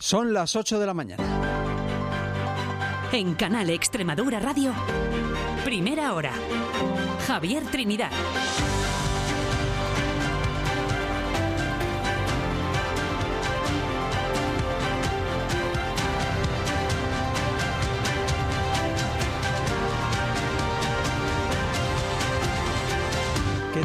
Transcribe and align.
Son 0.00 0.32
las 0.32 0.54
8 0.54 0.78
de 0.78 0.86
la 0.86 0.94
mañana. 0.94 1.24
En 3.10 3.34
Canal 3.34 3.68
Extremadura 3.70 4.38
Radio, 4.38 4.72
primera 5.64 6.14
hora. 6.14 6.32
Javier 7.26 7.64
Trinidad. 7.64 8.12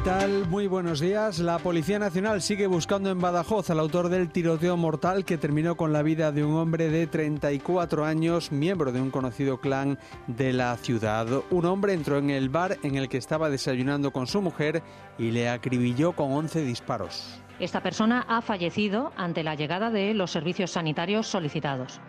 Tal? 0.03 0.47
Muy 0.49 0.67
buenos 0.67 0.99
días. 0.99 1.39
La 1.39 1.59
Policía 1.59 1.97
Nacional 1.97 2.41
sigue 2.41 2.67
buscando 2.67 3.09
en 3.09 3.21
Badajoz 3.21 3.69
al 3.69 3.79
autor 3.79 4.09
del 4.09 4.29
tiroteo 4.29 4.75
mortal 4.75 5.23
que 5.23 5.37
terminó 5.37 5.77
con 5.77 5.93
la 5.93 6.01
vida 6.01 6.33
de 6.33 6.43
un 6.43 6.55
hombre 6.55 6.89
de 6.89 7.07
34 7.07 8.03
años, 8.03 8.51
miembro 8.51 8.91
de 8.91 9.01
un 9.01 9.11
conocido 9.11 9.61
clan 9.61 9.97
de 10.27 10.51
la 10.51 10.75
ciudad. 10.75 11.27
Un 11.51 11.65
hombre 11.65 11.93
entró 11.93 12.17
en 12.17 12.31
el 12.31 12.49
bar 12.49 12.77
en 12.83 12.95
el 12.95 13.07
que 13.07 13.17
estaba 13.17 13.49
desayunando 13.49 14.11
con 14.11 14.27
su 14.27 14.41
mujer 14.41 14.83
y 15.17 15.31
le 15.31 15.47
acribilló 15.47 16.11
con 16.11 16.33
11 16.33 16.65
disparos. 16.65 17.39
Esta 17.59 17.81
persona 17.81 18.25
ha 18.27 18.41
fallecido 18.41 19.13
ante 19.15 19.43
la 19.43 19.55
llegada 19.55 19.89
de 19.89 20.13
los 20.13 20.31
servicios 20.31 20.71
sanitarios 20.71 21.27
solicitados. 21.27 22.01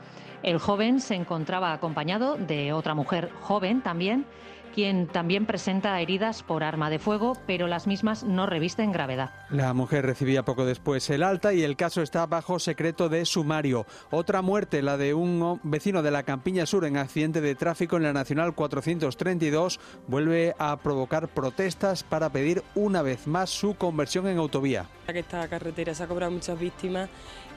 El 0.43 0.59
joven 0.59 1.01
se 1.01 1.15
encontraba 1.15 1.73
acompañado 1.73 2.37
de 2.37 2.73
otra 2.73 2.95
mujer 2.95 3.31
joven 3.41 3.83
también 3.83 4.27
quien 4.75 5.07
también 5.07 5.47
presenta 5.47 6.01
heridas 6.01 6.43
por 6.43 6.65
arma 6.65 6.91
de 6.91 6.99
fuego, 6.99 7.35
pero 7.47 7.69
las 7.69 7.87
mismas 7.87 8.25
no 8.25 8.45
revisten 8.47 8.91
gravedad. 8.91 9.31
La 9.51 9.73
mujer 9.73 10.05
recibía 10.05 10.45
poco 10.45 10.65
después 10.65 11.09
el 11.11 11.23
alta 11.23 11.55
y 11.55 11.63
el 11.63 11.77
caso 11.77 12.03
está 12.03 12.27
bajo 12.27 12.59
secreto 12.59 13.09
de 13.09 13.25
sumario. 13.25 13.87
Otra 14.11 14.43
muerte, 14.43 14.83
la 14.83 14.97
de 14.97 15.15
un 15.15 15.61
vecino 15.63 16.03
de 16.03 16.11
la 16.11 16.25
Campiña 16.25 16.67
Sur 16.67 16.85
en 16.85 16.97
accidente 16.97 17.41
de 17.41 17.55
tráfico 17.55 17.97
en 17.97 18.03
la 18.03 18.13
Nacional 18.13 18.55
432, 18.55 19.79
vuelve 20.09 20.55
a 20.59 20.77
provocar 20.79 21.29
protestas 21.29 22.03
para 22.03 22.31
pedir 22.31 22.65
una 22.75 23.03
vez 23.03 23.29
más 23.29 23.51
su 23.51 23.77
conversión 23.77 24.27
en 24.27 24.39
autovía. 24.39 24.87
Esta 25.07 25.47
carretera 25.47 25.95
se 25.95 26.03
ha 26.03 26.09
cobrado 26.09 26.33
muchas 26.33 26.59
víctimas 26.59 27.09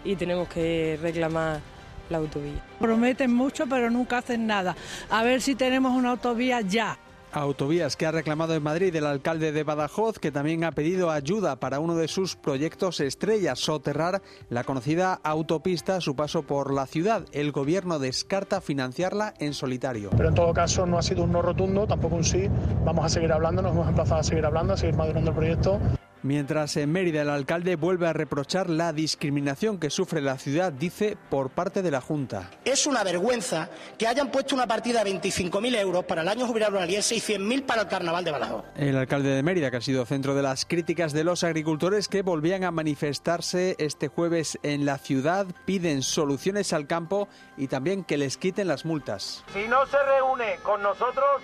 y 0.04 0.16
tenemos 0.16 0.48
que 0.50 1.00
reclamar 1.02 1.62
la 2.10 2.20
autovía. 2.20 2.64
Prometen 2.80 3.34
mucho 3.34 3.66
pero 3.68 3.90
nunca 3.90 4.20
hacen 4.20 4.46
nada. 4.46 4.76
A 5.10 5.24
ver 5.24 5.42
si 5.42 5.56
tenemos 5.56 5.94
una 5.94 6.12
autovía 6.12 6.62
ya. 6.62 6.98
Autovías 7.38 7.96
que 7.96 8.08
ha 8.08 8.12
reclamado 8.12 8.56
en 8.56 8.64
Madrid 8.64 8.96
el 8.96 9.06
alcalde 9.06 9.52
de 9.52 9.64
Badajoz, 9.64 10.18
que 10.18 10.32
también 10.32 10.64
ha 10.64 10.72
pedido 10.72 11.12
ayuda 11.12 11.60
para 11.60 11.80
uno 11.80 11.96
de 11.96 12.08
sus 12.08 12.36
proyectos 12.36 13.00
estrella, 13.00 13.56
soterrar 13.56 14.24
la 14.50 14.64
conocida 14.64 15.14
autopista 15.24 15.98
a 15.98 16.02
su 16.02 16.16
paso 16.16 16.42
por 16.42 16.74
la 16.74 16.88
ciudad. 16.88 17.26
El 17.34 17.52
gobierno 17.52 18.00
descarta 18.00 18.60
financiarla 18.60 19.36
en 19.38 19.54
solitario. 19.54 20.10
Pero 20.18 20.30
en 20.30 20.36
todo 20.36 20.52
caso 20.52 20.88
no 20.88 20.98
ha 20.98 21.04
sido 21.04 21.26
un 21.26 21.32
no 21.32 21.44
rotundo, 21.44 21.86
tampoco 21.86 22.16
un 22.16 22.24
sí. 22.24 22.50
Vamos 22.84 23.06
a 23.06 23.10
seguir 23.10 23.32
hablando, 23.32 23.62
nos 23.62 23.74
hemos 23.74 23.88
emplazado 23.88 24.22
a 24.22 24.24
seguir 24.24 24.44
hablando, 24.44 24.74
a 24.74 24.78
seguir 24.78 24.96
madurando 24.96 25.30
el 25.30 25.36
proyecto. 25.36 25.80
Mientras 26.24 26.76
en 26.78 26.92
Mérida 26.92 27.22
el 27.22 27.30
alcalde 27.30 27.76
vuelve 27.76 28.08
a 28.08 28.14
reprochar 28.14 28.70
la 28.70 28.92
discriminación 28.92 29.80
que 29.80 29.90
sufre 29.90 30.20
la 30.20 30.38
ciudad, 30.38 30.74
dice, 30.74 31.18
por 31.30 31.52
parte 31.52 31.82
de 31.82 31.92
la 31.92 32.02
Junta. 32.02 32.50
Es 32.66 32.88
una 32.88 33.04
vergüenza 33.04 33.70
que 33.98 34.08
hayan 34.08 34.32
puesto 34.32 34.56
una 34.56 34.66
partida 34.66 35.04
de 35.04 35.12
25.000 35.12 35.76
euros 35.80 36.06
para 36.06 36.24
el 36.24 36.28
año 36.28 36.48
jubilar 36.48 36.76
aliense 36.76 37.16
y 37.16 37.20
100.000 37.20 37.66
para 37.66 37.84
el 37.84 37.88
carnaval 37.88 38.24
de 38.26 38.32
Badajoz. 38.32 38.66
El 38.76 38.98
alcalde 38.98 39.30
de 39.30 39.44
Mérida, 39.44 39.70
que 39.70 39.78
ha 39.78 39.82
sido 39.82 40.06
centro 40.06 40.34
de 40.34 40.42
las 40.42 40.66
críticas 40.66 41.14
de 41.14 41.24
los 41.24 41.44
agricultores 41.44 42.08
que 42.08 42.24
volvían 42.24 42.64
a 42.64 42.72
manifestarse 42.72 43.76
este 43.80 44.08
jueves 44.08 44.58
en 44.64 44.86
la 44.86 44.98
ciudad, 44.98 45.46
piden 45.66 46.02
soluciones 46.02 46.74
al 46.74 46.88
campo 46.88 47.28
y 47.58 47.68
también 47.68 48.04
que 48.04 48.18
les 48.18 48.38
quiten 48.38 48.68
las 48.68 48.86
multas. 48.86 49.44
Si 49.54 49.68
no 49.68 49.86
se 49.86 49.98
reúne 50.04 50.56
con 50.64 50.82
nosotros, 50.82 51.42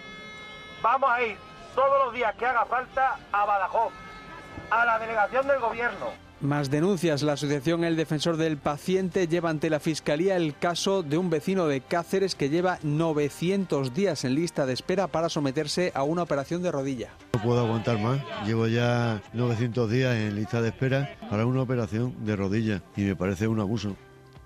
vamos 0.82 1.10
a 1.12 1.24
ir 1.24 1.38
todos 1.76 2.06
los 2.06 2.14
días 2.14 2.36
que 2.36 2.46
haga 2.46 2.66
falta 2.66 3.20
a 3.32 3.46
Badajoz 3.46 4.03
a 4.82 4.86
la 4.86 5.00
delegación 5.00 5.48
del 5.48 5.60
gobierno. 5.60 6.08
Más 6.42 6.70
denuncias. 6.70 7.24
La 7.24 7.34
asociación 7.34 7.86
El 7.86 7.96
Defensor 7.96 8.36
del 8.36 8.58
Paciente 8.58 9.28
lleva 9.28 9.50
ante 9.50 9.70
la 9.70 9.80
Fiscalía 9.80 10.36
el 10.36 10.58
caso 10.58 11.02
de 11.02 11.18
un 11.18 11.30
vecino 11.30 11.68
de 11.68 11.80
Cáceres 11.80 12.36
que 12.36 12.50
lleva 12.50 12.80
900 12.84 13.94
días 13.94 14.26
en 14.26 14.36
lista 14.36 14.66
de 14.66 14.74
espera 14.74 15.08
para 15.08 15.30
someterse 15.30 15.94
a 15.96 16.04
una 16.04 16.24
operación 16.24 16.62
de 16.62 16.72
rodilla. 16.72 17.12
No 17.34 17.42
puedo 17.42 17.62
aguantar 17.62 17.98
más. 18.00 18.20
Llevo 18.46 18.68
ya 18.68 19.22
900 19.32 19.90
días 19.90 20.16
en 20.16 20.36
lista 20.36 20.62
de 20.62 20.70
espera 20.70 21.16
para 21.30 21.46
una 21.46 21.62
operación 21.62 22.14
de 22.26 22.36
rodilla 22.36 22.82
y 22.98 23.04
me 23.04 23.16
parece 23.16 23.48
un 23.48 23.62
abuso. 23.62 23.96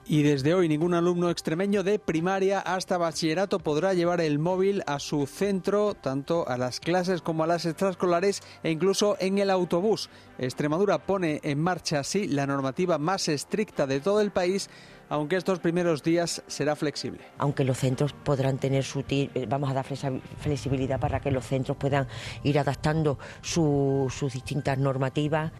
Y 0.09 0.23
desde 0.23 0.53
hoy 0.53 0.69
ningún 0.69 0.93
alumno 0.93 1.29
extremeño 1.29 1.83
de 1.83 1.99
primaria 1.99 2.61
hasta 2.61 2.97
bachillerato 2.97 3.59
podrá 3.59 3.93
llevar 3.93 4.21
el 4.21 4.39
móvil 4.39 4.81
a 4.87 4.99
su 4.99 5.27
centro, 5.27 5.95
tanto 5.95 6.47
a 6.47 6.57
las 6.57 6.79
clases 6.79 7.21
como 7.21 7.43
a 7.43 7.47
las 7.47 7.65
extraescolares 7.65 8.41
e 8.63 8.71
incluso 8.71 9.17
en 9.19 9.37
el 9.37 9.49
autobús. 9.49 10.09
Extremadura 10.37 10.99
pone 10.99 11.41
en 11.43 11.59
marcha 11.59 11.99
así 11.99 12.25
la 12.25 12.47
normativa 12.47 12.97
más 12.97 13.27
estricta 13.27 13.85
de 13.85 13.99
todo 13.99 14.21
el 14.21 14.31
país 14.31 14.69
aunque 15.09 15.37
estos 15.37 15.59
primeros 15.59 16.03
días 16.03 16.43
será 16.47 16.75
flexible. 16.75 17.21
Aunque 17.37 17.63
los 17.63 17.77
centros 17.77 18.13
podrán 18.13 18.57
tener 18.57 18.83
su... 18.83 19.05
Vamos 19.47 19.69
a 19.69 19.73
dar 19.73 19.85
flexibilidad 19.85 20.99
para 20.99 21.21
que 21.21 21.31
los 21.31 21.45
centros 21.45 21.77
puedan 21.77 22.07
ir 22.43 22.59
adaptando 22.59 23.17
sus 23.41 24.33
distintas 24.33 24.77
normativas. 24.77 25.51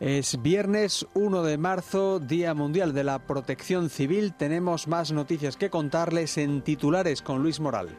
Es 0.00 0.40
viernes 0.40 1.06
1 1.12 1.42
de 1.42 1.58
marzo, 1.58 2.20
Día 2.20 2.54
Mundial 2.54 2.94
de 2.94 3.04
la 3.04 3.18
Protección 3.26 3.90
Civil. 3.90 4.32
Tenemos 4.32 4.88
más 4.88 5.12
noticias 5.12 5.58
que 5.58 5.68
contarles 5.68 6.38
en 6.38 6.62
titulares 6.62 7.20
con 7.20 7.42
Luis 7.42 7.60
Moral. 7.60 7.90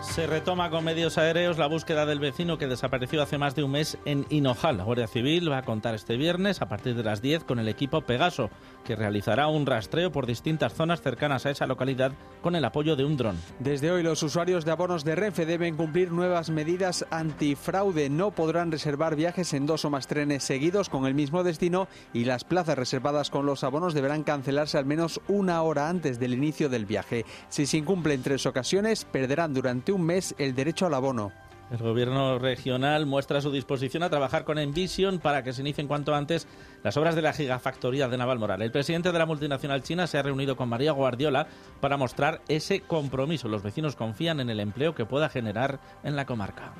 Se 0.00 0.26
retoma 0.26 0.70
con 0.70 0.82
medios 0.82 1.18
aéreos 1.18 1.58
la 1.58 1.66
búsqueda 1.66 2.06
del 2.06 2.20
vecino 2.20 2.56
que 2.56 2.66
desapareció 2.66 3.22
hace 3.22 3.36
más 3.36 3.54
de 3.54 3.62
un 3.62 3.72
mes 3.72 3.98
en 4.06 4.24
Hinojal. 4.30 4.78
La 4.78 4.84
Guardia 4.84 5.06
Civil 5.06 5.52
va 5.52 5.58
a 5.58 5.62
contar 5.62 5.94
este 5.94 6.16
viernes 6.16 6.62
a 6.62 6.68
partir 6.70 6.94
de 6.94 7.02
las 7.02 7.20
10 7.20 7.44
con 7.44 7.58
el 7.58 7.68
equipo 7.68 8.00
Pegaso, 8.00 8.48
que 8.82 8.96
realizará 8.96 9.48
un 9.48 9.66
rastreo 9.66 10.10
por 10.10 10.26
distintas 10.26 10.72
zonas 10.72 11.02
cercanas 11.02 11.44
a 11.44 11.50
esa 11.50 11.66
localidad 11.66 12.12
con 12.40 12.56
el 12.56 12.64
apoyo 12.64 12.96
de 12.96 13.04
un 13.04 13.18
dron. 13.18 13.36
Desde 13.58 13.90
hoy 13.90 14.02
los 14.02 14.22
usuarios 14.22 14.64
de 14.64 14.72
abonos 14.72 15.04
de 15.04 15.16
Renfe 15.16 15.44
deben 15.44 15.76
cumplir 15.76 16.10
nuevas 16.12 16.48
medidas 16.48 17.04
antifraude. 17.10 18.08
No 18.08 18.30
podrán 18.30 18.72
reservar 18.72 19.16
viajes 19.16 19.52
en 19.52 19.66
dos 19.66 19.84
o 19.84 19.90
más 19.90 20.06
trenes 20.06 20.44
seguidos 20.44 20.88
con 20.88 21.04
el 21.04 21.14
mismo 21.14 21.44
destino 21.44 21.88
y 22.14 22.24
las 22.24 22.44
plazas 22.44 22.78
reservadas 22.78 23.28
con 23.28 23.44
los 23.44 23.64
abonos 23.64 23.92
deberán 23.92 24.24
cancelarse 24.24 24.78
al 24.78 24.86
menos 24.86 25.20
una 25.28 25.60
hora 25.60 25.90
antes 25.90 26.18
del 26.18 26.32
inicio 26.32 26.70
del 26.70 26.86
viaje. 26.86 27.26
Si 27.50 27.66
se 27.66 27.76
incumplen 27.76 28.22
tres 28.22 28.46
ocasiones, 28.46 29.04
perderán 29.04 29.52
durante 29.52 29.89
un 29.90 30.02
mes 30.02 30.34
el 30.38 30.54
derecho 30.54 30.86
al 30.86 30.94
abono. 30.94 31.32
El 31.70 31.78
gobierno 31.78 32.38
regional 32.40 33.06
muestra 33.06 33.40
su 33.40 33.52
disposición 33.52 34.02
a 34.02 34.10
trabajar 34.10 34.44
con 34.44 34.58
Envision 34.58 35.20
para 35.20 35.44
que 35.44 35.52
se 35.52 35.60
inicien 35.60 35.86
cuanto 35.86 36.14
antes 36.14 36.48
las 36.82 36.96
obras 36.96 37.14
de 37.14 37.22
la 37.22 37.32
gigafactoría 37.32 38.08
de 38.08 38.16
Navalmoral. 38.16 38.60
El 38.60 38.72
presidente 38.72 39.12
de 39.12 39.18
la 39.18 39.26
multinacional 39.26 39.82
china 39.82 40.08
se 40.08 40.18
ha 40.18 40.22
reunido 40.22 40.56
con 40.56 40.68
María 40.68 40.90
Guardiola 40.90 41.46
para 41.80 41.96
mostrar 41.96 42.42
ese 42.48 42.80
compromiso. 42.80 43.48
Los 43.48 43.62
vecinos 43.62 43.94
confían 43.94 44.40
en 44.40 44.50
el 44.50 44.58
empleo 44.58 44.96
que 44.96 45.06
pueda 45.06 45.28
generar 45.28 45.78
en 46.02 46.16
la 46.16 46.26
comarca. 46.26 46.72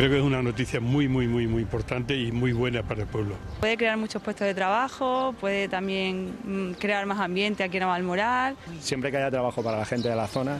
Creo 0.00 0.12
que 0.12 0.16
es 0.16 0.24
una 0.24 0.40
noticia 0.40 0.80
muy, 0.80 1.08
muy, 1.08 1.28
muy, 1.28 1.46
muy 1.46 1.60
importante 1.60 2.16
y 2.16 2.32
muy 2.32 2.54
buena 2.54 2.82
para 2.82 3.02
el 3.02 3.06
pueblo. 3.06 3.34
Puede 3.60 3.76
crear 3.76 3.98
muchos 3.98 4.22
puestos 4.22 4.46
de 4.46 4.54
trabajo, 4.54 5.34
puede 5.38 5.68
también 5.68 6.38
mm, 6.42 6.72
crear 6.78 7.04
más 7.04 7.20
ambiente 7.20 7.62
aquí 7.62 7.76
en 7.76 7.82
Navalmoral. 7.82 8.56
Siempre 8.80 9.10
que 9.10 9.18
haya 9.18 9.30
trabajo 9.30 9.62
para 9.62 9.76
la 9.76 9.84
gente 9.84 10.08
de 10.08 10.16
la 10.16 10.26
zona, 10.26 10.56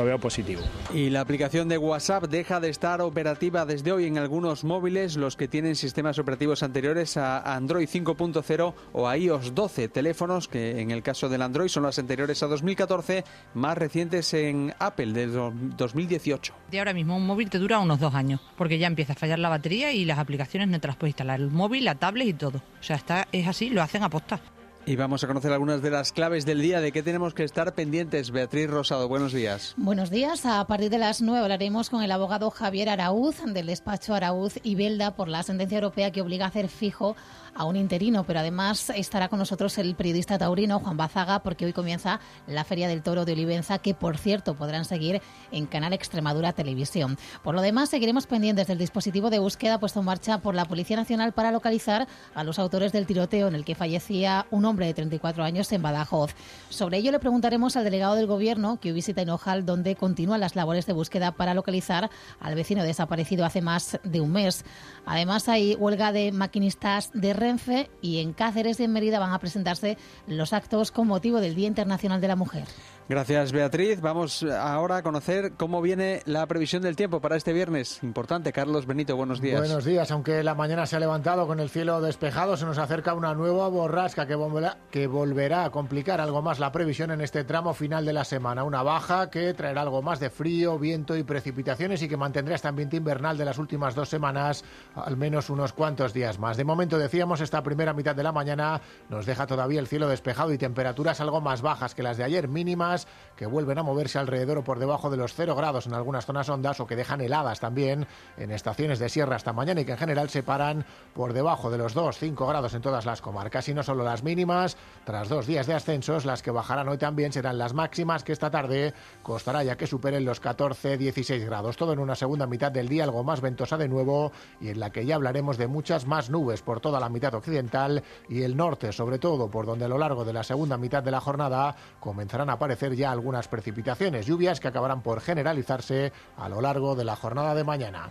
lo 0.00 0.06
veo 0.06 0.18
positivo. 0.18 0.62
Y 0.94 1.10
la 1.10 1.20
aplicación 1.20 1.68
de 1.68 1.76
WhatsApp 1.76 2.24
deja 2.24 2.58
de 2.58 2.70
estar 2.70 3.02
operativa 3.02 3.66
desde 3.66 3.92
hoy 3.92 4.06
en 4.06 4.16
algunos 4.16 4.64
móviles, 4.64 5.16
los 5.16 5.36
que 5.36 5.46
tienen 5.46 5.76
sistemas 5.76 6.18
operativos 6.18 6.62
anteriores 6.62 7.18
a 7.18 7.54
Android 7.54 7.86
5.0 7.86 8.74
o 8.94 9.08
a 9.08 9.18
iOS 9.18 9.54
12, 9.54 9.88
teléfonos 9.88 10.48
que 10.48 10.80
en 10.80 10.90
el 10.90 11.02
caso 11.02 11.28
del 11.28 11.42
Android 11.42 11.68
son 11.68 11.82
las 11.82 11.98
anteriores 11.98 12.42
a 12.42 12.46
2014, 12.46 13.24
más 13.52 13.76
recientes 13.76 14.32
en 14.32 14.74
Apple 14.78 15.12
de 15.12 15.26
2018. 15.26 16.54
De 16.70 16.78
ahora 16.78 16.94
mismo 16.94 17.16
un 17.16 17.26
móvil 17.26 17.50
te 17.50 17.58
dura 17.58 17.78
unos 17.78 18.00
dos 18.00 18.14
años, 18.14 18.40
porque 18.56 18.78
ya 18.78 18.86
empieza 18.86 19.12
a 19.12 19.16
fallar 19.16 19.38
la 19.38 19.50
batería 19.50 19.92
y 19.92 20.06
las 20.06 20.18
aplicaciones 20.18 20.68
no 20.68 20.80
te 20.80 20.88
las 20.88 20.96
puedes 20.96 21.12
instalar, 21.12 21.40
el 21.40 21.50
móvil, 21.50 21.84
la 21.84 21.96
tablet 21.96 22.28
y 22.28 22.34
todo. 22.34 22.58
O 22.58 22.82
sea, 22.82 22.96
está, 22.96 23.28
es 23.32 23.46
así, 23.46 23.68
lo 23.68 23.82
hacen 23.82 24.02
a 24.02 24.08
posta. 24.08 24.40
Y 24.90 24.96
vamos 24.96 25.22
a 25.22 25.28
conocer 25.28 25.52
algunas 25.52 25.82
de 25.82 25.90
las 25.90 26.10
claves 26.10 26.44
del 26.44 26.60
día 26.60 26.80
de 26.80 26.90
qué 26.90 27.04
tenemos 27.04 27.32
que 27.32 27.44
estar 27.44 27.74
pendientes. 27.74 28.32
Beatriz 28.32 28.68
Rosado, 28.68 29.06
buenos 29.06 29.32
días. 29.32 29.74
Buenos 29.76 30.10
días. 30.10 30.44
A 30.44 30.66
partir 30.66 30.90
de 30.90 30.98
las 30.98 31.22
9 31.22 31.38
hablaremos 31.44 31.90
con 31.90 32.02
el 32.02 32.10
abogado 32.10 32.50
Javier 32.50 32.88
Araúz 32.88 33.36
del 33.46 33.66
despacho 33.66 34.16
Araúz 34.16 34.54
y 34.64 34.74
Belda 34.74 35.12
por 35.12 35.28
la 35.28 35.44
sentencia 35.44 35.76
europea 35.76 36.10
que 36.10 36.22
obliga 36.22 36.46
a 36.46 36.48
hacer 36.48 36.66
fijo 36.66 37.14
a 37.54 37.64
un 37.64 37.76
interino, 37.76 38.24
pero 38.24 38.40
además 38.40 38.90
estará 38.90 39.28
con 39.28 39.38
nosotros 39.38 39.76
el 39.78 39.94
periodista 39.94 40.38
taurino 40.38 40.80
Juan 40.80 40.96
Bazaga 40.96 41.40
porque 41.40 41.66
hoy 41.66 41.72
comienza 41.72 42.20
la 42.46 42.64
Feria 42.64 42.88
del 42.88 43.02
Toro 43.02 43.24
de 43.24 43.32
Olivenza 43.32 43.78
que 43.78 43.94
por 43.94 44.18
cierto 44.18 44.54
podrán 44.54 44.84
seguir 44.84 45.20
en 45.52 45.66
Canal 45.66 45.92
Extremadura 45.92 46.52
Televisión. 46.52 47.18
Por 47.42 47.54
lo 47.54 47.62
demás 47.62 47.90
seguiremos 47.90 48.26
pendientes 48.26 48.66
del 48.66 48.78
dispositivo 48.78 49.30
de 49.30 49.38
búsqueda 49.38 49.78
puesto 49.78 50.00
en 50.00 50.06
marcha 50.06 50.38
por 50.38 50.54
la 50.54 50.64
Policía 50.64 50.96
Nacional 50.96 51.32
para 51.32 51.52
localizar 51.52 52.06
a 52.34 52.44
los 52.44 52.58
autores 52.58 52.92
del 52.92 53.06
tiroteo 53.06 53.48
en 53.48 53.54
el 53.54 53.64
que 53.64 53.74
fallecía 53.74 54.46
un 54.50 54.64
hombre 54.64 54.86
de 54.86 54.94
34 54.94 55.44
años 55.44 55.70
en 55.72 55.82
Badajoz. 55.82 56.34
Sobre 56.68 56.98
ello 56.98 57.12
le 57.12 57.18
preguntaremos 57.18 57.76
al 57.76 57.84
delegado 57.84 58.14
del 58.14 58.26
Gobierno 58.26 58.78
que 58.80 58.92
visita 58.92 59.22
Hinojal 59.22 59.66
donde 59.66 59.96
continúan 59.96 60.40
las 60.40 60.56
labores 60.56 60.86
de 60.86 60.92
búsqueda 60.92 61.32
para 61.32 61.54
localizar 61.54 62.10
al 62.40 62.54
vecino 62.54 62.82
desaparecido 62.82 63.44
hace 63.44 63.60
más 63.60 63.98
de 64.02 64.20
un 64.20 64.32
mes. 64.32 64.64
Además 65.06 65.48
hay 65.48 65.74
huelga 65.74 66.12
de 66.12 66.32
maquinistas 66.32 67.10
de 67.14 67.32
Renfe 67.40 67.90
y 68.00 68.20
en 68.20 68.32
Cáceres 68.32 68.78
y 68.78 68.84
en 68.84 68.92
Mérida 68.92 69.18
van 69.18 69.32
a 69.32 69.38
presentarse 69.38 69.98
los 70.26 70.52
actos 70.52 70.92
con 70.92 71.08
motivo 71.08 71.40
del 71.40 71.54
Día 71.54 71.66
Internacional 71.66 72.20
de 72.20 72.28
la 72.28 72.36
Mujer. 72.36 72.64
Gracias, 73.10 73.50
Beatriz. 73.50 74.00
Vamos 74.00 74.44
ahora 74.44 74.98
a 74.98 75.02
conocer 75.02 75.54
cómo 75.56 75.82
viene 75.82 76.22
la 76.26 76.46
previsión 76.46 76.80
del 76.80 76.94
tiempo 76.94 77.20
para 77.20 77.34
este 77.34 77.52
viernes. 77.52 78.00
Importante, 78.04 78.52
Carlos 78.52 78.86
Benito, 78.86 79.16
buenos 79.16 79.40
días. 79.40 79.58
Buenos 79.58 79.84
días. 79.84 80.12
Aunque 80.12 80.44
la 80.44 80.54
mañana 80.54 80.86
se 80.86 80.94
ha 80.94 81.00
levantado 81.00 81.48
con 81.48 81.58
el 81.58 81.70
cielo 81.70 82.00
despejado, 82.00 82.56
se 82.56 82.66
nos 82.66 82.78
acerca 82.78 83.14
una 83.14 83.34
nueva 83.34 83.66
borrasca 83.66 84.28
que 84.28 84.36
volverá, 84.36 84.78
que 84.92 85.08
volverá 85.08 85.64
a 85.64 85.70
complicar 85.70 86.20
algo 86.20 86.40
más 86.40 86.60
la 86.60 86.70
previsión 86.70 87.10
en 87.10 87.20
este 87.20 87.42
tramo 87.42 87.74
final 87.74 88.04
de 88.04 88.12
la 88.12 88.22
semana. 88.24 88.62
Una 88.62 88.84
baja 88.84 89.28
que 89.28 89.54
traerá 89.54 89.82
algo 89.82 90.02
más 90.02 90.20
de 90.20 90.30
frío, 90.30 90.78
viento 90.78 91.16
y 91.16 91.24
precipitaciones 91.24 92.00
y 92.02 92.08
que 92.08 92.16
mantendrá 92.16 92.54
este 92.54 92.68
ambiente 92.68 92.96
invernal 92.96 93.36
de 93.36 93.44
las 93.44 93.58
últimas 93.58 93.96
dos 93.96 94.08
semanas, 94.08 94.62
al 94.94 95.16
menos 95.16 95.50
unos 95.50 95.72
cuantos 95.72 96.12
días 96.12 96.38
más. 96.38 96.56
De 96.56 96.62
momento, 96.62 96.96
decíamos, 96.96 97.40
esta 97.40 97.60
primera 97.64 97.92
mitad 97.92 98.14
de 98.14 98.22
la 98.22 98.30
mañana 98.30 98.80
nos 99.08 99.26
deja 99.26 99.48
todavía 99.48 99.80
el 99.80 99.88
cielo 99.88 100.06
despejado 100.06 100.52
y 100.52 100.58
temperaturas 100.58 101.20
algo 101.20 101.40
más 101.40 101.60
bajas 101.60 101.96
que 101.96 102.04
las 102.04 102.16
de 102.16 102.22
ayer, 102.22 102.46
mínimas 102.46 102.99
que 103.36 103.46
vuelven 103.46 103.78
a 103.78 103.82
moverse 103.82 104.18
alrededor 104.18 104.58
o 104.58 104.64
por 104.64 104.78
debajo 104.78 105.08
de 105.08 105.16
los 105.16 105.34
0 105.34 105.54
grados 105.54 105.86
en 105.86 105.94
algunas 105.94 106.26
zonas 106.26 106.48
hondas 106.48 106.78
o 106.80 106.86
que 106.86 106.96
dejan 106.96 107.20
heladas 107.20 107.58
también 107.58 108.06
en 108.36 108.50
estaciones 108.50 108.98
de 108.98 109.08
sierra 109.08 109.36
hasta 109.36 109.52
mañana 109.52 109.80
y 109.80 109.84
que 109.84 109.92
en 109.92 109.98
general 109.98 110.28
se 110.28 110.42
paran 110.42 110.84
por 111.14 111.32
debajo 111.32 111.70
de 111.70 111.78
los 111.78 111.96
2-5 111.96 112.46
grados 112.46 112.74
en 112.74 112.82
todas 112.82 113.06
las 113.06 113.22
comarcas. 113.22 113.68
Y 113.68 113.74
no 113.74 113.82
solo 113.82 114.04
las 114.04 114.22
mínimas, 114.22 114.76
tras 115.04 115.28
dos 115.28 115.46
días 115.46 115.66
de 115.66 115.74
ascensos, 115.74 116.24
las 116.24 116.42
que 116.42 116.50
bajarán 116.50 116.88
hoy 116.88 116.98
también 116.98 117.32
serán 117.32 117.56
las 117.56 117.72
máximas 117.72 118.24
que 118.24 118.32
esta 118.32 118.50
tarde 118.50 118.92
costará 119.22 119.64
ya 119.64 119.76
que 119.76 119.86
superen 119.86 120.24
los 120.24 120.42
14-16 120.42 121.44
grados. 121.46 121.76
Todo 121.76 121.94
en 121.94 121.98
una 121.98 122.16
segunda 122.16 122.46
mitad 122.46 122.70
del 122.70 122.88
día, 122.88 123.04
algo 123.04 123.24
más 123.24 123.40
ventosa 123.40 123.78
de 123.78 123.88
nuevo 123.88 124.32
y 124.60 124.68
en 124.68 124.80
la 124.80 124.90
que 124.90 125.06
ya 125.06 125.14
hablaremos 125.14 125.56
de 125.56 125.66
muchas 125.66 126.06
más 126.06 126.30
nubes 126.30 126.62
por 126.62 126.80
toda 126.80 127.00
la 127.00 127.08
mitad 127.08 127.34
occidental 127.34 128.02
y 128.28 128.42
el 128.42 128.56
norte, 128.56 128.92
sobre 128.92 129.18
todo 129.18 129.50
por 129.50 129.66
donde 129.66 129.86
a 129.86 129.88
lo 129.88 129.98
largo 129.98 130.24
de 130.24 130.32
la 130.32 130.42
segunda 130.42 130.76
mitad 130.76 131.02
de 131.02 131.10
la 131.10 131.20
jornada 131.20 131.74
comenzarán 132.00 132.50
a 132.50 132.54
aparecer 132.54 132.89
ya 132.96 133.10
algunas 133.10 133.48
precipitaciones, 133.48 134.26
lluvias 134.26 134.60
que 134.60 134.68
acabarán 134.68 135.02
por 135.02 135.20
generalizarse 135.20 136.12
a 136.36 136.48
lo 136.48 136.60
largo 136.60 136.94
de 136.94 137.04
la 137.04 137.16
jornada 137.16 137.54
de 137.54 137.64
mañana. 137.64 138.10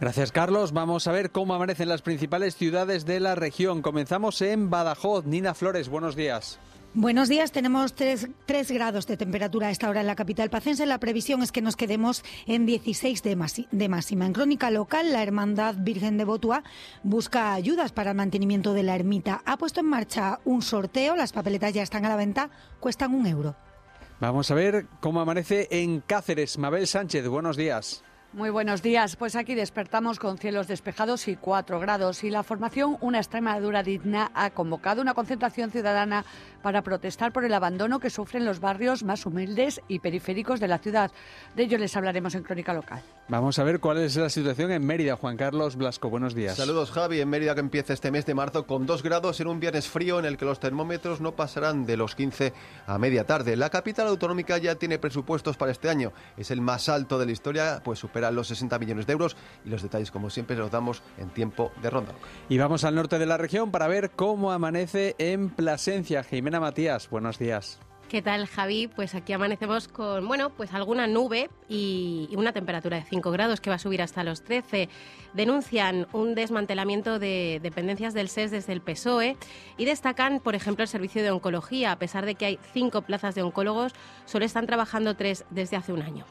Gracias, 0.00 0.32
Carlos. 0.32 0.72
Vamos 0.72 1.06
a 1.06 1.12
ver 1.12 1.30
cómo 1.30 1.54
amanecen 1.54 1.88
las 1.88 2.00
principales 2.00 2.56
ciudades 2.56 3.04
de 3.04 3.20
la 3.20 3.34
región. 3.34 3.82
Comenzamos 3.82 4.40
en 4.40 4.70
Badajoz. 4.70 5.26
Nina 5.26 5.52
Flores, 5.52 5.90
buenos 5.90 6.16
días. 6.16 6.58
Buenos 6.92 7.28
días, 7.28 7.52
tenemos 7.52 7.94
3, 7.94 8.26
grados 8.72 9.06
de 9.06 9.16
temperatura 9.16 9.68
a 9.68 9.70
esta 9.70 9.88
hora 9.88 10.00
en 10.00 10.08
la 10.08 10.16
capital 10.16 10.50
pacense. 10.50 10.86
La 10.86 10.98
previsión 10.98 11.40
es 11.40 11.52
que 11.52 11.62
nos 11.62 11.76
quedemos 11.76 12.24
en 12.46 12.66
16 12.66 13.22
de, 13.22 13.66
de, 13.70 13.88
máxima. 13.88 14.26
En 14.26 14.32
crónica 14.32 14.72
local, 14.72 15.12
la 15.12 15.22
Hermandad 15.22 15.76
Virgen 15.78 16.16
de 16.16 16.24
Botua 16.24 16.64
busca 17.04 17.52
ayudas 17.52 17.92
para 17.92 18.10
el 18.10 18.16
mantenimiento 18.16 18.72
de 18.72 18.82
la 18.82 18.96
ermita. 18.96 19.40
Ha 19.44 19.56
puesto 19.56 19.78
en 19.78 19.86
marcha 19.86 20.40
un 20.44 20.62
sorteo, 20.62 21.14
las 21.14 21.32
papeletas 21.32 21.74
ya 21.74 21.84
están 21.84 22.06
a 22.06 22.08
la 22.08 22.16
venta, 22.16 22.50
cuestan 22.80 23.14
un 23.14 23.24
euro. 23.28 23.54
Vamos 24.20 24.50
a 24.50 24.54
ver 24.54 24.86
cómo 25.00 25.22
amanece 25.22 25.66
en 25.70 26.00
Cáceres. 26.00 26.58
Mabel 26.58 26.86
Sánchez, 26.86 27.26
buenos 27.26 27.56
días. 27.56 28.04
Muy 28.34 28.50
buenos 28.50 28.82
días. 28.82 29.16
Pues 29.16 29.34
aquí 29.34 29.54
despertamos 29.54 30.18
con 30.18 30.36
cielos 30.36 30.68
despejados 30.68 31.26
y 31.26 31.36
4 31.36 31.80
grados. 31.80 32.22
Y 32.22 32.28
la 32.28 32.42
formación 32.42 32.98
Una 33.00 33.16
Extremadura 33.16 33.82
Digna 33.82 34.30
ha 34.34 34.50
convocado 34.50 35.00
una 35.00 35.14
concentración 35.14 35.70
ciudadana 35.70 36.26
para 36.62 36.82
protestar 36.82 37.32
por 37.32 37.46
el 37.46 37.54
abandono 37.54 37.98
que 37.98 38.10
sufren 38.10 38.44
los 38.44 38.60
barrios 38.60 39.04
más 39.04 39.24
humildes 39.24 39.80
y 39.88 40.00
periféricos 40.00 40.60
de 40.60 40.68
la 40.68 40.78
ciudad. 40.78 41.10
De 41.56 41.62
ello 41.62 41.78
les 41.78 41.96
hablaremos 41.96 42.34
en 42.34 42.42
Crónica 42.42 42.74
Local. 42.74 43.02
Vamos 43.30 43.60
a 43.60 43.64
ver 43.64 43.78
cuál 43.78 43.98
es 43.98 44.16
la 44.16 44.28
situación 44.28 44.72
en 44.72 44.84
Mérida. 44.84 45.14
Juan 45.14 45.36
Carlos 45.36 45.76
Blasco, 45.76 46.10
buenos 46.10 46.34
días. 46.34 46.56
Saludos, 46.56 46.90
Javi. 46.90 47.20
En 47.20 47.28
Mérida 47.28 47.54
que 47.54 47.60
empieza 47.60 47.92
este 47.92 48.10
mes 48.10 48.26
de 48.26 48.34
marzo 48.34 48.66
con 48.66 48.86
2 48.86 49.04
grados 49.04 49.38
en 49.38 49.46
un 49.46 49.60
viernes 49.60 49.86
frío 49.86 50.18
en 50.18 50.24
el 50.24 50.36
que 50.36 50.44
los 50.44 50.58
termómetros 50.58 51.20
no 51.20 51.36
pasarán 51.36 51.86
de 51.86 51.96
los 51.96 52.16
15 52.16 52.52
a 52.88 52.98
media 52.98 53.24
tarde. 53.26 53.54
La 53.54 53.70
capital 53.70 54.08
autonómica 54.08 54.58
ya 54.58 54.74
tiene 54.74 54.98
presupuestos 54.98 55.56
para 55.56 55.70
este 55.70 55.88
año. 55.88 56.12
Es 56.36 56.50
el 56.50 56.60
más 56.60 56.88
alto 56.88 57.20
de 57.20 57.26
la 57.26 57.30
historia, 57.30 57.80
pues 57.84 58.00
supera 58.00 58.32
los 58.32 58.48
60 58.48 58.76
millones 58.80 59.06
de 59.06 59.12
euros. 59.12 59.36
Y 59.64 59.68
los 59.68 59.80
detalles, 59.80 60.10
como 60.10 60.28
siempre, 60.28 60.56
los 60.56 60.72
damos 60.72 61.00
en 61.16 61.30
tiempo 61.30 61.70
de 61.80 61.88
ronda. 61.88 62.12
Y 62.48 62.58
vamos 62.58 62.82
al 62.82 62.96
norte 62.96 63.20
de 63.20 63.26
la 63.26 63.36
región 63.36 63.70
para 63.70 63.86
ver 63.86 64.10
cómo 64.10 64.50
amanece 64.50 65.14
en 65.18 65.50
Plasencia. 65.50 66.24
Jimena 66.24 66.58
Matías, 66.58 67.08
buenos 67.08 67.38
días. 67.38 67.78
¿Qué 68.10 68.22
tal, 68.22 68.48
Javi? 68.48 68.88
Pues 68.88 69.14
aquí 69.14 69.32
amanecemos 69.32 69.86
con, 69.86 70.26
bueno, 70.26 70.50
pues 70.50 70.74
alguna 70.74 71.06
nube 71.06 71.48
y 71.68 72.28
una 72.36 72.52
temperatura 72.52 72.96
de 72.96 73.04
5 73.04 73.30
grados 73.30 73.60
que 73.60 73.70
va 73.70 73.76
a 73.76 73.78
subir 73.78 74.02
hasta 74.02 74.24
los 74.24 74.42
13. 74.42 74.88
Denuncian 75.32 76.08
un 76.12 76.34
desmantelamiento 76.34 77.20
de 77.20 77.60
dependencias 77.62 78.12
del 78.12 78.28
SES 78.28 78.50
desde 78.50 78.72
el 78.72 78.80
PSOE 78.80 79.36
y 79.76 79.84
destacan, 79.84 80.40
por 80.40 80.56
ejemplo, 80.56 80.82
el 80.82 80.88
servicio 80.88 81.22
de 81.22 81.30
oncología. 81.30 81.92
A 81.92 82.00
pesar 82.00 82.26
de 82.26 82.34
que 82.34 82.46
hay 82.46 82.58
cinco 82.72 83.02
plazas 83.02 83.36
de 83.36 83.44
oncólogos, 83.44 83.92
solo 84.24 84.44
están 84.44 84.66
trabajando 84.66 85.14
tres 85.14 85.44
desde 85.50 85.76
hace 85.76 85.92
un 85.92 86.02
año. 86.02 86.24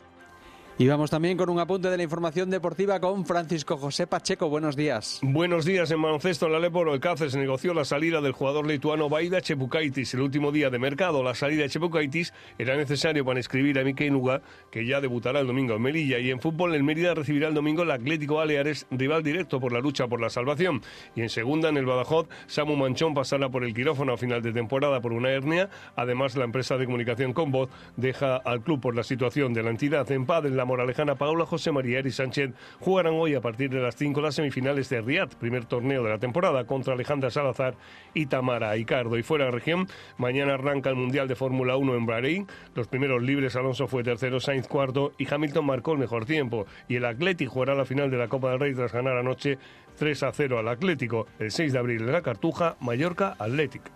Y 0.81 0.87
vamos 0.87 1.09
también 1.09 1.35
con 1.35 1.49
un 1.49 1.59
apunte 1.59 1.89
de 1.89 1.97
la 1.97 2.03
información 2.03 2.49
deportiva 2.49 3.01
con 3.01 3.25
Francisco 3.25 3.75
José 3.75 4.07
Pacheco. 4.07 4.47
Buenos 4.47 4.77
días. 4.77 5.19
Buenos 5.21 5.65
días. 5.65 5.91
En 5.91 6.01
baloncesto, 6.01 6.45
en 6.45 6.53
la 6.53 6.59
Leporo, 6.59 6.93
el 6.93 7.01
Cáceres 7.01 7.35
negoció 7.35 7.73
la 7.73 7.83
salida 7.83 8.21
del 8.21 8.31
jugador 8.31 8.65
lituano 8.65 9.09
Baida 9.09 9.41
Chepukaitis 9.41 10.13
el 10.13 10.21
último 10.21 10.53
día 10.53 10.69
de 10.69 10.79
mercado. 10.79 11.21
La 11.21 11.35
salida 11.35 11.63
de 11.63 11.69
Chepukaitis 11.69 12.33
era 12.57 12.77
necesario 12.77 13.25
para 13.25 13.41
inscribir 13.41 13.77
a 13.77 13.83
Mikel 13.83 14.13
Nuga, 14.13 14.41
que 14.71 14.85
ya 14.85 15.01
debutará 15.01 15.41
el 15.41 15.47
domingo 15.47 15.75
en 15.75 15.81
Melilla. 15.81 16.17
Y 16.17 16.31
en 16.31 16.39
fútbol, 16.39 16.73
el 16.73 16.83
Mérida 16.85 17.13
recibirá 17.13 17.49
el 17.49 17.55
domingo 17.55 17.83
el 17.83 17.91
Atlético 17.91 18.35
Baleares, 18.35 18.87
rival 18.89 19.21
directo 19.21 19.59
por 19.59 19.73
la 19.73 19.81
lucha 19.81 20.07
por 20.07 20.21
la 20.21 20.29
salvación. 20.29 20.81
Y 21.13 21.23
en 21.23 21.29
segunda, 21.29 21.67
en 21.67 21.75
el 21.75 21.85
Badajoz, 21.85 22.29
Samu 22.47 22.77
Manchón 22.77 23.13
pasará 23.13 23.49
por 23.49 23.65
el 23.65 23.73
quirófano 23.73 24.13
a 24.13 24.17
final 24.17 24.41
de 24.41 24.53
temporada 24.53 25.01
por 25.01 25.11
una 25.11 25.29
hernia. 25.29 25.69
Además, 25.97 26.37
la 26.37 26.45
empresa 26.45 26.77
de 26.77 26.85
comunicación 26.85 27.33
Convoz 27.33 27.69
deja 27.97 28.37
al 28.37 28.61
club 28.61 28.79
por 28.79 28.95
la 28.95 29.03
situación 29.03 29.53
de 29.53 29.61
la 29.61 29.71
entidad. 29.71 30.09
En 30.09 30.25
paz, 30.25 30.45
en 30.45 30.55
la 30.55 30.68
moralejana 30.69 31.15
Paula 31.15 31.47
José 31.47 31.71
María 31.71 31.99
y 31.99 32.11
Sánchez 32.11 32.51
jugarán 32.79 33.15
hoy 33.15 33.33
a 33.33 33.41
partir 33.41 33.71
de 33.71 33.79
las 33.79 33.95
5 33.95 34.21
las 34.21 34.35
semifinales 34.35 34.87
de 34.89 35.01
Riad, 35.01 35.29
primer 35.39 35.65
torneo 35.65 36.03
de 36.03 36.11
la 36.11 36.19
temporada, 36.19 36.65
contra 36.65 36.93
Alejandra 36.93 37.31
Salazar 37.31 37.73
y 38.13 38.27
Tamara 38.27 38.77
Icardo. 38.77 39.17
Y 39.17 39.23
fuera 39.23 39.45
de 39.45 39.51
región, 39.51 39.87
mañana 40.17 40.53
arranca 40.53 40.91
el 40.91 40.95
Mundial 40.95 41.27
de 41.27 41.35
Fórmula 41.35 41.75
1 41.75 41.95
en 41.95 42.05
Bahrein. 42.05 42.47
Los 42.75 42.87
primeros 42.87 43.23
libres, 43.23 43.55
Alonso 43.55 43.87
fue 43.87 44.03
tercero, 44.03 44.39
Sainz 44.39 44.67
cuarto 44.67 45.11
y 45.17 45.33
Hamilton 45.33 45.65
marcó 45.65 45.93
el 45.93 45.97
mejor 45.97 46.25
tiempo. 46.25 46.67
Y 46.87 46.97
el 46.97 47.05
Atlético 47.05 47.51
jugará 47.51 47.73
la 47.73 47.85
final 47.85 48.11
de 48.11 48.17
la 48.17 48.27
Copa 48.27 48.51
del 48.51 48.59
Rey 48.59 48.75
tras 48.75 48.93
ganar 48.93 49.17
anoche 49.17 49.57
3 49.97 50.23
a 50.23 50.31
0 50.31 50.59
al 50.59 50.67
Atlético. 50.67 51.25
El 51.39 51.49
6 51.49 51.73
de 51.73 51.79
abril 51.79 52.01
en 52.01 52.11
la 52.11 52.21
Cartuja, 52.21 52.77
Mallorca 52.79 53.35
Atlético. 53.39 53.89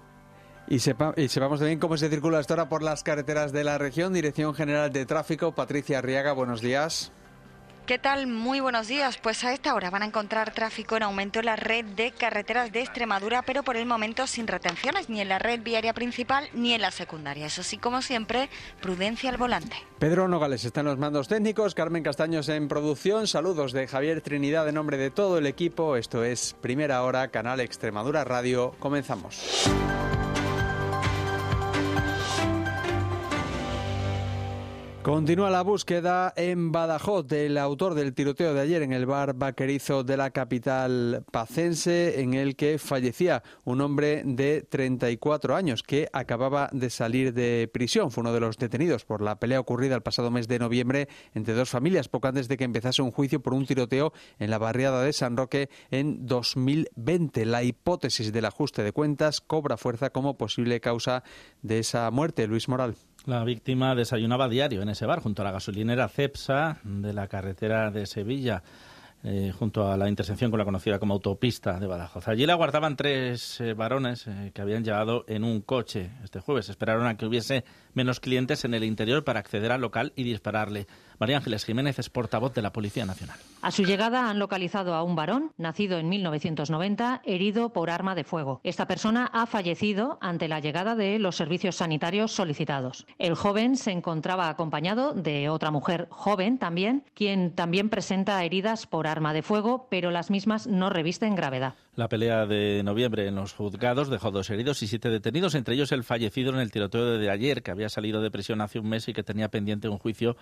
Y, 0.67 0.79
sepa, 0.79 1.13
y 1.17 1.27
sepamos 1.27 1.59
también 1.59 1.79
cómo 1.79 1.97
se 1.97 2.09
circula 2.09 2.39
esta 2.39 2.53
hora 2.53 2.69
por 2.69 2.83
las 2.83 3.03
carreteras 3.03 3.51
de 3.51 3.63
la 3.63 3.77
región. 3.77 4.13
Dirección 4.13 4.53
General 4.53 4.91
de 4.91 5.05
Tráfico, 5.05 5.53
Patricia 5.53 5.99
Arriaga, 5.99 6.33
buenos 6.33 6.61
días. 6.61 7.11
¿Qué 7.85 7.99
tal? 7.99 8.27
Muy 8.27 8.61
buenos 8.61 8.87
días. 8.87 9.17
Pues 9.17 9.43
a 9.43 9.51
esta 9.51 9.75
hora 9.75 9.89
van 9.89 10.03
a 10.03 10.05
encontrar 10.05 10.53
tráfico 10.53 10.95
en 10.95 11.03
aumento 11.03 11.39
en 11.39 11.47
la 11.47 11.57
red 11.57 11.83
de 11.83 12.11
carreteras 12.11 12.71
de 12.71 12.79
Extremadura, 12.79 13.41
pero 13.41 13.61
por 13.63 13.75
el 13.75 13.85
momento 13.85 14.25
sin 14.25 14.47
retenciones 14.47 15.09
ni 15.09 15.19
en 15.19 15.27
la 15.27 15.37
red 15.37 15.61
viaria 15.61 15.91
principal 15.93 16.47
ni 16.53 16.73
en 16.73 16.81
la 16.81 16.91
secundaria. 16.91 17.47
Eso 17.47 17.61
sí, 17.61 17.77
como 17.77 18.01
siempre, 18.01 18.49
prudencia 18.81 19.29
al 19.29 19.35
volante. 19.35 19.75
Pedro 19.99 20.29
Nogales 20.29 20.63
está 20.63 20.79
en 20.79 20.85
los 20.85 20.97
mandos 20.97 21.27
técnicos, 21.27 21.75
Carmen 21.75 22.03
Castaños 22.03 22.47
en 22.47 22.69
producción. 22.69 23.27
Saludos 23.27 23.73
de 23.73 23.85
Javier 23.85 24.21
Trinidad 24.21 24.65
en 24.69 24.75
nombre 24.75 24.95
de 24.95 25.11
todo 25.11 25.37
el 25.37 25.45
equipo. 25.45 25.97
Esto 25.97 26.23
es 26.23 26.55
Primera 26.61 27.03
Hora, 27.03 27.27
Canal 27.27 27.59
Extremadura 27.59 28.23
Radio. 28.23 28.75
Comenzamos. 28.79 29.69
Continúa 35.03 35.49
la 35.49 35.63
búsqueda 35.63 36.33
en 36.37 36.71
Badajoz 36.71 37.27
del 37.27 37.57
autor 37.57 37.93
del 37.93 38.13
tiroteo 38.13 38.53
de 38.53 38.61
ayer 38.61 38.83
en 38.83 38.93
el 38.93 39.05
bar 39.05 39.33
vaquerizo 39.33 40.05
de 40.05 40.15
la 40.15 40.31
capital 40.31 41.25
pacense, 41.29 42.21
en 42.21 42.33
el 42.33 42.55
que 42.55 42.77
fallecía 42.77 43.43
un 43.65 43.81
hombre 43.81 44.23
de 44.23 44.61
34 44.61 45.57
años 45.57 45.83
que 45.83 46.07
acababa 46.13 46.69
de 46.71 46.89
salir 46.89 47.33
de 47.33 47.69
prisión. 47.73 48.11
Fue 48.11 48.21
uno 48.21 48.31
de 48.31 48.39
los 48.39 48.57
detenidos 48.57 49.03
por 49.03 49.21
la 49.21 49.39
pelea 49.39 49.59
ocurrida 49.59 49.95
el 49.95 50.03
pasado 50.03 50.31
mes 50.31 50.47
de 50.47 50.57
noviembre 50.57 51.09
entre 51.33 51.53
dos 51.53 51.69
familias, 51.69 52.07
poco 52.07 52.29
antes 52.29 52.47
de 52.47 52.55
que 52.55 52.63
empezase 52.63 53.01
un 53.01 53.11
juicio 53.11 53.41
por 53.41 53.53
un 53.53 53.65
tiroteo 53.65 54.13
en 54.39 54.49
la 54.49 54.57
barriada 54.57 55.03
de 55.03 55.11
San 55.11 55.35
Roque 55.35 55.69
en 55.91 56.25
2020. 56.25 57.45
La 57.45 57.63
hipótesis 57.63 58.31
del 58.31 58.45
ajuste 58.45 58.83
de 58.83 58.93
cuentas 58.93 59.41
cobra 59.41 59.75
fuerza 59.75 60.11
como 60.11 60.37
posible 60.37 60.79
causa 60.79 61.25
de 61.61 61.79
esa 61.79 62.09
muerte. 62.09 62.47
Luis 62.47 62.69
Moral. 62.69 62.95
La 63.25 63.45
víctima 63.45 63.95
desayunaba 63.95 64.49
diario 64.49 64.81
en 64.81 64.89
ese 64.89 65.05
bar 65.05 65.21
junto 65.21 65.41
a 65.41 65.45
la 65.45 65.51
gasolinera 65.51 66.09
Cepsa 66.09 66.79
de 66.83 67.13
la 67.13 67.27
carretera 67.29 67.89
de 67.89 68.05
Sevilla. 68.05 68.63
Eh, 69.25 69.53
junto 69.57 69.89
a 69.89 69.95
la 69.95 70.09
intersección 70.09 70.51
con 70.51 70.57
la 70.57 70.65
conocida 70.65 70.99
como 70.99 71.13
autopista 71.13 71.79
de 71.79 71.87
Badajoz. 71.87 72.27
Allí 72.27 72.45
la 72.45 72.53
aguardaban 72.53 72.97
tres 72.97 73.61
eh, 73.61 73.73
varones 73.73 74.27
eh, 74.27 74.51
que 74.53 74.61
habían 74.61 74.83
llegado 74.83 75.23
en 75.29 75.45
un 75.45 75.61
coche 75.61 76.11
este 76.25 76.41
jueves. 76.41 76.67
Esperaron 76.67 77.07
a 77.07 77.15
que 77.15 77.25
hubiese 77.25 77.63
menos 77.93 78.19
clientes 78.19 78.65
en 78.65 78.73
el 78.73 78.83
interior 78.83 79.23
para 79.23 79.39
acceder 79.39 79.71
al 79.71 79.79
local 79.79 80.11
y 80.17 80.23
dispararle. 80.23 80.87
María 81.19 81.37
Ángeles 81.37 81.65
Jiménez 81.65 81.99
es 81.99 82.09
portavoz 82.09 82.53
de 82.53 82.61
la 82.61 82.73
Policía 82.73 83.05
Nacional. 83.05 83.37
A 83.61 83.71
su 83.71 83.83
llegada 83.83 84.29
han 84.29 84.39
localizado 84.39 84.93
a 84.93 85.03
un 85.03 85.15
varón, 85.15 85.51
nacido 85.57 85.97
en 85.97 86.09
1990, 86.09 87.21
herido 87.25 87.71
por 87.71 87.89
arma 87.89 88.15
de 88.15 88.23
fuego. 88.23 88.59
Esta 88.63 88.87
persona 88.87 89.29
ha 89.33 89.45
fallecido 89.45 90.17
ante 90.21 90.47
la 90.47 90.59
llegada 90.59 90.95
de 90.95 91.19
los 91.19 91.35
servicios 91.35 91.77
sanitarios 91.77 92.31
solicitados. 92.31 93.05
El 93.19 93.35
joven 93.35 93.77
se 93.77 93.91
encontraba 93.91 94.49
acompañado 94.49 95.13
de 95.13 95.49
otra 95.49 95.71
mujer 95.71 96.07
joven 96.09 96.57
también, 96.57 97.03
quien 97.13 97.53
también 97.55 97.89
presenta 97.89 98.43
heridas 98.43 98.87
por 98.87 99.07
arma 99.07 99.33
de 99.33 99.43
fuego, 99.43 99.87
pero 99.89 100.11
las 100.11 100.29
mismas 100.29 100.67
no 100.67 100.89
revisten 100.89 101.35
gravedad. 101.35 101.75
La 101.95 102.09
pelea 102.09 102.47
de 102.47 102.81
noviembre 102.83 103.27
en 103.27 103.35
los 103.35 103.53
juzgados 103.53 104.09
dejó 104.09 104.31
dos 104.31 104.49
heridos 104.49 104.81
y 104.81 104.87
siete 104.87 105.09
detenidos, 105.09 105.53
entre 105.53 105.75
ellos 105.75 105.91
el 105.91 106.03
fallecido 106.03 106.51
en 106.51 106.59
el 106.59 106.71
tiroteo 106.71 107.19
de 107.19 107.29
ayer, 107.29 107.61
que 107.61 107.69
había 107.69 107.87
salido 107.87 108.19
de 108.19 108.31
prisión 108.31 108.61
hace 108.61 108.79
un 108.79 108.89
mes 108.89 109.07
y 109.09 109.13
que 109.13 109.21
tenía 109.21 109.49
pendiente 109.49 109.89
un 109.89 109.99
juicio 109.99 110.35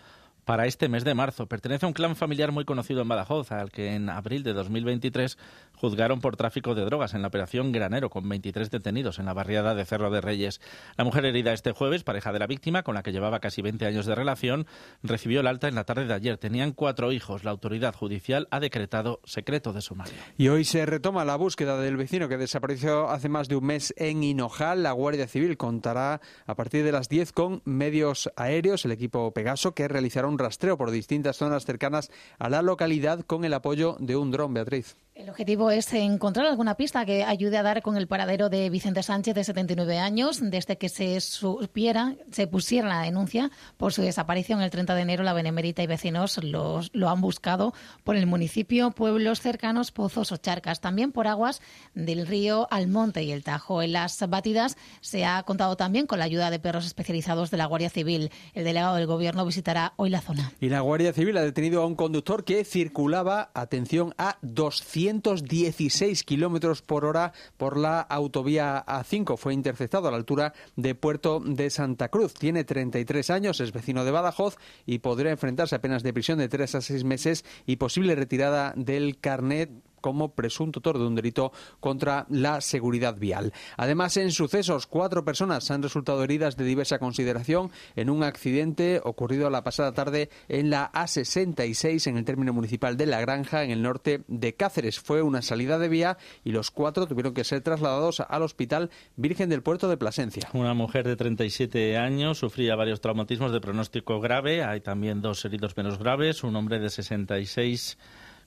para 0.46 0.66
este 0.66 0.88
mes 0.88 1.04
de 1.04 1.14
marzo. 1.14 1.48
Pertenece 1.48 1.86
a 1.86 1.88
un 1.88 1.94
clan 1.94 2.16
familiar 2.16 2.54
muy 2.54 2.64
conocido 2.64 3.02
en 3.02 3.10
Badajoz, 3.10 3.52
al 3.52 3.70
que 3.70 3.96
en 3.96 4.10
abril 4.10 4.44
de 4.44 4.54
2023 4.54 5.38
juzgaron 5.76 6.22
por 6.22 6.38
tráfico 6.38 6.74
de 6.74 6.86
drogas 6.86 7.14
en 7.14 7.22
la 7.22 7.28
operación 7.28 7.74
Granero, 7.74 8.10
con 8.10 8.28
23 8.30 8.72
detenidos 8.72 9.20
en 9.20 9.26
la 9.26 9.34
barriada 9.34 9.76
de 9.76 9.84
Cerro 9.84 10.10
de 10.10 10.22
Reyes. 10.22 10.62
La 10.96 11.04
mujer 11.04 11.26
herida 11.26 11.52
este 11.52 11.74
jueves, 11.74 12.06
pareja 12.06 12.32
de 12.32 12.40
la 12.40 12.48
víctima, 12.48 12.84
con 12.84 12.96
la 12.96 13.04
que 13.04 13.12
llevaba 13.12 13.42
casi 13.42 13.62
20 13.62 13.86
años 13.86 14.06
de 14.06 14.16
relación, 14.16 14.68
recibió 15.04 15.42
el 15.42 15.48
alta 15.48 15.68
en 15.68 15.76
la 15.76 15.84
tarde 15.84 16.06
de 16.06 16.14
ayer. 16.14 16.38
Tenían 16.38 16.72
cuatro 16.72 17.12
hijos. 17.12 17.44
La 17.44 17.52
autoridad 17.52 17.94
judicial 17.94 18.48
ha 18.52 18.62
decretado 18.62 19.20
secreto 19.26 19.74
de 19.74 19.82
sumario. 19.82 20.14
Y 20.38 20.48
hoy 20.48 20.64
se 20.64 20.86
retoma 20.86 21.26
la 21.26 21.36
búsqueda 21.42 21.82
del 21.82 21.98
vecino 21.98 22.30
que 22.30 22.38
desapareció 22.38 23.10
hace 23.10 23.28
más 23.28 23.48
de 23.48 23.56
un 23.56 23.66
mes 23.66 23.96
en 23.98 24.22
Hinojal. 24.22 24.84
La 24.84 24.92
Guardia 24.92 25.28
Civil 25.28 25.58
contará 25.58 26.22
a 26.46 26.54
partir 26.54 26.84
de 26.84 26.92
las 26.92 27.10
10 27.10 27.32
con 27.32 27.64
medios 27.66 28.32
aéreos, 28.36 28.86
el 28.86 28.92
equipo 28.92 29.32
Pegaso, 29.32 29.74
que 29.74 29.88
realizará 29.88 30.28
un 30.28 30.38
rastreo 30.38 30.78
por 30.78 30.92
distintas 30.92 31.38
zonas 31.38 31.66
cercanas 31.66 32.12
a 32.38 32.48
la 32.48 32.62
localidad 32.62 33.22
con 33.26 33.44
el 33.44 33.56
apoyo 33.56 33.98
de 34.00 34.18
un 34.18 34.30
dron, 34.30 34.54
Beatriz. 34.54 34.96
El 35.22 35.30
objetivo 35.30 35.70
es 35.70 35.94
encontrar 35.94 36.48
alguna 36.48 36.74
pista 36.74 37.06
que 37.06 37.24
ayude 37.24 37.56
a 37.56 37.62
dar 37.62 37.84
con 37.84 37.96
el 37.96 38.08
paradero 38.08 38.50
de 38.50 38.72
Vicente 38.72 39.04
Sánchez, 39.04 39.36
de 39.36 39.44
79 39.44 40.00
años, 40.00 40.40
desde 40.42 40.80
que 40.80 40.90
se 40.90 41.22
supiera, 41.22 42.16
se 42.32 42.48
pusiera 42.48 42.90
la 42.90 43.04
denuncia 43.04 43.52
por 43.78 43.94
su 43.94 44.02
desaparición 44.02 44.64
el 44.64 44.72
30 44.72 44.96
de 44.96 45.02
enero. 45.04 45.24
La 45.24 45.34
Benemérita 45.34 45.84
y 45.84 45.88
vecinos 45.88 46.44
los, 46.44 46.90
lo 46.94 47.08
han 47.08 47.22
buscado 47.22 47.76
por 48.04 48.16
el 48.16 48.26
municipio, 48.26 48.90
pueblos 48.90 49.42
cercanos, 49.42 49.92
pozos 49.92 50.32
o 50.32 50.38
charcas, 50.38 50.82
también 50.82 51.12
por 51.12 51.28
aguas 51.28 51.62
del 51.94 52.26
río 52.26 52.68
Almonte 52.72 53.22
y 53.22 53.32
el 53.32 53.44
Tajo. 53.44 53.84
En 53.84 53.94
las 53.94 54.28
batidas 54.28 54.76
se 55.02 55.24
ha 55.24 55.44
contado 55.44 55.78
también 55.78 56.08
con 56.08 56.18
la 56.18 56.26
ayuda 56.26 56.50
de 56.50 56.58
perros 56.58 56.88
especializados 56.88 57.52
de 57.52 57.58
la 57.58 57.68
Guardia 57.68 57.92
Civil. 57.92 58.32
El 58.56 58.64
delegado 58.64 58.96
del 58.96 59.06
Gobierno 59.06 59.46
visitará 59.46 59.94
hoy 59.98 60.10
la 60.10 60.22
zona. 60.22 60.52
Y 60.60 60.70
la 60.70 60.80
Guardia 60.80 61.14
Civil 61.14 61.38
ha 61.38 61.44
detenido 61.44 61.84
a 61.84 61.86
un 61.86 61.94
conductor 61.94 62.44
que 62.44 62.66
circulaba, 62.66 63.52
atención, 63.54 64.16
a 64.18 64.40
200 64.42 65.11
216 65.20 66.24
kilómetros 66.24 66.82
por 66.82 67.06
hora 67.06 67.34
por 67.58 67.78
la 67.78 68.00
autovía 68.00 68.86
A5. 68.86 69.38
Fue 69.38 69.54
interceptado 69.54 70.08
a 70.08 70.12
la 70.12 70.18
altura 70.18 70.54
de 70.76 70.96
Puerto 70.96 71.42
de 71.44 71.70
Santa 71.70 72.10
Cruz. 72.10 72.34
Tiene 72.34 72.64
33 72.64 73.30
años, 73.30 73.60
es 73.60 73.74
vecino 73.74 74.06
de 74.06 74.12
Badajoz 74.12 74.58
y 74.86 75.00
podría 75.00 75.32
enfrentarse 75.32 75.76
a 75.76 75.82
penas 75.82 76.04
de 76.04 76.14
prisión 76.14 76.40
de 76.40 76.50
3 76.50 76.76
a 76.76 76.82
6 76.82 77.04
meses 77.04 77.46
y 77.66 77.76
posible 77.76 78.16
retirada 78.16 78.74
del 78.76 79.20
carnet 79.20 79.72
como 80.02 80.34
presunto 80.34 80.82
autor 80.82 80.98
de 80.98 81.06
un 81.06 81.16
delito 81.16 81.52
contra 81.80 82.26
la 82.30 82.60
seguridad 82.62 83.16
vial. 83.16 83.54
Además, 83.78 84.18
en 84.18 84.32
sucesos, 84.32 84.88
cuatro 84.88 85.24
personas 85.24 85.70
han 85.70 85.84
resultado 85.84 86.24
heridas 86.24 86.58
de 86.58 86.66
diversa 86.66 87.00
consideración 87.00 87.72
en 87.96 88.10
un 88.10 88.24
accidente 88.24 89.00
ocurrido 89.04 89.50
la 89.50 89.64
pasada 89.64 89.94
tarde 89.94 90.30
en 90.50 90.70
la 90.70 90.92
A66 90.92 92.08
en 92.08 92.18
el 92.18 92.26
término 92.26 92.54
municipal 92.54 92.98
de 92.98 93.06
La 93.06 93.22
Granja, 93.22 93.64
en 93.64 93.72
el 93.72 93.82
norte 93.82 94.24
de 94.28 94.56
Cáceres. 94.56 95.00
Fue 95.00 95.22
una 95.22 95.42
salida 95.42 95.78
de 95.78 95.90
vía 95.90 96.18
y 96.44 96.52
los 96.52 96.72
cuatro 96.72 97.06
tuvieron 97.06 97.34
que 97.34 97.44
ser 97.44 97.62
trasladados 97.62 98.22
al 98.22 98.42
Hospital 98.42 98.90
Virgen 99.16 99.50
del 99.50 99.62
Puerto 99.62 99.88
de 99.88 99.98
Plasencia. 99.98 100.50
Una 100.54 100.74
mujer 100.74 101.08
de 101.08 101.16
37 101.16 101.98
años 101.98 102.40
sufría 102.40 102.76
varios 102.76 103.02
traumatismos 103.02 103.52
de 103.52 103.62
pronóstico 103.62 104.20
grave. 104.20 104.64
Hay 104.64 104.82
también 104.82 105.22
dos 105.22 105.44
heridos 105.46 105.78
menos 105.78 106.00
graves. 106.00 106.44
Un 106.44 106.56
hombre 106.56 106.80
de 106.80 106.90
66 106.90 107.98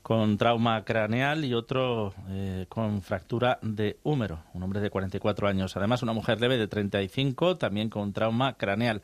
con 0.05 0.37
trauma 0.37 0.85
craneal 0.85 1.47
y 1.47 1.55
otro 1.55 2.13
eh, 2.29 2.67
con 2.69 3.01
fractura 3.01 3.59
de 3.63 3.97
húmero, 4.03 4.39
un 4.53 4.63
hombre 4.63 4.81
de 4.81 4.91
44 4.91 5.49
años. 5.49 5.79
Además, 5.79 6.03
una 6.03 6.13
mujer 6.13 6.43
leve 6.43 6.59
de 6.59 6.69
35, 6.69 7.57
también 7.57 7.89
con 7.89 8.13
trauma 8.13 8.53
craneal. 8.53 9.01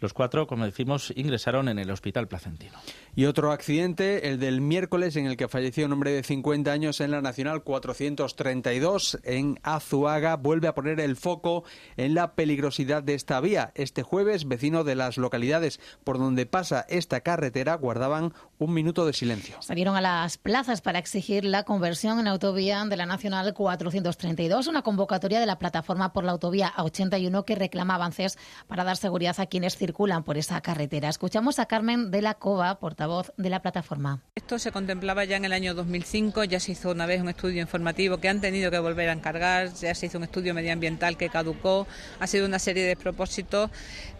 Los 0.00 0.14
cuatro, 0.14 0.46
como 0.46 0.64
decimos, 0.64 1.12
ingresaron 1.14 1.68
en 1.68 1.78
el 1.78 1.90
hospital 1.90 2.26
placentino. 2.26 2.78
Y 3.14 3.26
otro 3.26 3.52
accidente, 3.52 4.28
el 4.30 4.38
del 4.38 4.62
miércoles, 4.62 5.14
en 5.16 5.26
el 5.26 5.36
que 5.36 5.46
falleció 5.46 5.84
un 5.84 5.92
hombre 5.92 6.12
de 6.12 6.22
50 6.22 6.72
años 6.72 7.02
en 7.02 7.10
la 7.10 7.20
Nacional 7.20 7.62
432 7.62 9.18
en 9.24 9.58
Azuaga, 9.62 10.36
vuelve 10.36 10.68
a 10.68 10.74
poner 10.74 11.00
el 11.00 11.16
foco 11.16 11.64
en 11.98 12.14
la 12.14 12.34
peligrosidad 12.34 13.02
de 13.02 13.12
esta 13.12 13.38
vía. 13.40 13.72
Este 13.74 14.02
jueves, 14.02 14.48
vecinos 14.48 14.86
de 14.86 14.94
las 14.94 15.18
localidades 15.18 15.80
por 16.02 16.18
donde 16.18 16.46
pasa 16.46 16.86
esta 16.88 17.20
carretera 17.20 17.74
guardaban 17.74 18.32
un 18.56 18.72
minuto 18.72 19.04
de 19.04 19.12
silencio. 19.12 19.56
Salieron 19.60 19.96
a 19.96 20.00
las 20.00 20.38
plazas 20.38 20.80
para 20.80 20.98
exigir 20.98 21.44
la 21.44 21.64
conversión 21.64 22.20
en 22.20 22.26
autovía 22.26 22.82
de 22.86 22.96
la 22.96 23.04
Nacional 23.04 23.52
432, 23.52 24.66
una 24.66 24.80
convocatoria 24.80 25.40
de 25.40 25.46
la 25.46 25.58
plataforma 25.58 26.14
por 26.14 26.24
la 26.24 26.32
autovía 26.32 26.72
A81 26.74 27.44
que 27.44 27.54
reclama 27.54 27.96
avances 27.96 28.38
para 28.66 28.84
dar 28.84 28.96
seguridad 28.96 29.38
a 29.38 29.46
quienes 29.46 29.76
circulan 29.76 29.89
por 29.92 30.38
esa 30.38 30.60
carretera. 30.60 31.08
Escuchamos 31.08 31.58
a 31.58 31.66
Carmen 31.66 32.10
de 32.10 32.22
la 32.22 32.34
Cova, 32.34 32.78
por 32.80 32.96
voz 33.06 33.32
de 33.36 33.50
la 33.50 33.60
plataforma. 33.60 34.22
Esto 34.34 34.58
se 34.58 34.72
contemplaba 34.72 35.24
ya 35.24 35.36
en 35.36 35.44
el 35.44 35.52
año 35.52 35.74
2005, 35.74 36.44
ya 36.44 36.60
se 36.60 36.72
hizo 36.72 36.90
una 36.90 37.06
vez 37.06 37.20
un 37.20 37.28
estudio 37.28 37.60
informativo 37.60 38.18
que 38.18 38.28
han 38.28 38.40
tenido 38.40 38.70
que 38.70 38.78
volver 38.78 39.08
a 39.08 39.12
encargar, 39.12 39.72
ya 39.74 39.94
se 39.94 40.06
hizo 40.06 40.18
un 40.18 40.24
estudio 40.24 40.54
medioambiental 40.54 41.16
que 41.16 41.28
caducó, 41.28 41.86
ha 42.18 42.26
sido 42.26 42.46
una 42.46 42.58
serie 42.58 42.84
de 42.84 42.96
propósitos 42.96 43.70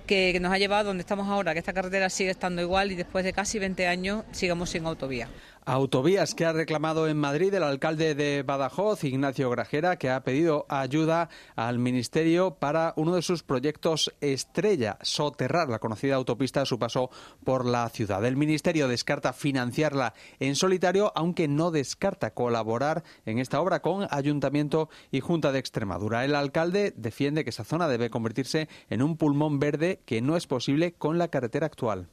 que 0.07 0.39
nos 0.41 0.53
ha 0.53 0.59
llevado 0.59 0.81
a 0.81 0.85
donde 0.85 1.03
estamos 1.03 1.29
ahora, 1.29 1.53
que 1.53 1.61
esta 1.61 1.73
carretera 1.73 2.11
sigue 2.11 2.31
estando 2.31 2.61
igual 2.63 2.91
y 2.91 2.97
después 2.97 3.25
de 3.25 3.33
casi 3.33 3.59
20 3.59 3.87
años 3.87 4.25
sigamos 4.33 4.71
sin 4.71 4.85
autovía. 4.87 5.29
Autovías 5.67 6.35
que 6.35 6.47
ha 6.47 6.55
reclamado 6.55 7.07
en 7.07 7.19
Madrid 7.19 7.53
el 7.53 7.63
alcalde 7.63 8.15
de 8.15 8.43
Badajoz, 8.43 9.05
Ignacio 9.05 9.51
Grajera, 9.51 9.97
que 9.97 10.09
ha 10.09 10.25
pedido 10.25 10.65
ayuda 10.71 11.29
al 11.55 11.79
Ministerio 11.79 12.55
para 12.55 12.95
uno 12.97 13.15
de 13.15 13.21
sus 13.21 13.43
proyectos 13.43 14.11
estrella, 14.23 14.97
soterrar 15.03 15.69
la 15.69 15.79
conocida 15.79 16.15
autopista 16.15 16.63
a 16.63 16.67
su 16.67 16.79
paso 16.79 17.11
por 17.45 17.67
la 17.67 17.87
ciudad. 17.91 18.25
El 18.25 18.39
Ministerio 18.39 18.89
descarta 18.89 19.35
financiarla 19.35 20.15
en 20.39 20.57
solitario, 20.57 21.13
aunque 21.15 21.47
no 21.47 21.71
descarta 21.71 22.33
colaborar 22.33 23.05
en 23.27 23.39
esta 23.39 23.61
obra 23.61 23.81
con 23.81 24.09
Ayuntamiento 24.11 24.89
y 25.11 25.21
Junta 25.21 25.53
de 25.53 25.59
Extremadura. 25.59 26.25
El 26.25 26.37
alcalde 26.37 26.95
defiende 26.97 27.45
que 27.45 27.51
esa 27.51 27.65
zona 27.65 27.87
debe 27.87 28.09
convertirse 28.09 28.71
en 28.89 29.03
un 29.03 29.19
pulmón 29.19 29.59
verde 29.59 30.01
que 30.07 30.23
no 30.23 30.39
es 30.39 30.47
posible 30.47 30.95
con 30.95 31.19
la 31.19 31.29
carretera 31.29 31.67
actual 31.67 32.09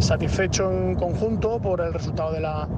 satisfecho 0.00 0.70
en 0.70 0.94
conjunto 0.94 1.60
por 1.60 1.80
el 1.80 1.92
resultado 1.92 2.32
de 2.32 2.40
la, 2.40 2.68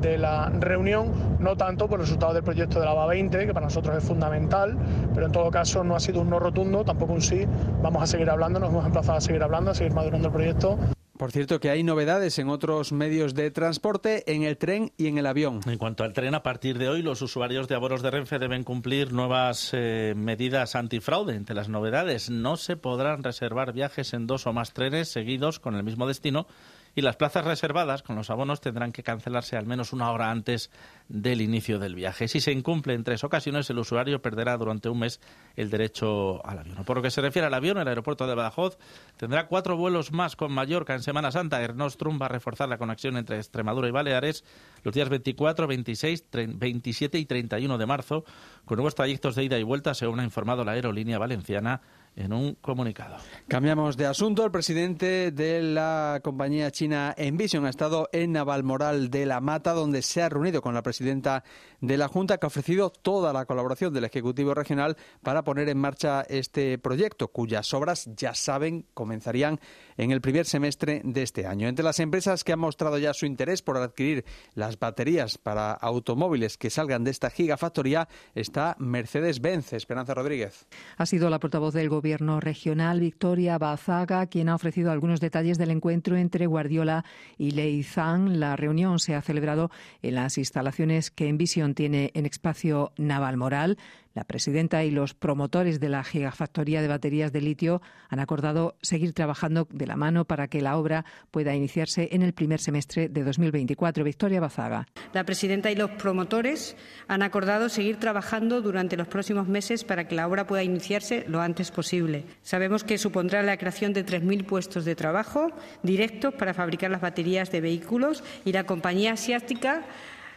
de 0.00 0.18
la 0.18 0.50
reunión, 0.50 1.12
no 1.38 1.56
tanto 1.56 1.88
por 1.88 2.00
el 2.00 2.06
resultado 2.06 2.34
del 2.34 2.42
proyecto 2.42 2.80
de 2.80 2.86
la 2.86 2.92
VA 2.92 3.06
20, 3.06 3.46
que 3.46 3.54
para 3.54 3.66
nosotros 3.66 3.96
es 3.96 4.04
fundamental, 4.04 4.76
pero 5.14 5.26
en 5.26 5.32
todo 5.32 5.50
caso 5.50 5.84
no 5.84 5.96
ha 5.96 6.00
sido 6.00 6.20
un 6.20 6.30
no 6.30 6.38
rotundo, 6.38 6.84
tampoco 6.84 7.12
un 7.12 7.22
sí. 7.22 7.46
Vamos 7.82 8.02
a 8.02 8.06
seguir 8.06 8.28
hablando, 8.30 8.60
nos 8.60 8.70
hemos 8.70 8.86
emplazado 8.86 9.18
a 9.18 9.20
seguir 9.20 9.42
hablando, 9.42 9.70
a 9.70 9.74
seguir 9.74 9.92
madurando 9.92 10.28
el 10.28 10.34
proyecto. 10.34 10.78
Por 11.16 11.30
cierto, 11.30 11.60
que 11.60 11.70
hay 11.70 11.84
novedades 11.84 12.40
en 12.40 12.48
otros 12.48 12.90
medios 12.90 13.34
de 13.34 13.52
transporte, 13.52 14.24
en 14.32 14.42
el 14.42 14.56
tren 14.56 14.92
y 14.96 15.06
en 15.06 15.16
el 15.16 15.26
avión. 15.26 15.60
En 15.64 15.78
cuanto 15.78 16.02
al 16.02 16.12
tren, 16.12 16.34
a 16.34 16.42
partir 16.42 16.76
de 16.76 16.88
hoy, 16.88 17.02
los 17.02 17.22
usuarios 17.22 17.68
de 17.68 17.76
abonos 17.76 18.02
de 18.02 18.10
Renfe 18.10 18.40
deben 18.40 18.64
cumplir 18.64 19.12
nuevas 19.12 19.70
eh, 19.72 20.14
medidas 20.16 20.74
antifraude. 20.74 21.36
Entre 21.36 21.54
las 21.54 21.68
novedades, 21.68 22.30
no 22.30 22.56
se 22.56 22.76
podrán 22.76 23.22
reservar 23.22 23.72
viajes 23.72 24.12
en 24.12 24.26
dos 24.26 24.48
o 24.48 24.52
más 24.52 24.72
trenes 24.72 25.08
seguidos 25.08 25.60
con 25.60 25.76
el 25.76 25.84
mismo 25.84 26.08
destino 26.08 26.48
y 26.94 27.02
las 27.02 27.16
plazas 27.16 27.44
reservadas 27.44 28.02
con 28.02 28.16
los 28.16 28.30
abonos 28.30 28.60
tendrán 28.60 28.92
que 28.92 29.02
cancelarse 29.02 29.56
al 29.56 29.66
menos 29.66 29.92
una 29.92 30.10
hora 30.10 30.30
antes 30.30 30.70
del 31.08 31.40
inicio 31.40 31.78
del 31.78 31.94
viaje. 31.94 32.28
Si 32.28 32.40
se 32.40 32.52
incumple 32.52 32.94
en 32.94 33.04
tres 33.04 33.24
ocasiones, 33.24 33.68
el 33.70 33.78
usuario 33.78 34.22
perderá 34.22 34.56
durante 34.56 34.88
un 34.88 35.00
mes 35.00 35.20
el 35.56 35.70
derecho 35.70 36.44
al 36.46 36.60
avión. 36.60 36.84
Por 36.84 36.96
lo 36.96 37.02
que 37.02 37.10
se 37.10 37.20
refiere 37.20 37.46
al 37.46 37.54
avión, 37.54 37.78
el 37.78 37.88
aeropuerto 37.88 38.26
de 38.26 38.34
Badajoz 38.34 38.78
tendrá 39.16 39.46
cuatro 39.46 39.76
vuelos 39.76 40.12
más 40.12 40.36
con 40.36 40.52
Mallorca 40.52 40.94
en 40.94 41.02
Semana 41.02 41.30
Santa. 41.30 41.60
Air 41.60 41.74
Nostrum 41.74 42.18
va 42.20 42.26
a 42.26 42.30
reforzar 42.30 42.68
la 42.68 42.78
conexión 42.78 43.16
entre 43.16 43.36
Extremadura 43.36 43.88
y 43.88 43.90
Baleares 43.92 44.44
los 44.82 44.94
días 44.94 45.08
24, 45.08 45.66
26, 45.66 46.24
27 46.54 47.18
y 47.18 47.26
31 47.26 47.78
de 47.78 47.86
marzo, 47.86 48.24
con 48.64 48.76
nuevos 48.76 48.94
trayectos 48.94 49.34
de 49.34 49.44
ida 49.44 49.58
y 49.58 49.62
vuelta, 49.62 49.94
según 49.94 50.20
ha 50.20 50.24
informado 50.24 50.64
la 50.64 50.72
aerolínea 50.72 51.18
valenciana 51.18 51.80
en 52.16 52.32
un 52.32 52.54
comunicado. 52.54 53.16
Cambiamos 53.48 53.96
de 53.96 54.06
asunto. 54.06 54.44
El 54.44 54.50
presidente 54.50 55.30
de 55.32 55.62
la 55.62 56.20
compañía 56.22 56.70
china 56.70 57.14
Envision 57.16 57.66
ha 57.66 57.70
estado 57.70 58.08
en 58.12 58.32
Navalmoral 58.32 59.10
de 59.10 59.26
la 59.26 59.40
Mata, 59.40 59.72
donde 59.72 60.02
se 60.02 60.22
ha 60.22 60.28
reunido 60.28 60.62
con 60.62 60.74
la 60.74 60.82
presidenta 60.82 61.44
de 61.80 61.98
la 61.98 62.08
Junta, 62.08 62.38
que 62.38 62.46
ha 62.46 62.48
ofrecido 62.48 62.90
toda 62.90 63.32
la 63.32 63.46
colaboración 63.46 63.92
del 63.92 64.04
Ejecutivo 64.04 64.54
Regional 64.54 64.96
para 65.22 65.42
poner 65.42 65.68
en 65.68 65.78
marcha 65.78 66.22
este 66.22 66.78
proyecto, 66.78 67.28
cuyas 67.28 67.72
obras, 67.74 68.08
ya 68.16 68.34
saben, 68.34 68.86
comenzarían 68.94 69.60
en 69.96 70.10
el 70.10 70.20
primer 70.20 70.46
semestre 70.46 71.02
de 71.04 71.22
este 71.22 71.46
año. 71.46 71.68
Entre 71.68 71.84
las 71.84 72.00
empresas 72.00 72.44
que 72.44 72.52
han 72.52 72.60
mostrado 72.60 72.98
ya 72.98 73.12
su 73.12 73.26
interés 73.26 73.62
por 73.62 73.76
adquirir 73.76 74.24
las 74.54 74.78
baterías 74.78 75.38
para 75.38 75.72
automóviles 75.72 76.58
que 76.58 76.70
salgan 76.70 77.04
de 77.04 77.10
esta 77.10 77.30
gigafactoría 77.30 78.08
está 78.34 78.76
Mercedes-Benz. 78.78 79.72
Esperanza 79.72 80.14
Rodríguez. 80.14 80.66
Ha 80.96 81.06
sido 81.06 81.28
la 81.28 81.40
portavoz 81.40 81.74
del 81.74 81.88
Gobierno 81.88 82.03
regional, 82.40 83.00
Victoria 83.00 83.56
Bazaga, 83.56 84.26
quien 84.26 84.50
ha 84.50 84.54
ofrecido 84.54 84.90
algunos 84.90 85.20
detalles 85.20 85.56
del 85.56 85.70
encuentro 85.70 86.16
entre 86.16 86.46
Guardiola 86.46 87.04
y 87.38 87.52
Leizán. 87.52 88.38
La 88.40 88.56
reunión 88.56 88.98
se 88.98 89.14
ha 89.14 89.22
celebrado 89.22 89.70
en 90.02 90.16
las 90.16 90.36
instalaciones 90.36 91.10
que 91.10 91.28
Envision 91.28 91.74
tiene 91.74 92.10
en 92.14 92.26
espacio 92.26 92.92
Naval 92.98 93.38
Moral. 93.38 93.78
La 94.14 94.22
presidenta 94.22 94.84
y 94.84 94.92
los 94.92 95.12
promotores 95.12 95.80
de 95.80 95.88
la 95.88 96.04
gigafactoría 96.04 96.80
de 96.80 96.86
baterías 96.86 97.32
de 97.32 97.40
litio 97.40 97.82
han 98.08 98.20
acordado 98.20 98.76
seguir 98.80 99.12
trabajando 99.12 99.66
de 99.72 99.88
la 99.88 99.96
mano 99.96 100.24
para 100.24 100.46
que 100.46 100.60
la 100.60 100.78
obra 100.78 101.04
pueda 101.32 101.52
iniciarse 101.52 102.10
en 102.12 102.22
el 102.22 102.32
primer 102.32 102.60
semestre 102.60 103.08
de 103.08 103.24
2024. 103.24 104.04
Victoria 104.04 104.40
Bazaga. 104.40 104.86
La 105.12 105.24
presidenta 105.24 105.72
y 105.72 105.74
los 105.74 105.90
promotores 105.90 106.76
han 107.08 107.22
acordado 107.22 107.68
seguir 107.68 107.98
trabajando 107.98 108.62
durante 108.62 108.96
los 108.96 109.08
próximos 109.08 109.48
meses 109.48 109.82
para 109.82 110.06
que 110.06 110.14
la 110.14 110.28
obra 110.28 110.46
pueda 110.46 110.62
iniciarse 110.62 111.24
lo 111.26 111.40
antes 111.40 111.72
posible. 111.72 112.24
Sabemos 112.42 112.84
que 112.84 112.98
supondrá 112.98 113.42
la 113.42 113.56
creación 113.56 113.92
de 113.92 114.06
3.000 114.06 114.46
puestos 114.46 114.84
de 114.84 114.94
trabajo 114.94 115.50
directos 115.82 116.34
para 116.34 116.54
fabricar 116.54 116.92
las 116.92 117.00
baterías 117.00 117.50
de 117.50 117.60
vehículos 117.60 118.22
y 118.44 118.52
la 118.52 118.62
compañía 118.62 119.14
asiática 119.14 119.84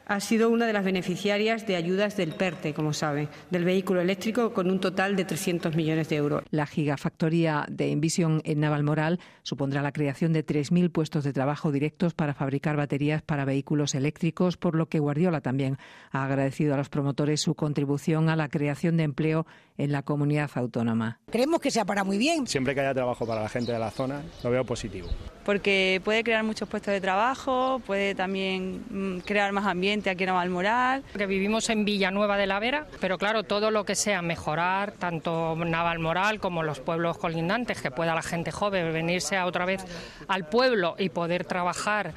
ha 0.07 0.19
sido 0.21 0.49
una 0.49 0.65
de 0.65 0.73
las 0.73 0.85
beneficiarias 0.85 1.67
de 1.67 1.75
ayudas 1.75 2.15
del 2.15 2.31
PERTE, 2.31 2.73
como 2.73 2.93
sabe, 2.93 3.27
del 3.51 3.65
vehículo 3.65 4.01
eléctrico, 4.01 4.53
con 4.53 4.71
un 4.71 4.79
total 4.79 5.15
de 5.15 5.25
300 5.25 5.75
millones 5.75 6.07
de 6.09 6.15
euros. 6.15 6.43
La 6.49 6.65
gigafactoría 6.65 7.65
de 7.69 7.91
Envision 7.91 8.41
en 8.45 8.61
Navalmoral 8.61 9.19
supondrá 9.43 9.81
la 9.81 9.91
creación 9.91 10.31
de 10.31 10.45
3.000 10.45 10.91
puestos 10.91 11.23
de 11.25 11.33
trabajo 11.33 11.71
directos 11.71 12.13
para 12.13 12.33
fabricar 12.33 12.77
baterías 12.77 13.21
para 13.21 13.43
vehículos 13.43 13.95
eléctricos, 13.95 14.55
por 14.55 14.75
lo 14.75 14.87
que 14.87 14.99
Guardiola 14.99 15.41
también 15.41 15.77
ha 16.11 16.23
agradecido 16.23 16.73
a 16.73 16.77
los 16.77 16.89
promotores 16.89 17.41
su 17.41 17.55
contribución 17.55 18.29
a 18.29 18.35
la 18.35 18.47
creación 18.47 18.97
de 18.97 19.03
empleo 19.03 19.45
en 19.77 19.91
la 19.91 20.03
comunidad 20.03 20.49
autónoma. 20.55 21.19
Creemos 21.29 21.59
que 21.59 21.69
se 21.69 21.79
ha 21.79 21.85
para 21.85 22.03
muy 22.03 22.17
bien. 22.17 22.47
Siempre 22.47 22.73
que 22.73 22.81
haya 22.81 22.93
trabajo 22.93 23.27
para 23.27 23.43
la 23.43 23.49
gente 23.49 23.71
de 23.71 23.79
la 23.79 23.91
zona, 23.91 24.21
lo 24.43 24.49
veo 24.49 24.65
positivo. 24.65 25.07
Porque 25.45 26.01
puede 26.03 26.23
crear 26.23 26.43
muchos 26.43 26.67
puestos 26.67 26.93
de 26.93 26.99
trabajo, 26.99 27.79
puede 27.85 28.15
también 28.15 28.83
mm, 28.89 29.19
crear 29.19 29.51
más 29.51 29.65
ambiente 29.65 29.96
aquí 30.05 30.23
en 30.23 30.27
Navalmoral. 30.27 31.03
Que 31.17 31.25
vivimos 31.25 31.69
en 31.69 31.85
Villanueva 31.85 32.37
de 32.37 32.47
la 32.47 32.59
Vera, 32.59 32.87
pero 32.99 33.17
claro, 33.17 33.43
todo 33.43 33.71
lo 33.71 33.85
que 33.85 33.95
sea 33.95 34.21
mejorar, 34.21 34.93
tanto 34.93 35.55
Navalmoral 35.55 36.39
como 36.39 36.63
los 36.63 36.79
pueblos 36.79 37.17
colindantes, 37.17 37.81
que 37.81 37.91
pueda 37.91 38.15
la 38.15 38.21
gente 38.21 38.51
joven 38.51 38.93
venirse 38.93 39.37
a 39.37 39.45
otra 39.45 39.65
vez 39.65 39.83
al 40.27 40.47
pueblo 40.47 40.95
y 40.97 41.09
poder 41.09 41.45
trabajar 41.45 42.13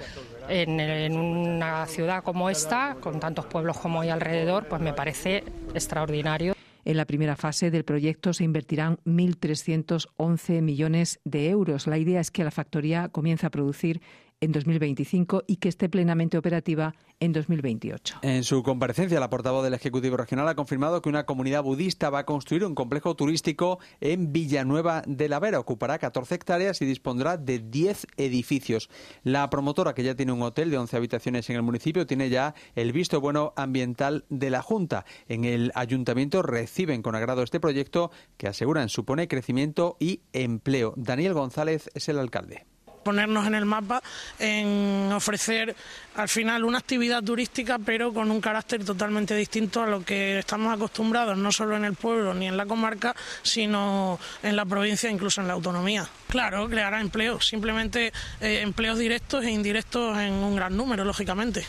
en, 0.48 0.80
en 0.80 1.16
una 1.16 1.86
ciudad 1.86 2.22
como 2.22 2.50
esta, 2.50 2.96
con 3.00 3.20
tantos 3.20 3.46
pueblos 3.46 3.78
como 3.78 4.00
hay 4.00 4.10
alrededor, 4.10 4.66
pues 4.66 4.80
me 4.80 4.92
parece 4.92 5.44
extraordinario. 5.74 6.54
En 6.84 6.96
la 6.96 7.04
primera 7.04 7.36
fase 7.36 7.70
del 7.70 7.84
proyecto 7.84 8.32
se 8.32 8.44
invertirán 8.44 8.98
1.311 9.04 10.62
millones 10.62 11.20
de 11.24 11.50
euros. 11.50 11.86
La 11.86 11.98
idea 11.98 12.20
es 12.20 12.30
que 12.30 12.42
la 12.42 12.50
factoría 12.50 13.08
comience 13.08 13.46
a 13.46 13.50
producir 13.50 14.00
en 14.40 14.52
2025 14.52 15.44
y 15.46 15.56
que 15.56 15.68
esté 15.68 15.88
plenamente 15.88 16.38
operativa 16.38 16.94
en 17.20 17.32
2028. 17.32 18.20
En 18.22 18.42
su 18.44 18.62
comparecencia, 18.62 19.20
la 19.20 19.30
portavoz 19.30 19.62
del 19.62 19.74
Ejecutivo 19.74 20.16
Regional 20.16 20.48
ha 20.48 20.54
confirmado 20.54 21.02
que 21.02 21.08
una 21.08 21.26
comunidad 21.26 21.62
budista 21.62 22.08
va 22.10 22.20
a 22.20 22.26
construir 22.26 22.64
un 22.64 22.74
complejo 22.74 23.14
turístico 23.14 23.78
en 24.00 24.32
Villanueva 24.32 25.02
de 25.06 25.28
la 25.28 25.38
Vera. 25.38 25.60
Ocupará 25.60 25.98
14 25.98 26.34
hectáreas 26.34 26.80
y 26.80 26.86
dispondrá 26.86 27.36
de 27.36 27.58
10 27.58 28.06
edificios. 28.16 28.88
La 29.22 29.50
promotora, 29.50 29.94
que 29.94 30.02
ya 30.02 30.14
tiene 30.14 30.32
un 30.32 30.42
hotel 30.42 30.70
de 30.70 30.78
11 30.78 30.96
habitaciones 30.96 31.50
en 31.50 31.56
el 31.56 31.62
municipio, 31.62 32.06
tiene 32.06 32.30
ya 32.30 32.54
el 32.74 32.92
visto 32.92 33.20
bueno 33.20 33.52
ambiental 33.56 34.24
de 34.30 34.50
la 34.50 34.62
Junta. 34.62 35.04
En 35.28 35.44
el 35.44 35.72
ayuntamiento 35.74 36.42
reciben 36.42 37.02
con 37.02 37.14
agrado 37.14 37.42
este 37.42 37.60
proyecto 37.60 38.10
que 38.38 38.48
aseguran 38.48 38.88
supone 38.88 39.28
crecimiento 39.28 39.96
y 40.00 40.22
empleo. 40.32 40.94
Daniel 40.96 41.34
González 41.34 41.90
es 41.94 42.08
el 42.08 42.18
alcalde 42.18 42.69
ponernos 43.02 43.46
en 43.46 43.54
el 43.54 43.64
mapa 43.64 44.02
en 44.38 45.10
ofrecer 45.12 45.74
al 46.16 46.28
final 46.28 46.64
una 46.64 46.78
actividad 46.78 47.22
turística 47.22 47.78
pero 47.78 48.12
con 48.12 48.30
un 48.30 48.40
carácter 48.40 48.84
totalmente 48.84 49.34
distinto 49.34 49.82
a 49.82 49.86
lo 49.86 50.04
que 50.04 50.38
estamos 50.38 50.72
acostumbrados 50.72 51.36
no 51.36 51.52
solo 51.52 51.76
en 51.76 51.84
el 51.84 51.94
pueblo 51.94 52.34
ni 52.34 52.46
en 52.48 52.56
la 52.56 52.66
comarca 52.66 53.14
sino 53.42 54.18
en 54.42 54.56
la 54.56 54.64
provincia 54.64 55.10
incluso 55.10 55.40
en 55.40 55.48
la 55.48 55.54
autonomía. 55.54 56.08
Claro, 56.28 56.68
creará 56.68 57.00
empleos, 57.00 57.46
simplemente 57.46 58.12
eh, 58.40 58.60
empleos 58.62 58.98
directos 58.98 59.44
e 59.44 59.50
indirectos 59.50 60.18
en 60.18 60.32
un 60.32 60.56
gran 60.56 60.76
número, 60.76 61.04
lógicamente. 61.04 61.66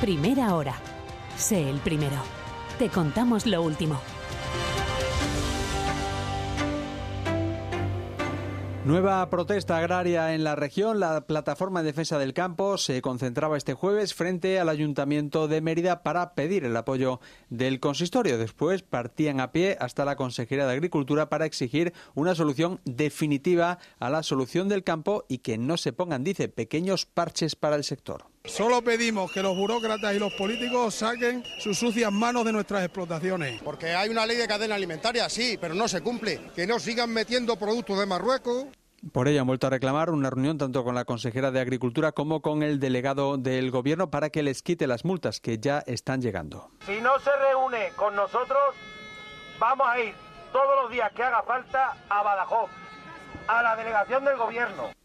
Primera 0.00 0.54
hora. 0.54 0.74
Sé 1.36 1.68
el 1.68 1.78
primero. 1.78 2.22
Te 2.78 2.88
contamos 2.88 3.46
lo 3.46 3.62
último. 3.62 4.00
Nueva 8.88 9.28
protesta 9.28 9.76
agraria 9.76 10.34
en 10.34 10.44
la 10.44 10.56
región. 10.56 10.98
La 10.98 11.26
plataforma 11.26 11.82
de 11.82 11.88
defensa 11.88 12.18
del 12.18 12.32
campo 12.32 12.78
se 12.78 13.02
concentraba 13.02 13.58
este 13.58 13.74
jueves 13.74 14.14
frente 14.14 14.58
al 14.58 14.70
Ayuntamiento 14.70 15.46
de 15.46 15.60
Mérida 15.60 16.02
para 16.02 16.32
pedir 16.32 16.64
el 16.64 16.74
apoyo 16.74 17.20
del 17.50 17.80
consistorio. 17.80 18.38
Después 18.38 18.80
partían 18.80 19.40
a 19.40 19.52
pie 19.52 19.76
hasta 19.78 20.06
la 20.06 20.16
Consejería 20.16 20.66
de 20.66 20.72
Agricultura 20.72 21.28
para 21.28 21.44
exigir 21.44 21.92
una 22.14 22.34
solución 22.34 22.80
definitiva 22.86 23.78
a 23.98 24.08
la 24.08 24.22
solución 24.22 24.70
del 24.70 24.84
campo 24.84 25.26
y 25.28 25.40
que 25.40 25.58
no 25.58 25.76
se 25.76 25.92
pongan, 25.92 26.24
dice, 26.24 26.48
pequeños 26.48 27.04
parches 27.04 27.56
para 27.56 27.76
el 27.76 27.84
sector. 27.84 28.24
Solo 28.48 28.82
pedimos 28.82 29.30
que 29.30 29.42
los 29.42 29.54
burócratas 29.54 30.14
y 30.14 30.18
los 30.18 30.32
políticos 30.32 30.94
saquen 30.94 31.44
sus 31.58 31.78
sucias 31.78 32.10
manos 32.10 32.44
de 32.44 32.52
nuestras 32.52 32.82
explotaciones. 32.82 33.62
Porque 33.62 33.94
hay 33.94 34.08
una 34.08 34.24
ley 34.24 34.36
de 34.36 34.48
cadena 34.48 34.74
alimentaria, 34.74 35.28
sí, 35.28 35.58
pero 35.60 35.74
no 35.74 35.86
se 35.86 36.00
cumple. 36.00 36.50
Que 36.56 36.66
no 36.66 36.78
sigan 36.78 37.10
metiendo 37.10 37.56
productos 37.56 37.98
de 37.98 38.06
Marruecos. 38.06 38.66
Por 39.12 39.28
ello 39.28 39.42
han 39.42 39.46
vuelto 39.46 39.68
a 39.68 39.70
reclamar 39.70 40.10
una 40.10 40.30
reunión 40.30 40.58
tanto 40.58 40.82
con 40.82 40.94
la 40.94 41.04
consejera 41.04 41.50
de 41.50 41.60
Agricultura 41.60 42.12
como 42.12 42.40
con 42.40 42.62
el 42.62 42.80
delegado 42.80 43.36
del 43.36 43.70
Gobierno 43.70 44.10
para 44.10 44.30
que 44.30 44.42
les 44.42 44.62
quite 44.62 44.86
las 44.88 45.04
multas 45.04 45.40
que 45.40 45.58
ya 45.58 45.84
están 45.86 46.20
llegando. 46.20 46.70
Si 46.86 47.00
no 47.00 47.18
se 47.20 47.30
reúne 47.36 47.90
con 47.94 48.16
nosotros, 48.16 48.74
vamos 49.60 49.86
a 49.86 50.00
ir 50.00 50.14
todos 50.52 50.82
los 50.82 50.90
días 50.90 51.12
que 51.12 51.22
haga 51.22 51.42
falta 51.42 51.96
a 52.08 52.22
Badajoz, 52.22 52.70
a 53.46 53.62
la 53.62 53.76
delegación 53.76 54.24
del 54.24 54.36
Gobierno. 54.36 54.97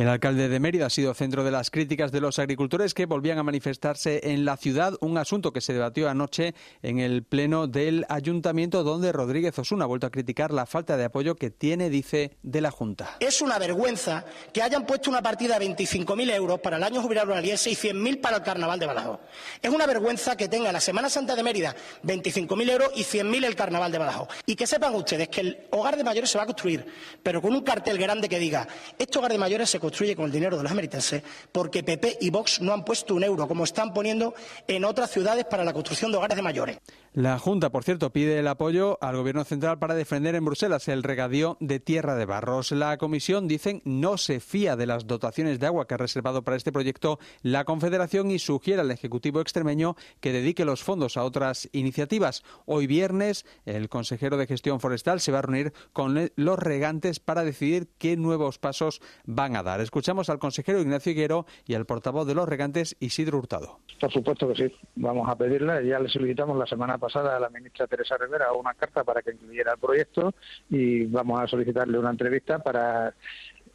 El 0.00 0.08
alcalde 0.08 0.48
de 0.48 0.60
Mérida 0.60 0.86
ha 0.86 0.90
sido 0.90 1.12
centro 1.12 1.44
de 1.44 1.50
las 1.50 1.70
críticas 1.70 2.10
de 2.10 2.22
los 2.22 2.38
agricultores 2.38 2.94
que 2.94 3.04
volvían 3.04 3.36
a 3.36 3.42
manifestarse 3.42 4.32
en 4.32 4.46
la 4.46 4.56
ciudad, 4.56 4.94
un 5.02 5.18
asunto 5.18 5.52
que 5.52 5.60
se 5.60 5.74
debatió 5.74 6.08
anoche 6.08 6.54
en 6.80 7.00
el 7.00 7.22
pleno 7.22 7.66
del 7.66 8.06
ayuntamiento 8.08 8.82
donde 8.82 9.12
Rodríguez 9.12 9.58
Osuna 9.58 9.84
ha 9.84 9.88
vuelto 9.88 10.06
a 10.06 10.10
criticar 10.10 10.52
la 10.52 10.64
falta 10.64 10.96
de 10.96 11.04
apoyo 11.04 11.34
que 11.34 11.50
tiene, 11.50 11.90
dice, 11.90 12.38
de 12.42 12.62
la 12.62 12.70
Junta. 12.70 13.18
Es 13.20 13.42
una 13.42 13.58
vergüenza 13.58 14.24
que 14.54 14.62
hayan 14.62 14.86
puesto 14.86 15.10
una 15.10 15.20
partida 15.20 15.58
de 15.58 15.66
25.000 15.68 16.32
euros 16.32 16.60
para 16.60 16.78
el 16.78 16.82
año 16.82 17.02
jubilar 17.02 17.26
ruraliense 17.26 17.68
y 17.68 17.74
100.000 17.74 18.22
para 18.22 18.38
el 18.38 18.42
carnaval 18.42 18.80
de 18.80 18.86
Badajoz. 18.86 19.20
Es 19.60 19.70
una 19.70 19.84
vergüenza 19.84 20.34
que 20.34 20.48
tenga 20.48 20.72
la 20.72 20.80
Semana 20.80 21.10
Santa 21.10 21.36
de 21.36 21.42
Mérida 21.42 21.76
25.000 22.04 22.70
euros 22.70 22.90
y 22.94 23.02
100.000 23.02 23.44
el 23.44 23.54
carnaval 23.54 23.92
de 23.92 23.98
Badajoz. 23.98 24.28
Y 24.46 24.56
que 24.56 24.66
sepan 24.66 24.94
ustedes 24.94 25.28
que 25.28 25.42
el 25.42 25.58
hogar 25.72 25.98
de 25.98 26.04
mayores 26.04 26.30
se 26.30 26.38
va 26.38 26.44
a 26.44 26.46
construir, 26.46 26.86
pero 27.22 27.42
con 27.42 27.54
un 27.54 27.60
cartel 27.60 27.98
grande 27.98 28.30
que 28.30 28.38
diga, 28.38 28.66
este 28.98 29.18
hogar 29.18 29.32
de 29.32 29.36
mayores 29.36 29.68
se 29.68 29.78
construye 29.78 29.89
con 29.90 30.26
el 30.26 30.32
dinero 30.32 30.56
de 30.56 30.62
los 30.62 30.72
ameritenses 30.72 31.22
porque 31.52 31.82
PP 31.82 32.18
y 32.20 32.30
Vox 32.30 32.60
no 32.60 32.72
han 32.72 32.84
puesto 32.84 33.14
un 33.14 33.24
euro, 33.24 33.46
como 33.46 33.64
están 33.64 33.92
poniendo 33.92 34.34
en 34.66 34.84
otras 34.84 35.10
ciudades 35.10 35.44
para 35.44 35.64
la 35.64 35.72
construcción 35.72 36.10
de 36.10 36.18
hogares 36.18 36.36
de 36.36 36.42
mayores. 36.42 36.78
La 37.12 37.40
Junta, 37.40 37.70
por 37.70 37.82
cierto, 37.82 38.12
pide 38.12 38.38
el 38.38 38.46
apoyo 38.46 38.96
al 39.00 39.16
Gobierno 39.16 39.42
central 39.42 39.80
para 39.80 39.96
defender 39.96 40.36
en 40.36 40.44
Bruselas 40.44 40.86
el 40.86 41.02
regadío 41.02 41.56
de 41.58 41.80
Tierra 41.80 42.14
de 42.14 42.24
Barros. 42.24 42.70
La 42.70 42.96
Comisión, 42.98 43.48
dicen, 43.48 43.82
no 43.84 44.16
se 44.16 44.38
fía 44.38 44.76
de 44.76 44.86
las 44.86 45.08
dotaciones 45.08 45.58
de 45.58 45.66
agua 45.66 45.88
que 45.88 45.94
ha 45.94 45.96
reservado 45.96 46.44
para 46.44 46.56
este 46.56 46.70
proyecto 46.70 47.18
la 47.42 47.64
Confederación 47.64 48.30
y 48.30 48.38
sugiere 48.38 48.82
al 48.82 48.92
Ejecutivo 48.92 49.40
extremeño 49.40 49.96
que 50.20 50.30
dedique 50.30 50.64
los 50.64 50.84
fondos 50.84 51.16
a 51.16 51.24
otras 51.24 51.68
iniciativas. 51.72 52.44
Hoy 52.64 52.86
viernes, 52.86 53.44
el 53.66 53.88
consejero 53.88 54.36
de 54.36 54.46
Gestión 54.46 54.78
Forestal 54.78 55.18
se 55.18 55.32
va 55.32 55.40
a 55.40 55.42
reunir 55.42 55.72
con 55.92 56.30
los 56.36 56.58
regantes 56.60 57.18
para 57.18 57.42
decidir 57.42 57.88
qué 57.98 58.16
nuevos 58.16 58.60
pasos 58.60 59.02
van 59.24 59.56
a 59.56 59.64
dar. 59.64 59.80
Escuchamos 59.80 60.30
al 60.30 60.38
consejero 60.38 60.80
Ignacio 60.80 61.10
Higuero 61.10 61.44
y 61.66 61.74
al 61.74 61.86
portavoz 61.86 62.28
de 62.28 62.36
los 62.36 62.48
regantes, 62.48 62.96
Isidro 63.00 63.38
Hurtado. 63.38 63.80
Por 64.00 64.12
supuesto 64.12 64.46
que 64.46 64.54
sí. 64.54 64.74
Vamos 64.94 65.28
a 65.28 65.34
pedirle, 65.34 65.84
ya 65.88 65.98
le 65.98 66.08
solicitamos 66.08 66.56
la 66.56 66.66
semana 66.66 66.99
pasada 67.00 67.40
la 67.40 67.48
ministra 67.48 67.86
Teresa 67.86 68.16
Rivera 68.16 68.52
una 68.52 68.74
carta 68.74 69.02
para 69.02 69.22
que 69.22 69.32
incluyera 69.32 69.72
el 69.72 69.78
proyecto 69.78 70.34
y 70.68 71.06
vamos 71.06 71.40
a 71.40 71.46
solicitarle 71.46 71.98
una 71.98 72.10
entrevista 72.10 72.60
para 72.60 73.14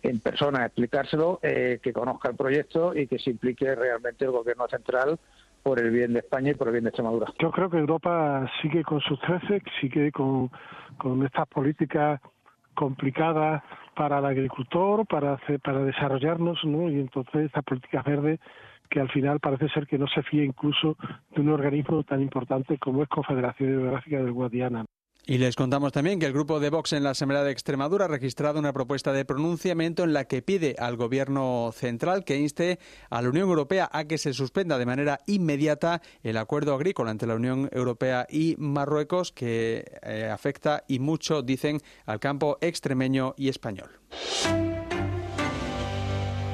en 0.01 0.19
persona 0.19 0.65
explicárselo, 0.65 1.39
eh, 1.41 1.79
que 1.81 1.91
conozca 1.91 2.29
el 2.29 2.35
proyecto 2.35 2.95
y 2.95 3.07
que 3.07 3.17
se 3.17 3.31
implique 3.31 3.73
realmente 3.73 4.25
el 4.25 4.31
Gobierno 4.31 4.67
central 4.67 5.19
por 5.63 5.79
el 5.79 5.89
bien 5.89 6.13
de 6.13 6.19
España 6.19 6.51
y 6.51 6.53
por 6.53 6.67
el 6.67 6.73
bien 6.73 6.83
de 6.83 6.89
Extremadura. 6.89 7.33
Yo 7.39 7.49
creo 7.51 7.69
que 7.71 7.77
Europa 7.77 8.47
sigue 8.61 8.83
con 8.83 9.01
sus 9.01 9.19
trece, 9.19 9.63
sigue 9.81 10.11
con, 10.11 10.51
con 10.97 11.25
estas 11.25 11.47
políticas 11.47 12.21
complicadas 12.75 13.63
para 13.95 14.19
el 14.19 14.25
agricultor, 14.25 15.07
para 15.07 15.33
hacer, 15.33 15.59
para 15.61 15.79
desarrollarnos, 15.79 16.63
¿no? 16.65 16.89
Y 16.89 16.99
entonces 16.99 17.45
esta 17.45 17.63
política 17.63 18.03
verde 18.03 18.39
que 18.89 19.00
al 19.00 19.10
final 19.10 19.39
parece 19.39 19.69
ser 19.69 19.88
que 19.88 19.98
no 19.98 20.08
se 20.08 20.24
fía 20.24 20.43
incluso 20.43 20.98
de 21.36 21.41
un 21.41 21.50
organismo 21.50 22.04
tan 22.04 22.21
importante 22.21 22.78
como 22.78 23.04
es 23.04 23.10
Confederación 23.10 23.69
Hidrográfica 23.69 24.17
del 24.17 24.32
Guadiana. 24.32 24.86
Y 25.28 25.39
les 25.39 25.56
contamos 25.56 25.91
también 25.91 26.19
que 26.19 26.28
el 26.28 26.34
grupo 26.34 26.60
de 26.60 26.69
Vox 26.69 26.93
en 26.93 27.04
la 27.04 27.10
Asamblea 27.10 27.43
de 27.43 27.52
Extremadura 27.52 28.06
ha 28.06 28.08
registrado 28.08 28.60
una 28.60 28.74
propuesta 28.74 29.12
de 29.12 29.26
pronunciamiento 29.26 30.04
en 30.04 30.13
la 30.13 30.26
que 30.26 30.43
pide 30.43 30.76
al 30.78 30.98
Gobierno 30.98 31.71
central 31.74 32.24
que 32.24 32.38
inste 32.38 32.78
a 33.10 33.24
la 33.24 33.30
Unión 33.30 33.50
Europea 33.50 33.89
a 33.91 34.06
que 34.06 34.19
se 34.19 34.34
suspenda 34.34 34.78
de 34.78 34.86
manera 34.86 35.21
inmediata 35.26 36.04
el 36.21 36.38
acuerdo 36.38 36.76
agrícola 36.76 37.10
entre 37.10 37.28
la 37.28 37.36
Unión 37.36 37.69
Europea 37.71 38.28
y 38.30 38.56
Marruecos 38.60 39.32
que 39.32 39.84
eh, 40.04 40.30
afecta 40.32 40.84
y 40.88 41.00
mucho, 41.00 41.41
dicen, 41.41 41.80
al 42.06 42.19
campo 42.19 42.60
extremeño 42.62 43.34
y 43.36 43.50
español. 43.50 43.89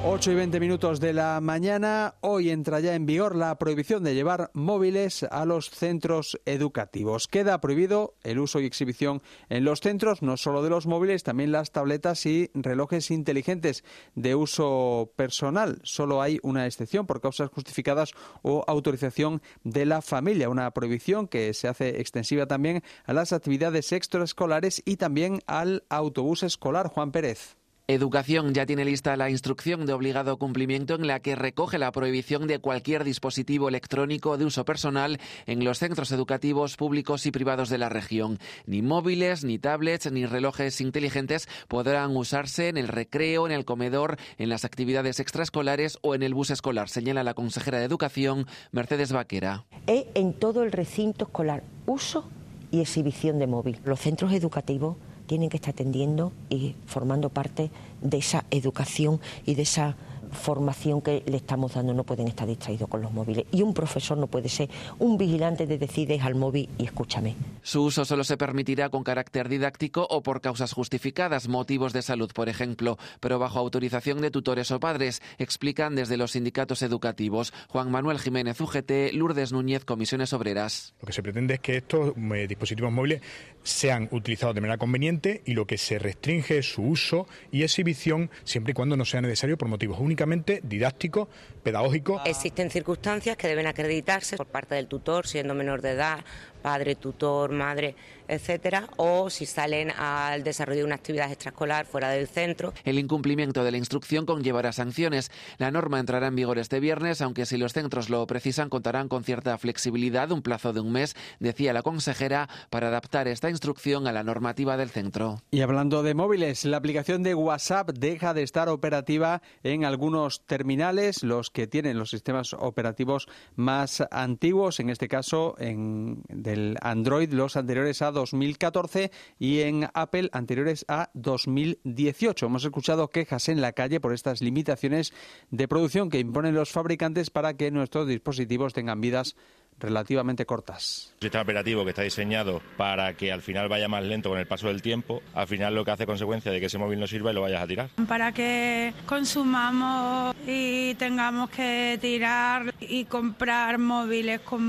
8 0.03 0.31
y 0.31 0.35
20 0.35 0.59
minutos 0.59 0.99
de 0.99 1.13
la 1.13 1.39
mañana. 1.41 2.15
Hoy 2.21 2.49
entra 2.49 2.79
ya 2.79 2.95
en 2.95 3.05
vigor 3.05 3.35
la 3.35 3.59
prohibición 3.59 4.03
de 4.03 4.15
llevar 4.15 4.49
móviles 4.55 5.21
a 5.29 5.45
los 5.45 5.69
centros 5.69 6.39
educativos. 6.45 7.27
Queda 7.27 7.61
prohibido 7.61 8.15
el 8.23 8.39
uso 8.39 8.59
y 8.59 8.65
exhibición 8.65 9.21
en 9.49 9.63
los 9.63 9.79
centros, 9.79 10.23
no 10.23 10.37
solo 10.37 10.63
de 10.63 10.71
los 10.71 10.87
móviles, 10.87 11.21
también 11.21 11.51
las 11.51 11.71
tabletas 11.71 12.25
y 12.25 12.49
relojes 12.55 13.11
inteligentes 13.11 13.83
de 14.15 14.33
uso 14.33 15.13
personal. 15.15 15.79
Solo 15.83 16.23
hay 16.23 16.39
una 16.41 16.65
excepción 16.65 17.05
por 17.05 17.21
causas 17.21 17.51
justificadas 17.51 18.13
o 18.41 18.63
autorización 18.67 19.43
de 19.63 19.85
la 19.85 20.01
familia. 20.01 20.49
Una 20.49 20.71
prohibición 20.71 21.27
que 21.27 21.53
se 21.53 21.67
hace 21.67 22.01
extensiva 22.01 22.47
también 22.47 22.81
a 23.05 23.13
las 23.13 23.33
actividades 23.33 23.91
extraescolares 23.91 24.81
y 24.83 24.97
también 24.97 25.41
al 25.45 25.83
autobús 25.89 26.41
escolar. 26.41 26.87
Juan 26.87 27.11
Pérez. 27.11 27.60
Educación 27.87 28.53
ya 28.53 28.65
tiene 28.65 28.85
lista 28.85 29.17
la 29.17 29.29
instrucción 29.29 29.85
de 29.85 29.93
obligado 29.93 30.37
cumplimiento 30.37 30.95
en 30.95 31.07
la 31.07 31.19
que 31.19 31.35
recoge 31.35 31.77
la 31.77 31.91
prohibición 31.91 32.47
de 32.47 32.59
cualquier 32.59 33.03
dispositivo 33.03 33.67
electrónico 33.67 34.37
de 34.37 34.45
uso 34.45 34.63
personal 34.63 35.19
en 35.45 35.65
los 35.65 35.79
centros 35.79 36.11
educativos 36.11 36.77
públicos 36.77 37.25
y 37.25 37.31
privados 37.31 37.69
de 37.69 37.77
la 37.77 37.89
región. 37.89 38.39
Ni 38.65 38.81
móviles, 38.81 39.43
ni 39.43 39.59
tablets, 39.59 40.11
ni 40.11 40.25
relojes 40.25 40.79
inteligentes 40.79 41.49
podrán 41.67 42.15
usarse 42.15 42.69
en 42.69 42.77
el 42.77 42.87
recreo, 42.87 43.45
en 43.45 43.51
el 43.51 43.65
comedor, 43.65 44.17
en 44.37 44.49
las 44.49 44.63
actividades 44.63 45.19
extraescolares 45.19 45.97
o 46.01 46.15
en 46.15 46.23
el 46.23 46.33
bus 46.33 46.51
escolar, 46.51 46.87
señala 46.87 47.23
la 47.23 47.33
consejera 47.33 47.79
de 47.79 47.85
Educación, 47.85 48.45
Mercedes 48.71 49.11
Vaquera. 49.11 49.65
Es 49.87 50.05
en 50.13 50.33
todo 50.33 50.63
el 50.63 50.71
recinto 50.71 51.25
escolar 51.25 51.63
uso 51.87 52.29
y 52.71 52.79
exhibición 52.79 53.39
de 53.39 53.47
móvil. 53.47 53.79
Los 53.83 53.99
centros 53.99 54.31
educativos 54.31 54.95
tienen 55.31 55.47
que 55.47 55.55
estar 55.55 55.73
atendiendo 55.73 56.33
y 56.49 56.75
formando 56.87 57.29
parte 57.29 57.71
de 58.01 58.17
esa 58.17 58.43
educación 58.51 59.21
y 59.45 59.55
de 59.55 59.61
esa 59.61 59.95
formación 60.31 61.01
que 61.01 61.23
le 61.25 61.37
estamos 61.37 61.73
dando 61.73 61.93
no 61.93 62.03
pueden 62.03 62.27
estar 62.27 62.47
distraídos 62.47 62.89
con 62.89 63.01
los 63.01 63.11
móviles. 63.11 63.45
Y 63.51 63.61
un 63.61 63.73
profesor 63.73 64.17
no 64.17 64.27
puede 64.27 64.49
ser 64.49 64.69
un 64.99 65.17
vigilante 65.17 65.67
de 65.67 65.77
decides 65.77 66.21
al 66.23 66.35
móvil 66.35 66.69
y 66.77 66.85
escúchame. 66.85 67.35
Su 67.61 67.83
uso 67.83 68.05
solo 68.05 68.23
se 68.23 68.37
permitirá 68.37 68.89
con 68.89 69.03
carácter 69.03 69.49
didáctico 69.49 70.07
o 70.09 70.23
por 70.23 70.41
causas 70.41 70.73
justificadas, 70.73 71.47
motivos 71.47 71.93
de 71.93 72.01
salud, 72.01 72.31
por 72.33 72.49
ejemplo, 72.49 72.97
pero 73.19 73.39
bajo 73.39 73.59
autorización 73.59 74.21
de 74.21 74.31
tutores 74.31 74.71
o 74.71 74.79
padres, 74.79 75.21
explican 75.37 75.95
desde 75.95 76.17
los 76.17 76.31
sindicatos 76.31 76.81
educativos. 76.81 77.53
Juan 77.69 77.91
Manuel 77.91 78.19
Jiménez, 78.19 78.59
UGT, 78.59 79.13
Lourdes 79.13 79.51
Núñez, 79.51 79.85
Comisiones 79.85 80.33
Obreras. 80.33 80.93
Lo 81.01 81.07
que 81.07 81.13
se 81.13 81.23
pretende 81.23 81.55
es 81.55 81.59
que 81.59 81.77
estos 81.77 82.13
eh, 82.17 82.47
dispositivos 82.47 82.91
móviles 82.91 83.21
sean 83.63 84.07
utilizados 84.11 84.55
de 84.55 84.61
manera 84.61 84.77
conveniente 84.77 85.41
y 85.45 85.53
lo 85.53 85.65
que 85.65 85.77
se 85.77 85.99
restringe 85.99 86.57
es 86.57 86.73
su 86.73 86.83
uso 86.83 87.27
y 87.51 87.63
exhibición 87.63 88.29
siempre 88.43 88.71
y 88.71 88.73
cuando 88.73 88.97
no 88.97 89.05
sea 89.05 89.21
necesario 89.21 89.57
por 89.57 89.67
motivos 89.67 89.99
únicamente 90.21 90.61
didácticos, 90.63 91.27
pedagógicos. 91.63 92.21
Existen 92.25 92.69
circunstancias 92.69 93.35
que 93.37 93.47
deben 93.47 93.65
acreditarse 93.65 94.37
por 94.37 94.45
parte 94.45 94.75
del 94.75 94.87
tutor, 94.87 95.25
siendo 95.25 95.55
menor 95.55 95.81
de 95.81 95.91
edad, 95.91 96.19
padre, 96.61 96.95
tutor, 96.95 97.51
madre, 97.51 97.95
etcétera, 98.31 98.87
o 98.95 99.29
si 99.29 99.45
salen 99.45 99.91
al 99.91 100.43
desarrollo 100.43 100.79
de 100.79 100.85
una 100.85 100.95
actividad 100.95 101.29
extraescolar 101.29 101.85
fuera 101.85 102.09
del 102.09 102.27
centro. 102.27 102.73
El 102.85 102.97
incumplimiento 102.97 103.63
de 103.65 103.71
la 103.71 103.77
instrucción 103.77 104.25
conllevará 104.25 104.71
sanciones. 104.71 105.31
La 105.57 105.69
norma 105.69 105.99
entrará 105.99 106.27
en 106.27 106.35
vigor 106.35 106.57
este 106.57 106.79
viernes, 106.79 107.21
aunque 107.21 107.45
si 107.45 107.57
los 107.57 107.73
centros 107.73 108.09
lo 108.09 108.25
precisan 108.27 108.69
contarán 108.69 109.09
con 109.09 109.25
cierta 109.25 109.57
flexibilidad, 109.57 110.31
un 110.31 110.41
plazo 110.41 110.71
de 110.71 110.79
un 110.79 110.93
mes, 110.93 111.15
decía 111.39 111.73
la 111.73 111.81
consejera, 111.81 112.47
para 112.69 112.87
adaptar 112.87 113.27
esta 113.27 113.49
instrucción 113.49 114.07
a 114.07 114.13
la 114.13 114.23
normativa 114.23 114.77
del 114.77 114.89
centro. 114.89 115.41
Y 115.51 115.59
hablando 115.59 116.01
de 116.01 116.13
móviles, 116.13 116.63
la 116.63 116.77
aplicación 116.77 117.23
de 117.23 117.35
WhatsApp 117.35 117.89
deja 117.91 118.33
de 118.33 118.43
estar 118.43 118.69
operativa 118.69 119.41
en 119.63 119.83
algunos 119.83 120.45
terminales, 120.45 121.23
los 121.23 121.49
que 121.49 121.67
tienen 121.67 121.97
los 121.97 122.11
sistemas 122.11 122.53
operativos 122.53 123.27
más 123.55 124.03
antiguos, 124.09 124.79
en 124.79 124.89
este 124.89 125.09
caso 125.09 125.55
en 125.59 126.23
del 126.29 126.77
Android 126.81 127.33
los 127.33 127.57
anteriores 127.57 128.01
a 128.01 128.11
2014 128.21 129.11
y 129.37 129.59
en 129.59 129.89
Apple 129.93 130.29
anteriores 130.31 130.85
a 130.87 131.09
2018. 131.13 132.45
Hemos 132.45 132.63
escuchado 132.63 133.09
quejas 133.09 133.49
en 133.49 133.61
la 133.61 133.73
calle 133.73 133.99
por 133.99 134.13
estas 134.13 134.41
limitaciones 134.41 135.13
de 135.49 135.67
producción 135.67 136.09
que 136.09 136.19
imponen 136.19 136.55
los 136.55 136.71
fabricantes 136.71 137.29
para 137.29 137.55
que 137.55 137.71
nuestros 137.71 138.07
dispositivos 138.07 138.73
tengan 138.73 139.01
vidas 139.01 139.35
relativamente 139.81 140.45
cortas. 140.45 141.13
Un 141.15 141.21
sistema 141.21 141.43
operativo 141.43 141.83
que 141.83 141.89
está 141.89 142.03
diseñado 142.03 142.61
para 142.77 143.13
que 143.13 143.31
al 143.31 143.41
final 143.41 143.67
vaya 143.67 143.87
más 143.87 144.03
lento 144.03 144.29
con 144.29 144.39
el 144.39 144.47
paso 144.47 144.67
del 144.67 144.81
tiempo, 144.81 145.21
al 145.33 145.47
final 145.47 145.75
lo 145.75 145.83
que 145.83 145.91
hace 145.91 146.05
consecuencia 146.05 146.51
de 146.51 146.59
que 146.59 146.67
ese 146.67 146.77
móvil 146.77 146.99
no 146.99 147.07
sirva 147.07 147.31
y 147.31 147.33
lo 147.33 147.41
vayas 147.41 147.61
a 147.61 147.67
tirar. 147.67 147.89
Para 148.07 148.31
que 148.31 148.93
consumamos 149.05 150.35
y 150.47 150.95
tengamos 150.95 151.49
que 151.49 151.97
tirar 152.01 152.73
y 152.79 153.05
comprar 153.05 153.77
móviles 153.77 154.41
con 154.41 154.61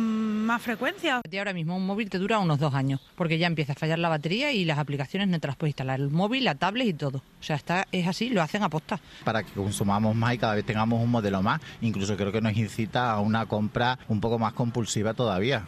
más 0.44 0.62
frecuencia. 0.62 1.20
Y 1.30 1.36
ahora 1.38 1.52
mismo 1.52 1.76
un 1.76 1.86
móvil 1.86 2.10
te 2.10 2.18
dura 2.18 2.38
unos 2.38 2.58
dos 2.58 2.74
años, 2.74 3.00
porque 3.16 3.38
ya 3.38 3.46
empieza 3.46 3.72
a 3.72 3.76
fallar 3.76 3.98
la 3.98 4.08
batería 4.08 4.52
y 4.52 4.64
las 4.64 4.78
aplicaciones 4.78 5.28
no 5.28 5.38
te 5.38 5.46
las 5.46 5.56
puedes 5.56 5.72
instalar, 5.72 6.00
el 6.00 6.10
móvil, 6.10 6.44
la 6.44 6.54
tablet 6.54 6.88
y 6.88 6.94
todo. 6.94 7.18
O 7.18 7.42
sea, 7.42 7.56
está, 7.56 7.86
es 7.92 8.06
así, 8.06 8.30
lo 8.30 8.42
hacen 8.42 8.62
a 8.62 8.68
posta. 8.68 9.00
Para 9.24 9.42
que 9.42 9.52
consumamos 9.52 10.14
más 10.14 10.34
y 10.34 10.38
cada 10.38 10.54
vez 10.54 10.64
tengamos 10.64 11.02
un 11.02 11.10
modelo 11.10 11.42
más, 11.42 11.60
incluso 11.80 12.16
creo 12.16 12.32
que 12.32 12.40
nos 12.40 12.56
incita 12.56 13.12
a 13.12 13.20
una 13.20 13.46
compra 13.46 13.98
un 14.08 14.20
poco 14.20 14.38
más 14.38 14.52
compulsiva 14.52 15.01
todavía. 15.14 15.66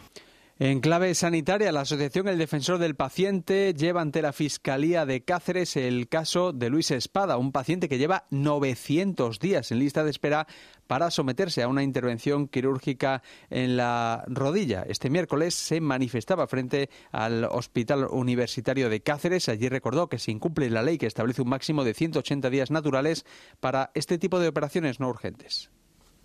En 0.57 0.79
clave 0.79 1.13
sanitaria, 1.15 1.73
la 1.73 1.81
Asociación 1.81 2.29
El 2.29 2.37
Defensor 2.37 2.77
del 2.77 2.95
Paciente 2.95 3.73
lleva 3.73 3.99
ante 3.99 4.21
la 4.21 4.31
Fiscalía 4.31 5.05
de 5.05 5.21
Cáceres 5.21 5.75
el 5.75 6.07
caso 6.07 6.53
de 6.53 6.69
Luis 6.69 6.91
Espada, 6.91 7.35
un 7.35 7.51
paciente 7.51 7.89
que 7.89 7.97
lleva 7.97 8.23
900 8.29 9.37
días 9.39 9.73
en 9.73 9.79
lista 9.79 10.05
de 10.05 10.11
espera 10.11 10.47
para 10.87 11.11
someterse 11.11 11.61
a 11.61 11.67
una 11.67 11.83
intervención 11.83 12.47
quirúrgica 12.47 13.21
en 13.49 13.75
la 13.75 14.23
rodilla. 14.27 14.85
Este 14.87 15.09
miércoles 15.09 15.55
se 15.55 15.81
manifestaba 15.81 16.47
frente 16.47 16.89
al 17.11 17.43
Hospital 17.51 18.07
Universitario 18.09 18.89
de 18.89 19.01
Cáceres. 19.01 19.49
Allí 19.49 19.67
recordó 19.67 20.07
que 20.07 20.19
se 20.19 20.31
incumple 20.31 20.69
la 20.69 20.83
ley 20.83 20.97
que 20.97 21.07
establece 21.07 21.41
un 21.41 21.49
máximo 21.49 21.83
de 21.83 21.93
180 21.93 22.49
días 22.49 22.71
naturales 22.71 23.25
para 23.59 23.91
este 23.93 24.17
tipo 24.17 24.39
de 24.39 24.47
operaciones 24.47 25.01
no 25.01 25.09
urgentes. 25.09 25.69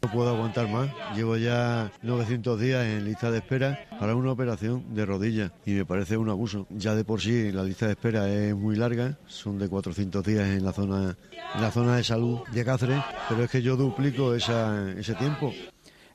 No 0.03 0.11
puedo 0.11 0.31
aguantar 0.31 0.67
más. 0.69 0.89
Llevo 1.15 1.37
ya 1.37 1.93
900 2.03 2.59
días 2.59 2.87
en 2.87 3.05
lista 3.05 3.31
de 3.31 3.39
espera 3.39 3.87
para 3.99 4.17
una 4.17 4.33
operación 4.33 4.95
de 4.95 5.05
rodilla 5.05 5.53
y 5.67 5.73
me 5.73 5.85
parece 5.85 6.17
un 6.17 6.31
abuso. 6.31 6.67
Ya 6.71 6.95
de 6.95 7.05
por 7.05 7.21
sí 7.21 7.53
la 7.53 7.63
lista 7.63 7.87
de 7.87 7.93
espera 7.93 8.29
es 8.33 8.55
muy 8.55 8.77
larga, 8.77 9.19
son 9.27 9.59
de 9.59 9.69
400 9.69 10.25
días 10.25 10.49
en 10.49 10.65
la 10.65 10.73
zona, 10.73 11.19
en 11.55 11.61
la 11.61 11.71
zona 11.71 11.97
de 11.97 12.05
salud 12.05 12.41
de 12.51 12.65
Cáceres, 12.65 13.03
pero 13.29 13.45
es 13.45 13.51
que 13.51 13.61
yo 13.61 13.77
duplico 13.77 14.35
ese 14.35 15.15
tiempo. 15.19 15.53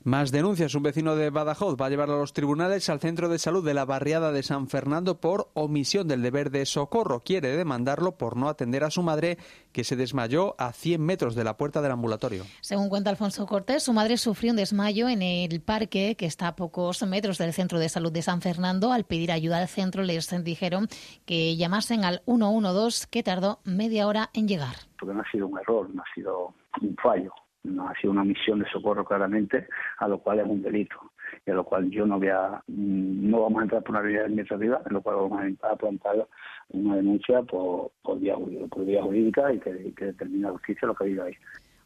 Más 0.06 0.30
denuncias. 0.30 0.72
Un 0.76 0.84
vecino 0.84 1.16
de 1.16 1.30
Badajoz 1.30 1.74
va 1.74 1.86
a 1.86 1.90
llevar 1.90 2.10
a 2.10 2.16
los 2.16 2.32
tribunales 2.32 2.88
al 2.90 3.00
centro 3.00 3.28
de 3.28 3.40
salud 3.40 3.64
de 3.64 3.74
la 3.74 3.84
barriada 3.84 4.30
de 4.30 4.44
San 4.44 4.68
Fernando 4.68 5.20
por 5.20 5.48
omisión 5.54 6.06
del 6.06 6.22
deber 6.22 6.52
de 6.52 6.64
socorro. 6.64 7.24
Quiere 7.24 7.56
demandarlo 7.56 8.16
por 8.16 8.36
no 8.36 8.48
atender 8.48 8.84
a 8.84 8.90
su 8.92 9.02
madre 9.02 9.36
que 9.72 9.82
se 9.82 9.96
desmayó 9.96 10.54
a 10.58 10.72
100 10.72 11.04
metros 11.04 11.34
de 11.34 11.42
la 11.42 11.56
puerta 11.56 11.82
del 11.82 11.90
ambulatorio. 11.90 12.44
Según 12.60 12.88
cuenta 12.88 13.10
Alfonso 13.10 13.46
Cortés, 13.46 13.82
su 13.82 13.92
madre 13.92 14.16
sufrió 14.16 14.52
un 14.52 14.58
desmayo 14.58 15.08
en 15.08 15.22
el 15.22 15.60
parque 15.60 16.14
que 16.14 16.26
está 16.26 16.46
a 16.46 16.54
pocos 16.54 17.04
metros 17.04 17.38
del 17.38 17.52
centro 17.52 17.80
de 17.80 17.88
salud 17.88 18.12
de 18.12 18.22
San 18.22 18.42
Fernando. 18.42 18.92
Al 18.92 19.06
pedir 19.06 19.32
ayuda 19.32 19.58
al 19.58 19.66
centro 19.66 20.04
les 20.04 20.32
dijeron 20.44 20.86
que 21.24 21.56
llamasen 21.56 22.04
al 22.04 22.22
112 22.26 23.08
que 23.10 23.24
tardó 23.24 23.58
media 23.64 24.06
hora 24.06 24.30
en 24.34 24.46
llegar. 24.46 24.76
Porque 25.00 25.16
no 25.16 25.22
ha 25.22 25.30
sido 25.32 25.48
un 25.48 25.58
error, 25.58 25.90
no 25.92 26.00
ha 26.00 26.14
sido 26.14 26.54
un 26.80 26.94
fallo 27.02 27.32
no 27.66 27.88
ha 27.88 27.94
sido 27.94 28.12
una 28.12 28.24
misión 28.24 28.58
de 28.58 28.70
socorro 28.70 29.04
claramente, 29.04 29.66
a 29.98 30.08
lo 30.08 30.18
cual 30.18 30.40
es 30.40 30.46
un 30.46 30.62
delito 30.62 30.96
y 31.44 31.50
a 31.50 31.54
lo 31.54 31.64
cual 31.64 31.90
yo 31.90 32.06
no 32.06 32.18
voy 32.18 32.28
a, 32.28 32.62
mm, 32.66 33.30
no 33.30 33.42
vamos 33.42 33.60
a 33.60 33.62
entrar 33.64 33.82
por 33.82 33.96
una 33.96 34.02
vía 34.02 34.22
administrativa, 34.22 34.80
en 34.86 34.94
lo 34.94 35.02
cual 35.02 35.16
vamos 35.16 35.42
a 35.62 35.76
plantar 35.76 36.26
una 36.70 36.96
denuncia 36.96 37.42
por, 37.42 37.92
por, 38.02 38.18
vía, 38.18 38.34
jurídica 38.34 39.52
y 39.52 39.58
que, 39.60 39.94
que 39.94 40.04
determine 40.06 40.46
la 40.46 40.52
justicia 40.52 40.88
lo 40.88 40.94
que 40.94 41.06
diga 41.06 41.24
ahí. 41.24 41.34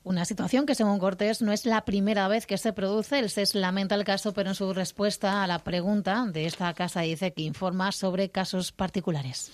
Una 0.03 0.25
situación 0.25 0.65
que, 0.65 0.75
según 0.75 0.99
Cortés, 0.99 1.43
no 1.43 1.53
es 1.53 1.67
la 1.67 1.85
primera 1.85 2.27
vez 2.27 2.47
que 2.47 2.57
se 2.57 2.73
produce. 2.73 3.19
El 3.19 3.29
SES 3.29 3.55
lamenta 3.55 3.95
el 3.95 4.05
caso, 4.05 4.33
pero 4.33 4.49
en 4.49 4.55
su 4.55 4.73
respuesta 4.73 5.45
a 5.45 5.47
la 5.47 5.59
pregunta 5.59 6.25
de 6.27 6.47
esta 6.47 6.73
casa 6.73 7.03
dice 7.03 7.35
que 7.35 7.43
informa 7.43 7.93
sobre 7.93 8.31
casos 8.31 8.73
particulares. 8.73 9.53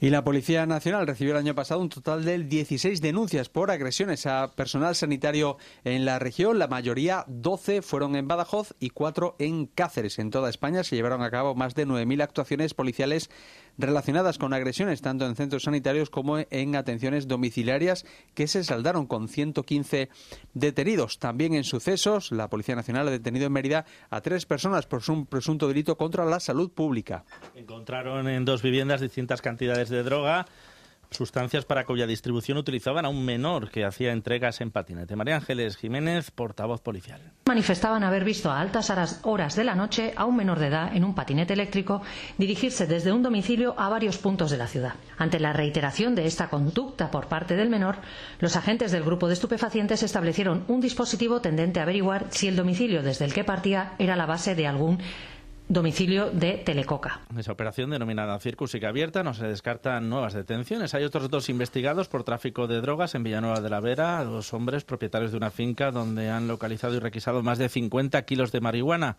Y 0.00 0.10
la 0.10 0.22
Policía 0.22 0.64
Nacional 0.64 1.08
recibió 1.08 1.32
el 1.32 1.40
año 1.40 1.56
pasado 1.56 1.80
un 1.80 1.88
total 1.88 2.24
de 2.24 2.38
16 2.38 3.00
denuncias 3.00 3.48
por 3.48 3.72
agresiones 3.72 4.26
a 4.26 4.52
personal 4.54 4.94
sanitario 4.94 5.56
en 5.82 6.04
la 6.04 6.20
región. 6.20 6.60
La 6.60 6.68
mayoría, 6.68 7.24
12, 7.26 7.82
fueron 7.82 8.14
en 8.14 8.28
Badajoz 8.28 8.74
y 8.78 8.90
4 8.90 9.34
en 9.40 9.66
Cáceres. 9.66 10.20
En 10.20 10.30
toda 10.30 10.50
España 10.50 10.84
se 10.84 10.94
llevaron 10.94 11.22
a 11.22 11.32
cabo 11.32 11.56
más 11.56 11.74
de 11.74 11.84
9.000 11.84 12.22
actuaciones 12.22 12.74
policiales 12.74 13.28
relacionadas 13.78 14.38
con 14.38 14.52
agresiones 14.52 15.00
tanto 15.00 15.26
en 15.26 15.36
centros 15.36 15.62
sanitarios 15.62 16.10
como 16.10 16.38
en 16.38 16.76
atenciones 16.76 17.28
domiciliarias 17.28 18.04
que 18.34 18.46
se 18.46 18.64
saldaron 18.64 19.06
con 19.06 19.28
115 19.28 20.10
detenidos. 20.52 21.18
También 21.18 21.54
en 21.54 21.64
sucesos, 21.64 22.32
la 22.32 22.50
Policía 22.50 22.76
Nacional 22.76 23.08
ha 23.08 23.12
detenido 23.12 23.46
en 23.46 23.52
Mérida 23.52 23.86
a 24.10 24.20
tres 24.20 24.44
personas 24.44 24.86
por 24.86 25.02
un 25.08 25.26
presunto 25.26 25.68
delito 25.68 25.96
contra 25.96 26.24
la 26.24 26.40
salud 26.40 26.70
pública. 26.70 27.24
Encontraron 27.54 28.28
en 28.28 28.44
dos 28.44 28.62
viviendas 28.62 29.00
distintas 29.00 29.40
cantidades 29.40 29.88
de 29.88 30.02
droga 30.02 30.46
sustancias 31.10 31.64
para 31.64 31.84
cuya 31.84 32.06
distribución 32.06 32.58
utilizaban 32.58 33.04
a 33.04 33.08
un 33.08 33.24
menor 33.24 33.70
que 33.70 33.84
hacía 33.84 34.12
entregas 34.12 34.60
en 34.60 34.70
patinete. 34.70 35.16
María 35.16 35.36
Ángeles 35.36 35.76
Jiménez, 35.76 36.30
portavoz 36.30 36.80
policial. 36.80 37.20
Manifestaban 37.46 38.04
haber 38.04 38.24
visto 38.24 38.50
a 38.50 38.60
altas 38.60 38.90
horas 39.22 39.56
de 39.56 39.64
la 39.64 39.74
noche 39.74 40.12
a 40.16 40.24
un 40.24 40.36
menor 40.36 40.58
de 40.58 40.66
edad 40.66 40.94
en 40.94 41.04
un 41.04 41.14
patinete 41.14 41.54
eléctrico 41.54 42.02
dirigirse 42.36 42.86
desde 42.86 43.12
un 43.12 43.22
domicilio 43.22 43.74
a 43.78 43.88
varios 43.88 44.18
puntos 44.18 44.50
de 44.50 44.58
la 44.58 44.66
ciudad. 44.66 44.94
Ante 45.16 45.40
la 45.40 45.52
reiteración 45.52 46.14
de 46.14 46.26
esta 46.26 46.48
conducta 46.48 47.10
por 47.10 47.28
parte 47.28 47.56
del 47.56 47.70
menor, 47.70 47.96
los 48.38 48.56
agentes 48.56 48.92
del 48.92 49.04
grupo 49.04 49.28
de 49.28 49.34
estupefacientes 49.34 50.02
establecieron 50.02 50.64
un 50.68 50.80
dispositivo 50.80 51.40
tendente 51.40 51.80
a 51.80 51.84
averiguar 51.84 52.26
si 52.30 52.48
el 52.48 52.56
domicilio 52.56 53.02
desde 53.02 53.24
el 53.24 53.34
que 53.34 53.44
partía 53.44 53.94
era 53.98 54.16
la 54.16 54.26
base 54.26 54.54
de 54.54 54.66
algún 54.66 54.98
domicilio 55.68 56.30
de 56.30 56.54
Telecoca. 56.54 57.20
Esa 57.36 57.52
operación 57.52 57.90
denominada 57.90 58.38
Circus 58.38 58.70
sigue 58.70 58.86
abierta, 58.86 59.22
no 59.22 59.34
se 59.34 59.46
descartan 59.46 60.08
nuevas 60.08 60.32
detenciones. 60.32 60.94
Hay 60.94 61.04
otros 61.04 61.28
dos 61.30 61.48
investigados 61.48 62.08
por 62.08 62.24
tráfico 62.24 62.66
de 62.66 62.80
drogas 62.80 63.14
en 63.14 63.22
Villanueva 63.22 63.60
de 63.60 63.70
la 63.70 63.80
Vera, 63.80 64.24
dos 64.24 64.54
hombres 64.54 64.84
propietarios 64.84 65.30
de 65.30 65.36
una 65.36 65.50
finca 65.50 65.90
donde 65.90 66.30
han 66.30 66.48
localizado 66.48 66.94
y 66.94 67.00
requisado 67.00 67.42
más 67.42 67.58
de 67.58 67.68
50 67.68 68.22
kilos 68.22 68.52
de 68.52 68.60
marihuana 68.60 69.16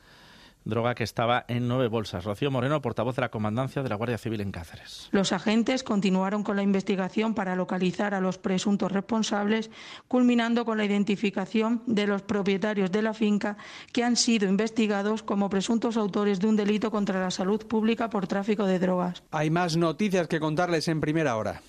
droga 0.66 0.96
que 0.96 1.04
estaba 1.04 1.46
en 1.48 1.68
nueve 1.68 1.88
bolsas. 1.88 2.24
Rocío 2.24 2.52
Moreno, 2.52 2.82
portavoz 2.82 3.16
de 3.16 3.22
la 3.22 3.30
Comandancia 3.30 3.82
de 3.82 3.90
la 3.90 3.96
Guardia 3.96 4.18
Civil 4.18 4.42
en 4.42 4.52
Cáceres. 4.52 5.10
Los 5.12 5.32
agentes 5.32 5.84
continuaron 5.84 6.44
con 6.44 6.56
la 6.56 6.64
investigación 6.64 7.34
para 7.34 7.56
localizar 7.56 8.14
a 8.14 8.22
los 8.22 8.38
presuntos 8.38 8.92
responsables, 8.92 9.70
culminando 10.08 10.66
con 10.66 10.78
la 10.78 10.86
identificación 10.86 11.84
de 11.86 12.08
los 12.08 12.22
propietarios 12.22 12.92
de 12.92 13.02
la 13.02 13.14
finca 13.14 13.58
que 13.92 14.04
han 14.04 14.16
sido 14.16 14.48
investigados 14.48 15.24
como 15.24 15.50
presuntos 15.50 15.98
autores 15.98 16.40
de 16.40 16.48
un 16.48 16.56
delito 16.56 16.92
contra 16.92 17.20
la 17.20 17.32
salud 17.32 17.66
pública 17.66 18.10
por 18.10 18.28
tráfico 18.28 18.66
de 18.66 18.80
drogas. 18.80 19.24
Hay 19.32 19.50
más 19.50 19.78
noticias 19.78 20.28
que 20.28 20.40
contarles 20.40 20.88
en 20.88 21.02
primera 21.02 21.36
hora. 21.36 21.62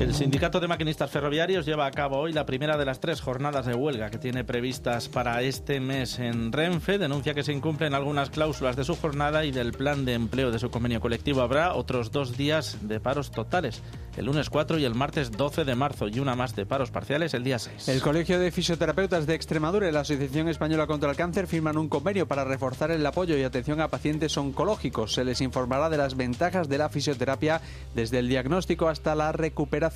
El 0.00 0.14
Sindicato 0.14 0.60
de 0.60 0.66
Maquinistas 0.66 1.10
Ferroviarios 1.10 1.66
lleva 1.66 1.84
a 1.84 1.90
cabo 1.90 2.16
hoy 2.16 2.32
la 2.32 2.46
primera 2.46 2.78
de 2.78 2.86
las 2.86 3.00
tres 3.00 3.20
jornadas 3.20 3.66
de 3.66 3.74
huelga 3.74 4.08
que 4.08 4.16
tiene 4.16 4.44
previstas 4.44 5.10
para 5.10 5.42
este 5.42 5.78
mes 5.78 6.18
en 6.18 6.52
Renfe. 6.52 6.96
Denuncia 6.96 7.34
que 7.34 7.42
se 7.42 7.52
incumplen 7.52 7.92
algunas 7.92 8.30
cláusulas 8.30 8.76
de 8.76 8.84
su 8.84 8.96
jornada 8.96 9.44
y 9.44 9.52
del 9.52 9.72
plan 9.72 10.06
de 10.06 10.14
empleo 10.14 10.50
de 10.50 10.58
su 10.58 10.70
convenio 10.70 11.02
colectivo. 11.02 11.42
Habrá 11.42 11.74
otros 11.74 12.12
dos 12.12 12.34
días 12.38 12.78
de 12.80 12.98
paros 12.98 13.30
totales, 13.30 13.82
el 14.16 14.24
lunes 14.24 14.48
4 14.48 14.78
y 14.78 14.86
el 14.86 14.94
martes 14.94 15.32
12 15.32 15.66
de 15.66 15.74
marzo, 15.74 16.08
y 16.08 16.18
una 16.18 16.34
más 16.34 16.56
de 16.56 16.64
paros 16.64 16.90
parciales 16.90 17.34
el 17.34 17.44
día 17.44 17.58
6. 17.58 17.90
El 17.90 18.00
Colegio 18.00 18.38
de 18.38 18.50
Fisioterapeutas 18.50 19.26
de 19.26 19.34
Extremadura 19.34 19.86
y 19.86 19.92
la 19.92 20.00
Asociación 20.00 20.48
Española 20.48 20.86
contra 20.86 21.10
el 21.10 21.16
Cáncer 21.16 21.46
firman 21.46 21.76
un 21.76 21.90
convenio 21.90 22.26
para 22.26 22.44
reforzar 22.44 22.90
el 22.90 23.04
apoyo 23.04 23.36
y 23.36 23.42
atención 23.42 23.82
a 23.82 23.88
pacientes 23.88 24.34
oncológicos. 24.38 25.12
Se 25.12 25.24
les 25.24 25.42
informará 25.42 25.90
de 25.90 25.98
las 25.98 26.16
ventajas 26.16 26.70
de 26.70 26.78
la 26.78 26.88
fisioterapia 26.88 27.60
desde 27.94 28.20
el 28.20 28.28
diagnóstico 28.28 28.88
hasta 28.88 29.14
la 29.14 29.32
recuperación 29.32 29.89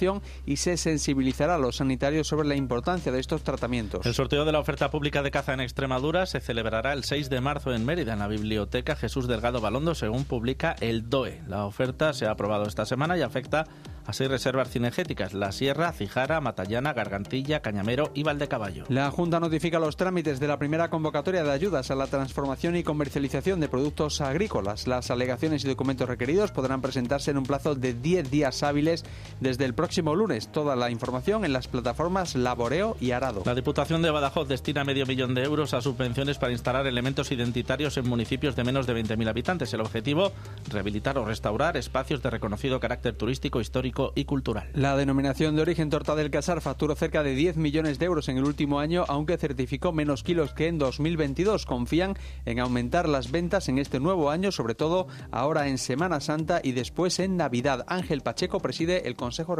y 0.46 0.56
se 0.56 0.76
sensibilizará 0.76 1.56
a 1.56 1.58
los 1.58 1.76
sanitarios 1.76 2.26
sobre 2.26 2.48
la 2.48 2.56
importancia 2.56 3.12
de 3.12 3.20
estos 3.20 3.42
tratamientos. 3.42 4.06
El 4.06 4.14
sorteo 4.14 4.44
de 4.44 4.52
la 4.52 4.60
oferta 4.60 4.90
pública 4.90 5.22
de 5.22 5.30
caza 5.30 5.54
en 5.54 5.60
Extremadura 5.60 6.26
se 6.26 6.40
celebrará 6.40 6.92
el 6.92 7.04
6 7.04 7.30
de 7.30 7.40
marzo 7.40 7.74
en 7.74 7.84
Mérida, 7.84 8.12
en 8.12 8.18
la 8.18 8.28
Biblioteca 8.28 8.96
Jesús 8.96 9.28
Delgado 9.28 9.60
Balondo, 9.60 9.94
según 9.94 10.24
publica 10.24 10.76
el 10.80 11.08
DOE. 11.08 11.42
La 11.48 11.64
oferta 11.64 12.12
se 12.12 12.26
ha 12.26 12.30
aprobado 12.30 12.64
esta 12.66 12.86
semana 12.86 13.16
y 13.16 13.22
afecta 13.22 13.66
a 14.06 14.12
seis 14.12 14.30
reservas 14.30 14.70
cinegéticas, 14.70 15.32
La 15.32 15.52
Sierra, 15.52 15.92
Cijara, 15.92 16.40
Matallana, 16.40 16.92
Gargantilla, 16.92 17.60
Cañamero 17.60 18.10
y 18.14 18.22
Valdecaballo. 18.22 18.84
La 18.88 19.10
Junta 19.10 19.40
notifica 19.40 19.78
los 19.78 19.96
trámites 19.96 20.40
de 20.40 20.48
la 20.48 20.58
primera 20.58 20.90
convocatoria 20.90 21.42
de 21.42 21.50
ayudas 21.50 21.90
a 21.90 21.94
la 21.94 22.06
transformación 22.06 22.76
y 22.76 22.82
comercialización 22.82 23.60
de 23.60 23.68
productos 23.68 24.20
agrícolas. 24.20 24.86
Las 24.86 25.10
alegaciones 25.10 25.64
y 25.64 25.68
documentos 25.68 26.08
requeridos 26.08 26.52
podrán 26.52 26.82
presentarse 26.82 27.30
en 27.30 27.38
un 27.38 27.44
plazo 27.44 27.74
de 27.74 27.94
10 27.94 28.30
días 28.30 28.62
hábiles 28.62 29.04
desde 29.40 29.64
el 29.64 29.74
próximo 29.74 29.83
lunes. 30.14 30.48
Toda 30.48 30.76
la 30.76 30.90
información 30.90 31.44
en 31.44 31.52
las 31.52 31.68
plataformas 31.68 32.34
Laboreo 32.34 32.96
y 33.00 33.10
Arado. 33.10 33.42
La 33.44 33.54
Diputación 33.54 34.02
de 34.02 34.10
Badajoz 34.10 34.48
destina 34.48 34.84
medio 34.84 35.06
millón 35.06 35.34
de 35.34 35.42
euros 35.42 35.74
a 35.74 35.80
subvenciones 35.80 36.38
para 36.38 36.52
instalar 36.52 36.86
elementos 36.86 37.30
identitarios 37.32 37.96
en 37.96 38.08
municipios 38.08 38.56
de 38.56 38.64
menos 38.64 38.86
de 38.86 38.94
20.000 38.94 39.28
habitantes. 39.28 39.72
El 39.74 39.80
objetivo, 39.80 40.32
rehabilitar 40.70 41.18
o 41.18 41.24
restaurar 41.24 41.76
espacios 41.76 42.22
de 42.22 42.30
reconocido 42.30 42.80
carácter 42.80 43.14
turístico, 43.14 43.60
histórico 43.60 44.12
y 44.14 44.24
cultural. 44.24 44.68
La 44.74 44.96
denominación 44.96 45.56
de 45.56 45.62
origen 45.62 45.90
Torta 45.90 46.14
del 46.14 46.30
Casar 46.30 46.60
facturó 46.60 46.94
cerca 46.94 47.22
de 47.22 47.34
10 47.34 47.56
millones 47.56 47.98
de 47.98 48.06
euros 48.06 48.28
en 48.28 48.38
el 48.38 48.44
último 48.44 48.80
año, 48.80 49.04
aunque 49.08 49.36
certificó 49.36 49.92
menos 49.92 50.22
kilos 50.22 50.52
que 50.54 50.68
en 50.68 50.78
2022. 50.78 51.66
Confían 51.66 52.16
en 52.44 52.60
aumentar 52.60 53.08
las 53.08 53.30
ventas 53.30 53.68
en 53.68 53.78
este 53.78 54.00
nuevo 54.00 54.30
año, 54.30 54.52
sobre 54.52 54.74
todo 54.74 55.06
ahora 55.30 55.68
en 55.68 55.78
Semana 55.78 56.20
Santa 56.20 56.60
y 56.62 56.72
después 56.72 57.18
en 57.18 57.36
Navidad. 57.36 57.84
Ángel 57.88 58.22
Pacheco 58.22 58.60
preside 58.60 59.06
el 59.06 59.16
Consejo 59.16 59.56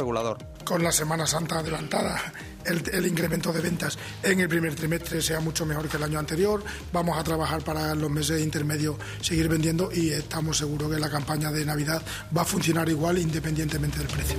Con 0.63 0.83
la 0.83 0.91
Semana 0.91 1.25
Santa 1.27 1.59
adelantada, 1.59 2.19
el, 2.65 2.83
el 2.91 3.05
incremento 3.07 3.53
de 3.53 3.61
ventas 3.61 3.97
en 4.23 4.39
el 4.39 4.49
primer 4.49 4.75
trimestre 4.75 5.21
sea 5.21 5.39
mucho 5.39 5.65
mejor 5.65 5.87
que 5.87 5.97
el 5.97 6.03
año 6.03 6.19
anterior. 6.19 6.63
Vamos 6.91 7.17
a 7.17 7.23
trabajar 7.23 7.63
para 7.63 7.93
los 7.95 8.09
meses 8.09 8.41
intermedios 8.41 8.95
seguir 9.21 9.47
vendiendo 9.47 9.91
y 9.91 10.11
estamos 10.11 10.57
seguros 10.57 10.91
que 10.91 10.99
la 10.99 11.09
campaña 11.09 11.51
de 11.51 11.65
Navidad 11.65 12.01
va 12.35 12.41
a 12.41 12.45
funcionar 12.45 12.89
igual 12.89 13.17
independientemente 13.17 13.99
del 13.99 14.07
precio. 14.07 14.37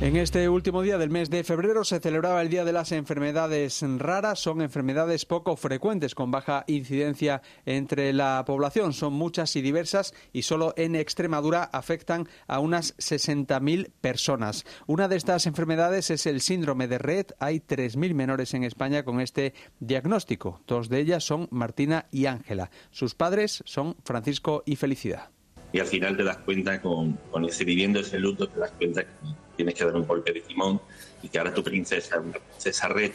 En 0.00 0.16
este 0.16 0.48
último 0.48 0.82
día 0.82 0.96
del 0.96 1.10
mes 1.10 1.28
de 1.28 1.42
febrero 1.42 1.82
se 1.82 1.98
celebraba 1.98 2.40
el 2.40 2.50
Día 2.50 2.64
de 2.64 2.72
las 2.72 2.92
Enfermedades 2.92 3.82
Raras. 3.82 4.38
Son 4.38 4.62
enfermedades 4.62 5.24
poco 5.24 5.56
frecuentes 5.56 6.14
con 6.14 6.30
baja 6.30 6.62
incidencia 6.68 7.42
entre 7.66 8.12
la 8.12 8.44
población. 8.46 8.92
Son 8.92 9.12
muchas 9.12 9.56
y 9.56 9.60
diversas 9.60 10.14
y 10.32 10.42
solo 10.42 10.72
en 10.76 10.94
Extremadura 10.94 11.64
afectan 11.64 12.28
a 12.46 12.60
unas 12.60 12.96
60.000 12.98 13.90
personas. 14.00 14.64
Una 14.86 15.08
de 15.08 15.16
estas 15.16 15.46
enfermedades 15.46 16.10
es 16.10 16.26
el 16.26 16.42
síndrome 16.42 16.86
de 16.86 16.98
Red. 16.98 17.26
Hay 17.40 17.58
3.000 17.58 18.14
menores 18.14 18.54
en 18.54 18.62
España 18.62 19.04
con 19.04 19.20
este 19.20 19.52
diagnóstico. 19.80 20.62
Dos 20.68 20.88
de 20.88 21.00
ellas 21.00 21.24
son 21.24 21.48
Martina 21.50 22.06
y 22.12 22.26
Ángela. 22.26 22.70
Sus 22.92 23.16
padres 23.16 23.64
son 23.66 23.96
Francisco 24.04 24.62
y 24.64 24.76
Felicidad. 24.76 25.30
Y 25.72 25.80
al 25.80 25.86
final 25.86 26.16
te 26.16 26.24
das 26.24 26.38
cuenta 26.38 26.80
con, 26.80 27.18
con 27.30 27.44
ese 27.44 27.64
viviendo 27.64 28.00
ese 28.00 28.18
luto, 28.18 28.48
te 28.48 28.60
das 28.60 28.72
cuenta 28.72 29.02
que 29.04 29.10
tienes 29.56 29.74
que 29.74 29.84
dar 29.84 29.94
un 29.94 30.06
golpe 30.06 30.32
de 30.32 30.40
timón 30.40 30.80
y 31.22 31.28
que 31.28 31.38
ahora 31.38 31.52
tu 31.52 31.62
princesa 31.62 32.16
es 32.16 32.22
una 32.22 32.38
princesa 32.38 32.88
red 32.88 33.12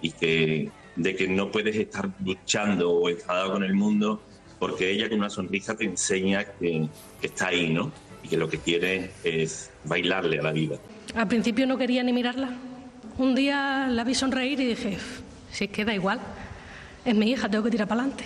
y 0.00 0.10
que 0.10 0.70
de 0.96 1.14
que 1.14 1.28
no 1.28 1.50
puedes 1.50 1.76
estar 1.76 2.08
luchando 2.24 2.90
o 2.90 3.08
enfadado 3.08 3.52
con 3.52 3.62
el 3.62 3.74
mundo 3.74 4.20
porque 4.58 4.90
ella 4.90 5.08
con 5.08 5.18
una 5.18 5.30
sonrisa 5.30 5.76
te 5.76 5.84
enseña 5.84 6.44
que, 6.44 6.88
que 7.20 7.26
está 7.26 7.48
ahí, 7.48 7.70
¿no? 7.70 7.92
Y 8.22 8.28
que 8.28 8.36
lo 8.36 8.48
que 8.48 8.58
quiere 8.58 9.10
es 9.22 9.70
bailarle 9.84 10.38
a 10.38 10.42
la 10.42 10.52
vida. 10.52 10.78
Al 11.14 11.28
principio 11.28 11.66
no 11.66 11.76
quería 11.76 12.02
ni 12.02 12.12
mirarla. 12.12 12.50
Un 13.18 13.34
día 13.34 13.86
la 13.88 14.04
vi 14.04 14.14
sonreír 14.14 14.58
y 14.60 14.66
dije, 14.66 14.98
si 15.52 15.64
es 15.64 15.70
que 15.70 15.84
da 15.84 15.94
igual, 15.94 16.20
es 17.04 17.14
mi 17.14 17.30
hija, 17.30 17.48
tengo 17.48 17.64
que 17.64 17.70
tirar 17.70 17.86
para 17.86 18.02
adelante. 18.02 18.24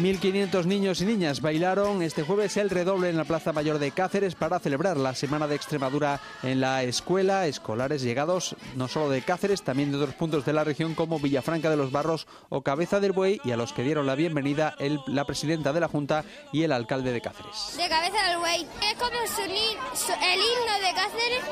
1.500 0.00 0.64
niños 0.64 1.02
y 1.02 1.04
niñas 1.04 1.42
bailaron 1.42 2.02
este 2.02 2.22
jueves 2.22 2.56
el 2.56 2.70
redoble 2.70 3.10
en 3.10 3.18
la 3.18 3.24
Plaza 3.24 3.52
Mayor 3.52 3.78
de 3.78 3.90
Cáceres 3.90 4.34
para 4.34 4.58
celebrar 4.58 4.96
la 4.96 5.14
Semana 5.14 5.46
de 5.46 5.56
Extremadura 5.56 6.20
en 6.42 6.60
la 6.60 6.82
escuela. 6.84 7.46
Escolares 7.46 8.00
llegados 8.00 8.56
no 8.76 8.88
solo 8.88 9.10
de 9.10 9.20
Cáceres, 9.20 9.62
también 9.62 9.92
de 9.92 9.98
otros 9.98 10.14
puntos 10.14 10.46
de 10.46 10.54
la 10.54 10.64
región 10.64 10.94
como 10.94 11.18
Villafranca 11.18 11.68
de 11.68 11.76
los 11.76 11.92
Barros 11.92 12.26
o 12.48 12.62
Cabeza 12.62 12.98
del 12.98 13.12
Buey 13.12 13.40
y 13.44 13.50
a 13.50 13.58
los 13.58 13.74
que 13.74 13.82
dieron 13.82 14.06
la 14.06 14.14
bienvenida 14.14 14.74
el, 14.78 15.00
la 15.06 15.26
presidenta 15.26 15.72
de 15.74 15.80
la 15.80 15.88
Junta 15.88 16.24
y 16.50 16.62
el 16.62 16.72
alcalde 16.72 17.12
de 17.12 17.20
Cáceres. 17.20 17.74
De 17.76 17.88
Cabeza 17.88 18.26
del 18.28 18.38
Buey. 18.38 18.66
Es 18.90 18.94
como 18.98 19.10
el 19.10 20.40
himno 20.40 20.86
de 20.86 20.94
Cáceres 20.94 21.44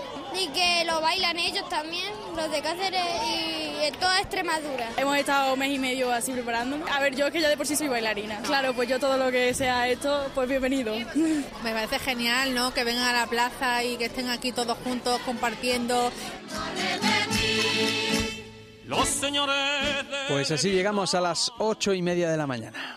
y 0.42 0.48
que 0.48 0.84
lo 0.86 1.00
bailan 1.00 1.38
ellos 1.38 1.68
también, 1.68 2.12
los 2.34 2.50
de 2.50 2.62
Cáceres 2.62 3.04
y 3.26 3.78
de 3.78 3.92
toda 3.92 4.20
Extremadura. 4.20 4.90
Hemos 4.96 5.16
estado 5.16 5.52
un 5.52 5.58
mes 5.58 5.70
y 5.70 5.78
medio 5.78 6.12
así 6.12 6.32
preparándome. 6.32 6.84
A 6.90 7.00
ver, 7.00 7.14
yo 7.14 7.26
es 7.26 7.32
que 7.32 7.40
ya 7.40 7.48
de 7.48 7.56
por 7.56 7.66
sí 7.66 7.76
soy 7.76 7.88
bailarina. 7.88 8.37
Claro, 8.44 8.74
pues 8.74 8.88
yo 8.88 8.98
todo 8.98 9.16
lo 9.16 9.30
que 9.30 9.52
sea 9.54 9.88
esto, 9.88 10.30
pues 10.34 10.48
bienvenido. 10.48 10.94
Me 11.64 11.72
parece 11.72 11.98
genial, 11.98 12.54
¿no? 12.54 12.72
Que 12.72 12.84
vengan 12.84 13.04
a 13.04 13.12
la 13.12 13.26
plaza 13.26 13.82
y 13.84 13.96
que 13.96 14.06
estén 14.06 14.28
aquí 14.28 14.52
todos 14.52 14.76
juntos 14.78 15.20
compartiendo. 15.24 16.10
Pues 20.28 20.50
así 20.50 20.70
llegamos 20.70 21.14
a 21.14 21.20
las 21.20 21.52
ocho 21.58 21.92
y 21.92 22.00
media 22.00 22.30
de 22.30 22.36
la 22.36 22.46
mañana. 22.46 22.96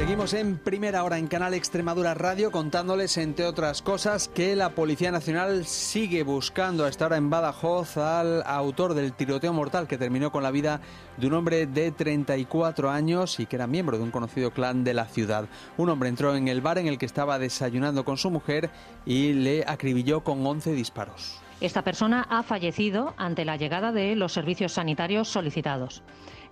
Seguimos 0.00 0.32
en 0.32 0.56
primera 0.56 1.04
hora 1.04 1.18
en 1.18 1.26
Canal 1.26 1.52
Extremadura 1.52 2.14
Radio 2.14 2.50
contándoles, 2.50 3.18
entre 3.18 3.44
otras 3.44 3.82
cosas, 3.82 4.28
que 4.28 4.56
la 4.56 4.70
Policía 4.70 5.12
Nacional 5.12 5.66
sigue 5.66 6.22
buscando 6.22 6.86
a 6.86 6.88
esta 6.88 7.04
hora 7.04 7.18
en 7.18 7.28
Badajoz 7.28 7.98
al 7.98 8.42
autor 8.46 8.94
del 8.94 9.12
tiroteo 9.12 9.52
mortal 9.52 9.86
que 9.86 9.98
terminó 9.98 10.32
con 10.32 10.42
la 10.42 10.50
vida 10.50 10.80
de 11.18 11.26
un 11.26 11.34
hombre 11.34 11.66
de 11.66 11.92
34 11.92 12.88
años 12.88 13.38
y 13.40 13.44
que 13.44 13.56
era 13.56 13.66
miembro 13.66 13.98
de 13.98 14.02
un 14.02 14.10
conocido 14.10 14.52
clan 14.52 14.84
de 14.84 14.94
la 14.94 15.04
ciudad. 15.04 15.50
Un 15.76 15.90
hombre 15.90 16.08
entró 16.08 16.34
en 16.34 16.48
el 16.48 16.62
bar 16.62 16.78
en 16.78 16.86
el 16.86 16.96
que 16.96 17.04
estaba 17.04 17.38
desayunando 17.38 18.02
con 18.02 18.16
su 18.16 18.30
mujer 18.30 18.70
y 19.04 19.34
le 19.34 19.64
acribilló 19.66 20.24
con 20.24 20.44
11 20.44 20.72
disparos. 20.72 21.42
Esta 21.60 21.82
persona 21.82 22.26
ha 22.30 22.42
fallecido 22.42 23.12
ante 23.18 23.44
la 23.44 23.58
llegada 23.58 23.92
de 23.92 24.16
los 24.16 24.32
servicios 24.32 24.72
sanitarios 24.72 25.28
solicitados. 25.28 26.02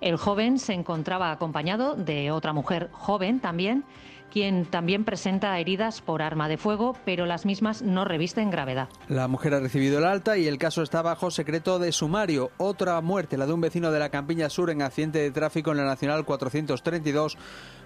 El 0.01 0.17
joven 0.17 0.59
se 0.59 0.75
encontraba 0.75 1.33
acompañado 1.33 1.95
de 1.95 2.31
otra 2.31 2.53
mujer 2.53 2.89
joven 2.93 3.41
también, 3.41 3.85
quien 4.31 4.67
también 4.67 5.05
presenta 5.05 5.59
heridas 5.59 6.01
por 6.01 6.23
arma 6.23 6.49
de 6.49 6.57
fuego, 6.57 6.97
pero 7.05 7.27
las 7.27 7.45
mismas 7.45 7.83
no 7.83 8.05
revisten 8.05 8.51
gravedad. 8.51 8.89
La 9.09 9.27
mujer 9.27 9.55
ha 9.55 9.61
recibido 9.61 9.99
el 9.99 10.05
alta 10.05 10.39
y 10.39 10.47
el 10.47 10.59
caso 10.59 10.83
está 10.83 11.03
bajo 11.03 11.31
secreto 11.31 11.79
de 11.79 11.93
sumario. 11.93 12.51
Otra 12.59 13.01
muerte, 13.01 13.37
la 13.37 13.47
de 13.47 13.55
un 13.55 13.61
vecino 13.61 13.91
de 13.91 13.99
la 13.99 14.11
Campiña 14.11 14.51
Sur 14.51 14.71
en 14.71 14.83
accidente 14.83 15.19
de 15.19 15.31
tráfico 15.31 15.73
en 15.73 15.79
la 15.79 15.85
Nacional 15.85 16.25
432, 16.25 17.37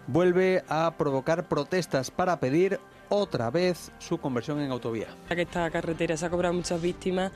vuelve 0.07 0.65
a 0.69 0.93
provocar 0.99 1.49
protestas 1.49 2.11
para 2.11 2.41
pedir 2.41 2.79
otra 3.09 3.51
vez 3.51 3.93
su 3.99 4.19
conversión 4.19 4.61
en 4.61 4.71
autovía. 4.71 5.09
Esta 5.31 5.71
carretera 5.71 6.17
se 6.17 6.27
ha 6.27 6.31
cobrado 6.31 6.55
muchas 6.55 6.81
víctimas 6.83 7.33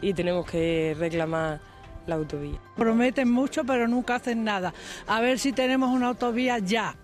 y 0.00 0.12
tenemos 0.12 0.44
que 0.46 0.94
reclamar 0.98 1.60
la 2.06 2.16
autovía. 2.16 2.58
Prometen 2.76 3.30
mucho 3.30 3.64
pero 3.64 3.88
nunca 3.88 4.16
hacen 4.16 4.44
nada. 4.44 4.74
A 5.06 5.20
ver 5.20 5.38
si 5.38 5.52
tenemos 5.52 5.90
una 5.90 6.08
autovía 6.08 6.58
ya. 6.58 6.96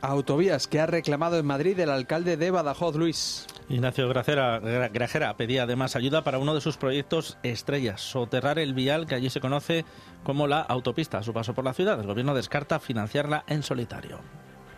Autovías 0.00 0.66
que 0.66 0.80
ha 0.80 0.86
reclamado 0.86 1.38
en 1.38 1.46
Madrid 1.46 1.78
el 1.78 1.90
alcalde 1.90 2.36
de 2.36 2.50
Badajoz, 2.50 2.96
Luis. 2.96 3.46
Ignacio 3.68 4.08
Grajera, 4.08 4.58
Grajera 4.58 5.36
pedía 5.36 5.62
además 5.62 5.94
ayuda 5.94 6.24
para 6.24 6.38
uno 6.38 6.54
de 6.54 6.60
sus 6.60 6.76
proyectos 6.76 7.38
estrellas, 7.44 8.00
soterrar 8.00 8.58
el 8.58 8.74
vial 8.74 9.06
que 9.06 9.14
allí 9.14 9.30
se 9.30 9.40
conoce 9.40 9.84
como 10.24 10.48
la 10.48 10.60
autopista 10.60 11.18
a 11.18 11.22
su 11.22 11.32
paso 11.32 11.54
por 11.54 11.64
la 11.64 11.72
ciudad. 11.72 12.00
El 12.00 12.08
gobierno 12.08 12.34
descarta 12.34 12.80
financiarla 12.80 13.44
en 13.46 13.62
solitario 13.62 14.18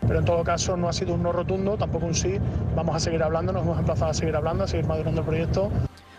pero 0.07 0.19
en 0.19 0.25
todo 0.25 0.43
caso 0.43 0.77
no 0.77 0.87
ha 0.87 0.93
sido 0.93 1.13
un 1.13 1.23
no 1.23 1.31
rotundo, 1.31 1.77
tampoco 1.77 2.05
un 2.05 2.15
sí. 2.15 2.37
Vamos 2.75 2.95
a 2.95 2.99
seguir 2.99 3.23
hablando, 3.23 3.51
nos 3.51 3.63
hemos 3.63 3.79
emplazado 3.79 4.11
a 4.11 4.13
seguir 4.13 4.35
hablando, 4.35 4.63
a 4.63 4.67
seguir 4.67 4.85
madurando 4.85 5.21
el 5.21 5.27
proyecto. 5.27 5.71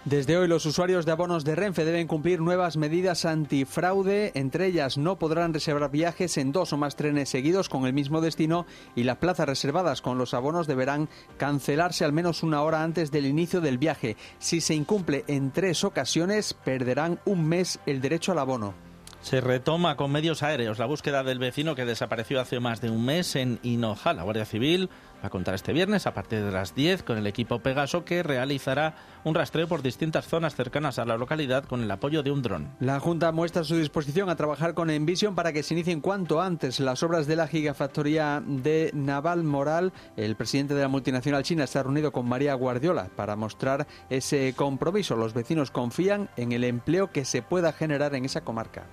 Desde 0.06 0.36
hoy 0.36 0.46
los 0.46 0.64
usuarios 0.66 1.04
de 1.04 1.10
abonos 1.10 1.44
de 1.44 1.56
Renfe 1.56 1.84
deben 1.84 2.06
cumplir 2.06 2.40
nuevas 2.40 2.76
medidas 2.76 3.24
antifraude. 3.24 4.30
Entre 4.36 4.66
ellas 4.66 4.98
no 4.98 5.18
podrán 5.18 5.52
reservar 5.52 5.90
viajes 5.90 6.38
en 6.38 6.52
dos 6.52 6.72
o 6.72 6.76
más 6.76 6.94
trenes 6.94 7.28
seguidos 7.28 7.68
con 7.68 7.86
el 7.86 7.92
mismo 7.92 8.20
destino 8.20 8.66
y 8.94 9.02
las 9.02 9.16
plazas 9.16 9.48
reservadas 9.48 10.02
con 10.02 10.16
los 10.16 10.32
abonos 10.32 10.68
deberán 10.68 11.08
cancelarse 11.38 12.04
al 12.04 12.12
menos 12.12 12.44
una 12.44 12.62
hora 12.62 12.84
antes 12.84 13.10
del 13.10 13.26
inicio 13.26 13.60
del 13.60 13.78
viaje. 13.78 14.16
Si 14.38 14.60
se 14.60 14.76
incumple 14.76 15.24
en 15.26 15.50
tres 15.50 15.82
ocasiones 15.82 16.54
perderán 16.54 17.18
un 17.24 17.44
mes 17.48 17.80
el 17.84 18.00
derecho 18.00 18.30
al 18.30 18.38
abono. 18.38 18.85
Se 19.26 19.40
retoma 19.40 19.96
con 19.96 20.12
medios 20.12 20.44
aéreos 20.44 20.78
la 20.78 20.86
búsqueda 20.86 21.24
del 21.24 21.40
vecino 21.40 21.74
que 21.74 21.84
desapareció 21.84 22.40
hace 22.40 22.60
más 22.60 22.80
de 22.80 22.90
un 22.90 23.04
mes 23.04 23.34
en 23.34 23.58
Hinoja. 23.64 24.12
La 24.12 24.22
Guardia 24.22 24.44
Civil 24.44 24.88
va 25.20 25.26
a 25.26 25.30
contar 25.30 25.56
este 25.56 25.72
viernes 25.72 26.06
a 26.06 26.14
partir 26.14 26.44
de 26.44 26.52
las 26.52 26.76
10 26.76 27.02
con 27.02 27.18
el 27.18 27.26
equipo 27.26 27.58
Pegaso 27.58 28.04
que 28.04 28.22
realizará 28.22 28.94
un 29.24 29.34
rastreo 29.34 29.66
por 29.66 29.82
distintas 29.82 30.28
zonas 30.28 30.54
cercanas 30.54 31.00
a 31.00 31.04
la 31.04 31.16
localidad 31.16 31.64
con 31.64 31.82
el 31.82 31.90
apoyo 31.90 32.22
de 32.22 32.30
un 32.30 32.40
dron. 32.40 32.68
La 32.78 33.00
Junta 33.00 33.32
muestra 33.32 33.64
su 33.64 33.76
disposición 33.76 34.30
a 34.30 34.36
trabajar 34.36 34.74
con 34.74 34.90
Envision 34.90 35.34
para 35.34 35.52
que 35.52 35.64
se 35.64 35.74
inicien 35.74 36.00
cuanto 36.00 36.40
antes 36.40 36.78
las 36.78 37.02
obras 37.02 37.26
de 37.26 37.34
la 37.34 37.48
gigafactoría 37.48 38.40
de 38.46 38.92
Naval 38.94 39.42
Moral. 39.42 39.92
El 40.16 40.36
presidente 40.36 40.74
de 40.74 40.82
la 40.82 40.88
multinacional 40.88 41.42
china 41.42 41.64
ha 41.64 41.82
reunido 41.82 42.12
con 42.12 42.28
María 42.28 42.54
Guardiola 42.54 43.08
para 43.16 43.34
mostrar 43.34 43.88
ese 44.08 44.54
compromiso. 44.56 45.16
Los 45.16 45.34
vecinos 45.34 45.72
confían 45.72 46.30
en 46.36 46.52
el 46.52 46.62
empleo 46.62 47.10
que 47.10 47.24
se 47.24 47.42
pueda 47.42 47.72
generar 47.72 48.14
en 48.14 48.24
esa 48.24 48.42
comarca. 48.42 48.86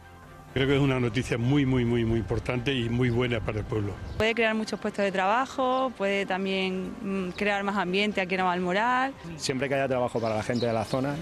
Creo 0.54 0.68
que 0.68 0.76
es 0.76 0.82
una 0.82 1.00
noticia 1.00 1.40
muy, 1.40 1.66
muy, 1.66 1.84
muy, 1.84 2.06
muy 2.06 2.20
importante 2.20 2.72
y 2.74 2.88
muy 2.88 3.10
buena 3.10 3.40
para 3.40 3.60
el 3.60 3.66
pueblo. 3.66 3.94
Puede 4.18 4.36
crear 4.36 4.54
muchos 4.54 4.80
puestos 4.80 5.04
de 5.04 5.12
trabajo, 5.12 5.92
puede 5.98 6.28
también 6.28 6.94
mm, 7.02 7.32
crear 7.32 7.64
más 7.64 7.76
ambiente 7.76 8.22
aquí 8.22 8.36
en 8.36 8.42
Navalmoral. 8.42 9.14
Siempre 9.38 9.68
que 9.68 9.74
haya 9.74 9.88
trabajo 9.88 10.22
para 10.22 10.36
la 10.36 10.44
gente 10.44 10.68
de 10.68 10.74
la 10.74 10.86
zona, 10.86 11.16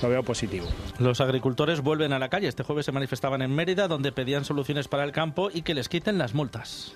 lo 0.00 0.08
veo 0.08 0.22
positivo. 0.22 0.68
Los 1.00 1.20
agricultores 1.20 1.80
vuelven 1.80 2.12
a 2.12 2.20
la 2.20 2.28
calle. 2.28 2.46
Este 2.46 2.62
jueves 2.62 2.86
se 2.86 2.92
manifestaban 2.92 3.42
en 3.42 3.52
Mérida, 3.52 3.88
donde 3.88 4.12
pedían 4.12 4.44
soluciones 4.44 4.86
para 4.86 5.02
el 5.02 5.10
campo 5.10 5.50
y 5.52 5.62
que 5.62 5.74
les 5.74 5.88
quiten 5.88 6.16
las 6.16 6.34
multas. 6.34 6.94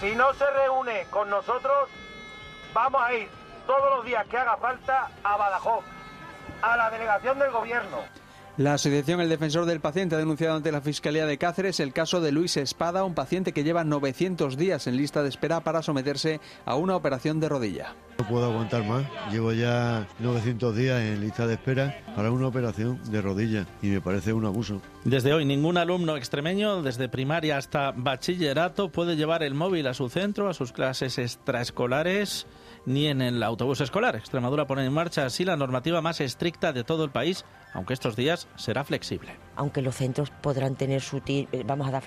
Si 0.00 0.14
no 0.14 0.32
se 0.34 0.44
reúne 0.48 1.06
con 1.10 1.28
nosotros, 1.28 1.88
vamos 2.72 3.02
a 3.02 3.14
ir 3.14 3.28
todos 3.66 3.96
los 3.96 4.04
días 4.04 4.24
que 4.28 4.36
haga 4.36 4.56
falta 4.58 5.10
a 5.24 5.36
Badajoz, 5.36 5.84
a 6.62 6.76
la 6.76 6.90
delegación 6.90 7.38
del 7.40 7.50
gobierno. 7.50 8.23
La 8.56 8.74
asociación 8.74 9.20
El 9.20 9.28
Defensor 9.28 9.66
del 9.66 9.80
Paciente 9.80 10.14
ha 10.14 10.18
denunciado 10.18 10.54
ante 10.54 10.70
la 10.70 10.80
Fiscalía 10.80 11.26
de 11.26 11.38
Cáceres 11.38 11.80
el 11.80 11.92
caso 11.92 12.20
de 12.20 12.30
Luis 12.30 12.56
Espada, 12.56 13.02
un 13.02 13.12
paciente 13.12 13.50
que 13.50 13.64
lleva 13.64 13.82
900 13.82 14.56
días 14.56 14.86
en 14.86 14.96
lista 14.96 15.24
de 15.24 15.28
espera 15.28 15.58
para 15.58 15.82
someterse 15.82 16.40
a 16.64 16.76
una 16.76 16.94
operación 16.94 17.40
de 17.40 17.48
rodilla. 17.48 17.96
No 18.16 18.28
puedo 18.28 18.44
aguantar 18.44 18.84
más. 18.84 19.06
Llevo 19.32 19.52
ya 19.52 20.06
900 20.20 20.76
días 20.76 21.00
en 21.00 21.20
lista 21.20 21.48
de 21.48 21.54
espera 21.54 22.00
para 22.14 22.30
una 22.30 22.46
operación 22.46 23.00
de 23.10 23.20
rodilla 23.20 23.66
y 23.82 23.88
me 23.88 24.00
parece 24.00 24.32
un 24.32 24.44
abuso. 24.44 24.80
Desde 25.04 25.32
hoy, 25.32 25.44
ningún 25.44 25.76
alumno 25.76 26.16
extremeño, 26.16 26.80
desde 26.80 27.08
primaria 27.08 27.56
hasta 27.56 27.90
bachillerato, 27.90 28.88
puede 28.88 29.16
llevar 29.16 29.42
el 29.42 29.54
móvil 29.54 29.88
a 29.88 29.94
su 29.94 30.08
centro, 30.08 30.48
a 30.48 30.54
sus 30.54 30.70
clases 30.70 31.18
extraescolares 31.18 32.46
ni 32.86 33.08
en 33.08 33.20
el 33.20 33.42
autobús 33.42 33.80
escolar. 33.80 34.14
Extremadura 34.14 34.66
pone 34.66 34.84
en 34.84 34.92
marcha 34.92 35.26
así 35.26 35.44
la 35.44 35.56
normativa 35.56 36.00
más 36.00 36.20
estricta 36.20 36.72
de 36.72 36.84
todo 36.84 37.04
el 37.04 37.10
país, 37.10 37.44
aunque 37.74 37.92
estos 37.92 38.16
días 38.16 38.48
será 38.56 38.84
flexible. 38.84 39.36
Aunque 39.56 39.82
los 39.82 39.96
centros 39.96 40.30
podrán 40.30 40.76
tener 40.76 41.00
su... 41.00 41.20
Eh, 41.26 41.46
vamos 41.66 41.88
a 41.88 41.90
dar 41.90 42.02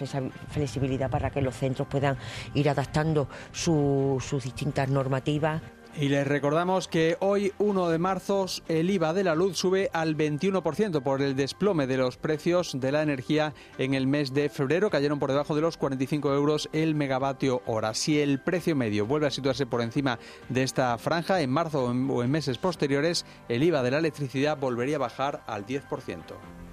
flexibilidad 0.50 1.10
para 1.10 1.30
que 1.30 1.42
los 1.42 1.56
centros 1.56 1.88
puedan 1.88 2.18
ir 2.54 2.70
adaptando 2.70 3.28
sus 3.52 4.44
distintas 4.44 4.90
normativas 4.90 5.62
y 6.00 6.10
les 6.10 6.28
recordamos 6.28 6.88
que 6.88 7.18
hoy, 7.20 7.54
1 7.58 7.90
de 7.90 7.98
marzo, 7.98 8.46
el 8.68 8.90
IVA 8.90 9.14
de 9.14 9.24
la 9.24 9.34
luz 9.34 9.58
sube 9.58 9.90
al 9.94 10.16
21% 10.16 11.02
por 11.02 11.22
el 11.22 11.36
desplome 11.36 11.88
de 11.88 11.98
los 11.98 12.18
precios 12.18 12.80
de 12.80 12.92
la 12.92 13.02
energía 13.02 13.54
en 13.80 13.96
el 13.96 14.06
mes 14.06 14.34
de 14.34 14.50
febrero. 14.50 14.92
Cayeron 14.92 15.18
por 15.18 15.32
debajo 15.32 15.56
de 15.56 15.62
los 15.62 15.78
45 15.78 16.34
euros 16.34 16.70
el 16.72 16.94
megavatio 16.94 17.64
hora. 17.66 17.96
Si 17.96 18.20
el 18.20 18.40
precio 18.40 18.76
medio 18.76 19.08
vuelve 19.08 19.28
a 19.28 19.32
situarse 19.32 19.66
por 19.66 19.82
encima 19.82 20.20
de 20.50 20.64
esta 20.64 20.98
franja, 21.00 21.42
en 21.42 21.50
marzo 21.50 21.86
o 21.86 22.24
en 22.24 22.32
meses 22.32 22.60
posteriores, 22.60 23.26
el 23.50 23.64
IVA 23.64 23.82
de 23.82 23.92
la 23.92 23.98
electricidad 23.98 24.58
volvería 24.58 24.98
a 24.98 25.00
bajar 25.00 25.44
al 25.48 25.66
10%. 25.66 26.67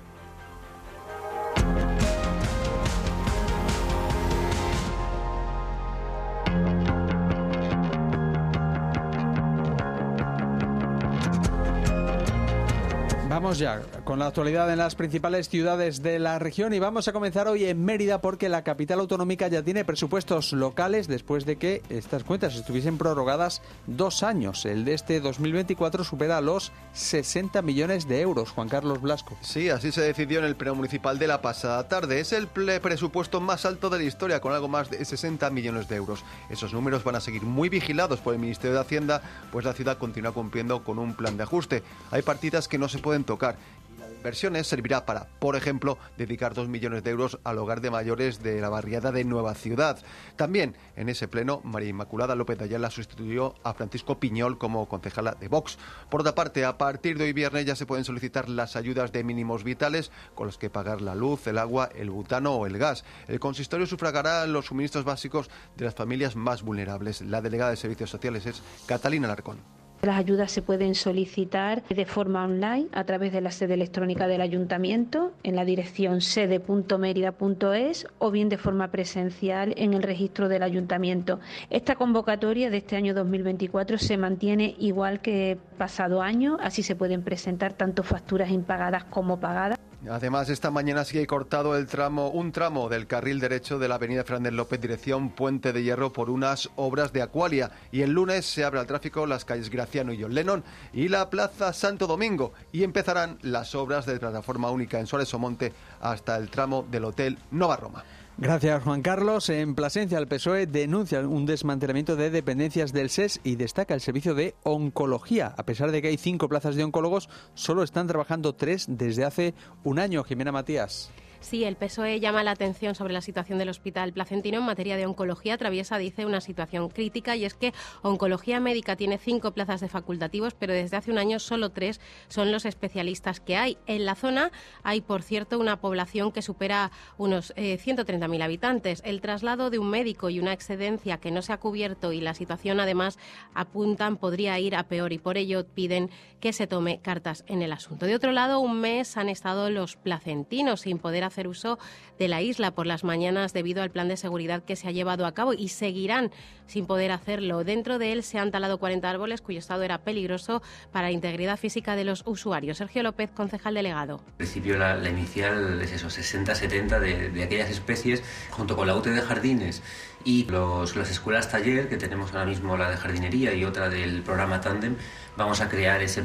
Vamos 13.54 13.60
ya 13.60 14.02
con 14.02 14.18
la 14.18 14.26
actualidad 14.26 14.72
en 14.72 14.78
las 14.78 14.96
principales 14.96 15.48
ciudades 15.48 16.02
de 16.02 16.18
la 16.18 16.40
región 16.40 16.74
y 16.74 16.80
vamos 16.80 17.06
a 17.06 17.12
comenzar 17.12 17.46
hoy 17.46 17.66
en 17.66 17.84
Mérida 17.84 18.20
porque 18.20 18.48
la 18.48 18.64
capital 18.64 18.98
autonómica 18.98 19.46
ya 19.46 19.62
tiene 19.62 19.85
presupuestos 19.85 20.52
locales 20.52 21.06
después 21.06 21.46
de 21.46 21.54
que 21.54 21.81
estas 21.88 22.24
cuentas 22.24 22.56
estuviesen 22.56 22.98
prorrogadas 22.98 23.62
dos 23.87 24.24
años. 24.24 24.64
El 24.64 24.85
de 24.85 24.94
este 24.94 25.20
2024 25.20 26.02
supera 26.02 26.40
los 26.40 26.72
60 26.94 27.62
millones 27.62 28.08
de 28.08 28.22
euros. 28.22 28.50
Juan 28.50 28.68
Carlos 28.68 29.00
Blasco. 29.00 29.37
Sí, 29.40 29.70
así 29.70 29.92
se 29.92 30.00
decidió 30.00 30.40
en 30.40 30.46
el 30.46 30.56
pleno 30.56 30.74
municipal 30.74 31.20
de 31.20 31.29
la 31.29 31.40
pasada 31.40 31.87
tarde. 31.87 32.18
Es 32.18 32.33
el 32.33 32.48
presupuesto 32.48 33.40
más 33.40 33.64
alto 33.66 33.88
de 33.88 33.98
la 33.98 34.04
historia 34.04 34.40
con 34.40 34.52
algo 34.52 34.66
más 34.66 34.90
de 34.90 35.04
60 35.04 35.48
millones 35.50 35.88
de 35.88 35.94
euros. 35.94 36.24
Esos 36.50 36.72
números 36.72 37.04
van 37.04 37.14
a 37.14 37.20
seguir 37.20 37.42
muy 37.42 37.68
vigilados 37.68 38.18
por 38.18 38.35
el 38.35 38.40
Ministerio 38.40 38.74
de 38.74 38.81
Hacienda, 38.81 39.22
pues 39.52 39.64
la 39.64 39.74
ciudad 39.74 39.96
continúa 39.96 40.33
cumpliendo 40.33 40.83
con 40.83 40.98
un 40.98 41.14
plan 41.14 41.37
de 41.37 41.44
ajuste. 41.44 41.85
Hay 42.10 42.22
partidas 42.22 42.66
que 42.66 42.79
no 42.79 42.88
se 42.88 42.98
pueden 42.98 43.22
tocar. 43.22 43.43
Y 43.52 44.00
la 44.00 44.08
inversión 44.08 44.64
servirá 44.64 45.04
para, 45.04 45.26
por 45.38 45.54
ejemplo, 45.54 45.98
dedicar 46.16 46.54
dos 46.54 46.68
millones 46.68 47.04
de 47.04 47.10
euros 47.10 47.38
al 47.44 47.58
hogar 47.58 47.80
de 47.80 47.90
mayores 47.90 48.42
de 48.42 48.60
la 48.60 48.70
barriada 48.70 49.12
de 49.12 49.24
Nueva 49.24 49.54
Ciudad. 49.54 49.98
También 50.36 50.76
en 50.96 51.08
ese 51.08 51.28
pleno, 51.28 51.60
María 51.62 51.90
Inmaculada 51.90 52.34
López 52.34 52.58
de 52.58 52.64
Ayala 52.64 52.90
sustituyó 52.90 53.54
a 53.62 53.74
Francisco 53.74 54.18
Piñol 54.18 54.56
como 54.56 54.88
concejala 54.88 55.32
de 55.32 55.48
Vox. 55.48 55.78
Por 56.08 56.22
otra 56.22 56.34
parte, 56.34 56.64
a 56.64 56.78
partir 56.78 57.18
de 57.18 57.24
hoy 57.24 57.32
viernes 57.32 57.66
ya 57.66 57.76
se 57.76 57.86
pueden 57.86 58.04
solicitar 58.04 58.48
las 58.48 58.76
ayudas 58.76 59.12
de 59.12 59.24
mínimos 59.24 59.62
vitales 59.62 60.10
con 60.34 60.46
los 60.46 60.58
que 60.58 60.70
pagar 60.70 61.02
la 61.02 61.14
luz, 61.14 61.46
el 61.46 61.58
agua, 61.58 61.90
el 61.94 62.10
butano 62.10 62.54
o 62.54 62.66
el 62.66 62.78
gas. 62.78 63.04
El 63.28 63.40
consistorio 63.40 63.86
sufragará 63.86 64.46
los 64.46 64.66
suministros 64.66 65.04
básicos 65.04 65.50
de 65.76 65.84
las 65.84 65.94
familias 65.94 66.34
más 66.34 66.62
vulnerables. 66.62 67.20
La 67.20 67.42
delegada 67.42 67.70
de 67.70 67.76
Servicios 67.76 68.10
Sociales 68.10 68.46
es 68.46 68.62
Catalina 68.86 69.28
Larcón. 69.28 69.73
Las 70.05 70.19
ayudas 70.19 70.52
se 70.52 70.61
pueden 70.61 70.94
solicitar 70.94 71.83
de 71.85 72.05
forma 72.05 72.44
online 72.44 72.88
a 72.92 73.05
través 73.05 73.33
de 73.33 73.40
la 73.40 73.50
sede 73.50 73.73
electrónica 73.73 74.27
del 74.27 74.42
ayuntamiento 74.42 75.33
en 75.42 75.57
la 75.57 75.65
dirección 75.65 76.21
sede.merida.es 76.21 78.07
o 78.19 78.31
bien 78.31 78.50
de 78.50 78.59
forma 78.59 78.88
presencial 78.88 79.73
en 79.79 79.94
el 79.94 80.02
registro 80.02 80.50
del 80.50 80.63
ayuntamiento. 80.63 81.40
Esta 81.71 81.94
convocatoria 81.94 82.69
de 82.69 82.77
este 82.77 82.96
año 82.96 83.15
2024 83.15 83.96
se 83.96 84.19
mantiene 84.19 84.75
igual 84.79 85.23
que 85.23 85.57
pasado 85.79 86.21
año, 86.21 86.59
así 86.61 86.83
se 86.83 86.96
pueden 86.96 87.23
presentar 87.23 87.73
tanto 87.73 88.02
facturas 88.02 88.50
impagadas 88.50 89.05
como 89.05 89.40
pagadas. 89.40 89.79
Además, 90.11 90.50
esta 90.50 90.71
mañana 90.71 91.05
sigue 91.05 91.27
cortado 91.27 91.77
el 91.77 91.87
tramo, 91.87 92.29
un 92.29 92.52
tramo 92.52 92.88
del 92.88 93.07
carril 93.07 93.40
derecho 93.40 93.79
de 93.79 93.88
la 93.88 93.94
avenida 93.94 94.23
Fernández 94.23 94.52
López, 94.52 94.81
dirección 94.81 95.31
Puente 95.31 95.73
de 95.73 95.83
Hierro, 95.83 96.13
por 96.13 96.29
unas 96.29 96.69
obras 96.77 97.13
de 97.13 97.23
Acualia. 97.23 97.71
Y 97.90 98.02
el 98.02 98.11
lunes 98.11 98.44
se 98.44 98.65
abre 98.65 98.81
al 98.81 98.87
tráfico 98.87 99.27
las 99.27 99.44
calles 99.46 99.71
Graciano 99.71 100.13
y 100.13 100.21
John 100.21 100.35
Lennon 100.35 100.63
y 100.92 101.09
la 101.09 101.31
Plaza 101.31 101.73
Santo 101.73 102.07
Domingo. 102.07 102.52
Y 102.71 102.83
empezarán 102.83 103.38
las 103.42 103.75
obras 103.75 104.05
de 104.05 104.19
plataforma 104.19 104.71
única 104.71 105.00
en 105.00 105.07
Suárez 105.07 105.33
Omonte 105.33 105.73
hasta 106.00 106.37
el 106.37 106.50
tramo 106.50 106.87
del 106.90 107.07
Hotel 107.07 107.38
Nova 107.50 107.77
Roma. 107.77 108.05
Gracias, 108.37 108.82
Juan 108.82 109.02
Carlos. 109.02 109.48
En 109.48 109.76
Plasencia, 109.76 110.18
el 110.18 110.26
PSOE 110.26 110.66
denuncia 110.66 111.20
un 111.20 111.46
desmantelamiento 111.46 112.16
de 112.16 112.30
dependencias 112.30 112.92
del 112.92 113.08
SES 113.08 113.40
y 113.44 113.54
destaca 113.54 113.94
el 113.94 114.00
servicio 114.00 114.35
de 114.35 114.56
oncología. 114.64 115.54
A 115.56 115.64
pesar 115.64 115.92
de 115.92 116.02
que 116.02 116.08
hay 116.08 116.16
cinco 116.16 116.48
plazas 116.48 116.74
de 116.74 116.82
oncólogos, 116.82 117.28
solo 117.54 117.85
están 117.85 118.08
trabajando 118.08 118.54
tres 118.54 118.87
desde 118.88 119.24
hace 119.24 119.54
un 119.85 120.00
año. 120.00 120.24
Jimena 120.24 120.50
Matías. 120.50 121.12
Sí, 121.44 121.62
el 121.64 121.76
PSOE 121.76 122.20
llama 122.20 122.42
la 122.42 122.52
atención 122.52 122.94
sobre 122.94 123.12
la 123.12 123.20
situación 123.20 123.58
del 123.58 123.68
Hospital 123.68 124.14
Placentino 124.14 124.60
en 124.60 124.64
materia 124.64 124.96
de 124.96 125.04
oncología. 125.04 125.54
Atraviesa, 125.54 125.98
dice, 125.98 126.24
una 126.24 126.40
situación 126.40 126.88
crítica 126.88 127.36
y 127.36 127.44
es 127.44 127.52
que 127.52 127.74
Oncología 128.00 128.60
Médica 128.60 128.96
tiene 128.96 129.18
cinco 129.18 129.52
plazas 129.52 129.82
de 129.82 129.90
facultativos, 129.90 130.54
pero 130.54 130.72
desde 130.72 130.96
hace 130.96 131.10
un 131.10 131.18
año 131.18 131.38
solo 131.38 131.68
tres 131.68 132.00
son 132.28 132.50
los 132.50 132.64
especialistas 132.64 133.40
que 133.40 133.56
hay. 133.56 133.76
En 133.86 134.06
la 134.06 134.14
zona 134.14 134.52
hay, 134.84 135.02
por 135.02 135.22
cierto, 135.22 135.58
una 135.58 135.82
población 135.82 136.32
que 136.32 136.40
supera 136.40 136.90
unos 137.18 137.54
130.000 137.56 138.40
eh, 138.40 138.42
habitantes. 138.42 139.02
El 139.04 139.20
traslado 139.20 139.68
de 139.68 139.78
un 139.78 139.90
médico 139.90 140.30
y 140.30 140.40
una 140.40 140.54
excedencia 140.54 141.18
que 141.18 141.30
no 141.30 141.42
se 141.42 141.52
ha 141.52 141.58
cubierto 141.58 142.12
y 142.12 142.22
la 142.22 142.32
situación, 142.32 142.80
además, 142.80 143.18
apuntan 143.52 144.16
podría 144.16 144.58
ir 144.60 144.74
a 144.76 144.84
peor 144.84 145.12
y 145.12 145.18
por 145.18 145.36
ello 145.36 145.66
piden 145.66 146.08
que 146.40 146.54
se 146.54 146.66
tome 146.66 147.00
cartas 147.00 147.44
en 147.48 147.60
el 147.60 147.72
asunto. 147.72 148.06
De 148.06 148.14
otro 148.14 148.32
lado, 148.32 148.60
un 148.60 148.80
mes 148.80 149.18
han 149.18 149.28
estado 149.28 149.68
los 149.68 149.96
placentinos 149.96 150.80
sin 150.82 150.98
poder 150.98 151.24
hacer 151.24 151.33
hacer 151.35 151.48
uso 151.48 151.78
de 152.18 152.28
la 152.28 152.40
isla 152.42 152.70
por 152.70 152.87
las 152.87 153.02
mañanas 153.02 153.52
debido 153.52 153.82
al 153.82 153.90
plan 153.90 154.06
de 154.06 154.16
seguridad 154.16 154.62
que 154.62 154.76
se 154.76 154.87
ha 154.87 154.92
llevado 154.92 155.26
a 155.26 155.35
cabo 155.35 155.52
y 155.52 155.68
seguirán 155.68 156.30
sin 156.66 156.87
poder 156.87 157.10
hacerlo. 157.10 157.64
Dentro 157.64 157.98
de 157.98 158.12
él 158.12 158.22
se 158.22 158.38
han 158.38 158.52
talado 158.52 158.78
40 158.78 159.10
árboles 159.10 159.40
cuyo 159.40 159.58
estado 159.58 159.82
era 159.82 159.98
peligroso 159.98 160.62
para 160.92 161.08
la 161.08 161.12
integridad 161.12 161.58
física 161.58 161.96
de 161.96 162.04
los 162.04 162.22
usuarios. 162.24 162.78
Sergio 162.78 163.02
López, 163.02 163.30
concejal 163.30 163.74
delegado. 163.74 164.22
En 164.28 164.37
principio 164.37 164.78
la, 164.78 165.08
inicial 165.08 165.80
es 165.82 165.92
eso, 165.92 166.06
60-70 166.06 167.00
de, 167.32 167.42
aquellas 167.42 167.70
especies, 167.70 168.22
junto 168.50 168.76
con 168.76 168.87
la 168.87 168.94
UTE 168.94 169.10
de 169.10 169.20
jardines 169.20 169.82
y 170.24 170.44
los, 170.44 170.96
las 170.96 171.10
escuelas 171.10 171.50
taller, 171.50 171.88
que 171.88 171.96
tenemos 171.96 172.32
ahora 172.32 172.46
mismo 172.46 172.76
la 172.76 172.90
de 172.90 172.96
jardinería 172.96 173.54
y 173.54 173.64
otra 173.64 173.90
del 173.90 174.22
programa 174.22 174.60
Tandem, 174.60 174.96
vamos 175.37 175.60
a 175.60 175.68
crear 175.68 176.02
ese, 176.02 176.24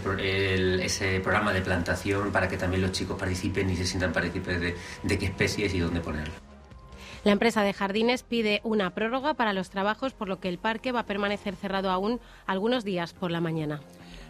ese 0.83 1.19
programa 1.19 1.53
de 1.53 1.61
plantación 1.61 2.31
para 2.31 2.47
que 2.47 2.57
también 2.57 2.81
los 2.81 2.91
chicos 2.91 3.17
participen 3.17 3.69
y 3.69 3.75
se 3.75 3.85
sientan 3.85 4.13
partícipes 4.13 4.59
de, 4.59 4.75
de 5.03 5.17
qué 5.17 5.25
especies 5.27 5.73
y 5.73 5.79
dónde 5.79 6.01
ponerlo. 6.01 6.33
La 7.23 7.33
empresa 7.33 7.63
de 7.63 7.73
jardines 7.73 8.23
pide 8.23 8.61
una 8.63 8.91
prórroga 8.91 9.33
para 9.33 9.51
los 9.51 9.69
trabajos, 9.69 10.13
por 10.13 10.29
lo 10.29 10.39
que 10.39 10.47
el 10.47 10.57
parque 10.57 10.91
va 10.91 11.01
a 11.01 11.05
permanecer 11.05 11.55
cerrado 11.55 11.89
aún 11.91 12.19
algunos 12.45 12.85
días 12.85 13.13
por 13.13 13.29
la 13.29 13.41
mañana. 13.41 13.81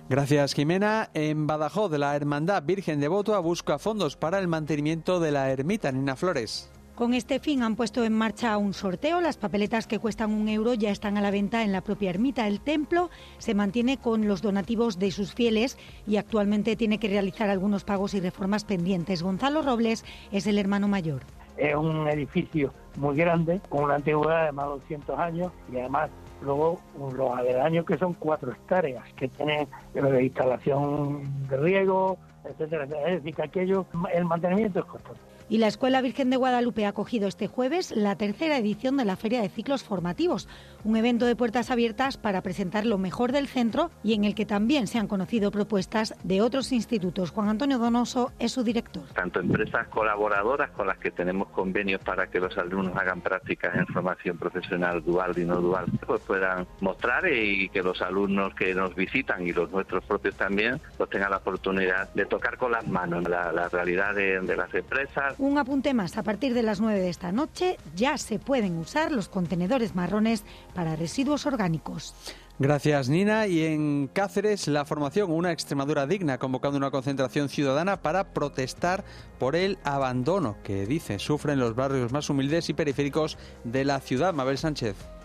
Gracias, 0.10 0.56
Jimena. 0.56 1.12
En 1.14 1.46
Badajoz, 1.46 1.92
la 1.92 2.16
Hermandad 2.16 2.64
Virgen 2.64 3.00
de 3.00 3.08
Botoa 3.08 3.40
busca 3.40 3.78
fondos 3.78 4.16
para 4.16 4.40
el 4.40 4.48
mantenimiento 4.48 5.20
de 5.20 5.32
la 5.32 5.52
ermita 5.52 5.92
Nina 5.92 6.16
Flores. 6.16 6.72
Con 7.00 7.14
este 7.14 7.40
fin 7.40 7.64
han 7.64 7.78
puesto 7.78 8.04
en 8.04 8.12
marcha 8.12 8.58
un 8.58 8.74
sorteo. 8.74 9.22
Las 9.22 9.38
papeletas 9.38 9.88
que 9.88 10.00
cuestan 10.00 10.34
un 10.34 10.50
euro 10.50 10.74
ya 10.74 10.92
están 10.92 11.18
a 11.18 11.22
la 11.22 11.32
venta 11.32 11.64
en 11.64 11.72
la 11.72 11.80
propia 11.80 12.10
ermita. 12.10 12.46
El 12.46 12.60
templo 12.60 13.10
se 13.38 13.56
mantiene 13.56 13.96
con 13.96 14.28
los 14.28 14.42
donativos 14.42 15.00
de 15.00 15.12
sus 15.12 15.34
fieles 15.34 15.78
y 16.06 16.18
actualmente 16.18 16.76
tiene 16.76 17.00
que 17.00 17.08
realizar 17.08 17.50
algunos 17.50 17.86
pagos 17.86 18.16
y 18.16 18.20
reformas 18.20 18.66
pendientes. 18.66 19.24
Gonzalo 19.24 19.62
Robles 19.62 20.04
es 20.34 20.46
el 20.46 20.58
hermano 20.58 20.90
mayor. 20.90 21.22
Es 21.56 21.74
un 21.74 22.06
edificio 22.10 22.74
muy 22.98 23.16
grande, 23.16 23.62
con 23.70 23.86
una 23.86 23.96
antigüedad 23.96 24.48
de 24.48 24.52
más 24.52 24.66
de 24.66 24.72
200 24.72 25.20
años 25.20 25.54
y 25.72 25.78
además 25.78 26.10
luego 26.42 26.82
los 27.16 27.32
aledaños 27.32 27.86
que 27.86 27.98
son 27.98 28.14
cuatro 28.14 28.52
hectáreas, 28.52 29.06
que 29.14 29.30
tienen 29.30 29.70
de 29.94 30.24
instalación 30.24 31.24
de 31.48 31.56
riego, 31.56 32.18
etcétera, 32.44 32.84
Es 32.84 33.24
decir, 33.24 33.36
que 33.36 33.44
aquello, 33.44 33.86
el 34.14 34.26
mantenimiento 34.26 34.80
es 34.80 34.86
costoso. 34.86 35.22
Y 35.52 35.58
la 35.58 35.66
Escuela 35.66 36.02
Virgen 36.02 36.30
de 36.30 36.38
Guadalupe 36.38 36.86
ha 36.86 36.90
acogido 36.90 37.28
este 37.28 37.48
jueves 37.48 37.92
la 37.96 38.16
tercera 38.16 38.58
edición 38.58 38.98
de 38.98 39.06
la 39.06 39.16
Feria 39.16 39.42
de 39.42 39.50
Ciclos 39.50 39.84
Formativos, 39.84 40.48
un 40.84 40.96
evento 40.96 41.26
de 41.26 41.36
puertas 41.36 41.72
abiertas 41.72 42.18
para 42.18 42.44
presentar 42.44 42.86
lo 42.86 43.00
mejor 43.00 43.32
del 43.32 43.48
centro 43.48 43.90
y 44.04 44.14
en 44.14 44.26
el 44.26 44.36
que 44.36 44.46
también 44.46 44.86
se 44.86 45.00
han 45.00 45.08
conocido 45.08 45.50
propuestas 45.50 46.14
de 46.24 46.42
otros 46.42 46.72
institutos. 46.72 47.32
Juan 47.32 47.50
Antonio 47.50 47.80
Donoso 47.80 48.32
es 48.38 48.52
su 48.52 48.64
director. 48.64 49.02
Tanto 49.16 49.40
empresas 49.40 49.88
colaboradoras 49.88 50.70
con 50.70 50.86
las 50.86 51.00
que 51.00 51.10
tenemos 51.10 51.50
convenios 51.50 52.02
para 52.02 52.28
que 52.28 52.40
los 52.40 52.56
alumnos 52.56 52.96
hagan 52.96 53.22
prácticas 53.22 53.76
en 53.76 53.88
formación 53.88 54.38
profesional 54.38 55.04
dual 55.04 55.34
y 55.36 55.46
no 55.46 55.60
dual, 55.60 55.88
pues 56.06 56.22
puedan 56.22 56.68
mostrar 56.80 57.28
y 57.28 57.70
que 57.70 57.82
los 57.82 58.04
alumnos 58.04 58.54
que 58.54 58.76
nos 58.76 58.94
visitan 58.94 59.48
y 59.48 59.52
los 59.52 59.72
nuestros 59.72 60.06
propios 60.06 60.36
también, 60.36 60.80
pues 60.96 61.10
tengan 61.10 61.32
la 61.32 61.38
oportunidad 61.38 62.14
de 62.14 62.26
tocar 62.26 62.58
con 62.58 62.72
las 62.72 62.88
manos 62.88 63.28
la, 63.28 63.68
realidad 63.70 64.14
de, 64.14 64.40
de 64.42 64.56
las 64.56 64.74
empresas, 64.74 65.39
un 65.40 65.58
apunte 65.58 65.94
más, 65.94 66.18
a 66.18 66.24
partir 66.24 66.54
de 66.54 66.64
las 66.64 66.80
9 66.80 67.00
de 67.00 67.10
esta 67.10 67.32
noche 67.32 67.78
ya 67.96 68.18
se 68.18 68.38
pueden 68.38 68.78
usar 68.78 69.12
los 69.12 69.30
contenedores 69.30 69.96
marrones 69.96 70.44
para 70.76 70.96
residuos 70.96 71.46
orgánicos. 71.46 72.14
Gracias, 72.60 73.08
Nina. 73.08 73.48
Y 73.48 73.64
en 73.64 74.10
Cáceres, 74.12 74.68
la 74.68 74.84
formación 74.84 75.32
Una 75.32 75.54
Extremadura 75.54 76.06
Digna, 76.06 76.38
convocando 76.38 76.78
una 76.78 76.92
concentración 76.92 77.48
ciudadana 77.48 78.02
para 78.02 78.34
protestar 78.34 79.06
por 79.40 79.56
el 79.56 79.78
abandono 79.86 80.58
que, 80.62 80.86
dice, 80.86 81.20
sufren 81.20 81.58
los 81.58 81.74
barrios 81.74 82.12
más 82.12 82.30
humildes 82.30 82.70
y 82.70 82.74
periféricos 82.74 83.38
de 83.64 83.86
la 83.86 84.02
ciudad. 84.02 84.34
Mabel 84.34 84.58
Sánchez. 84.58 85.19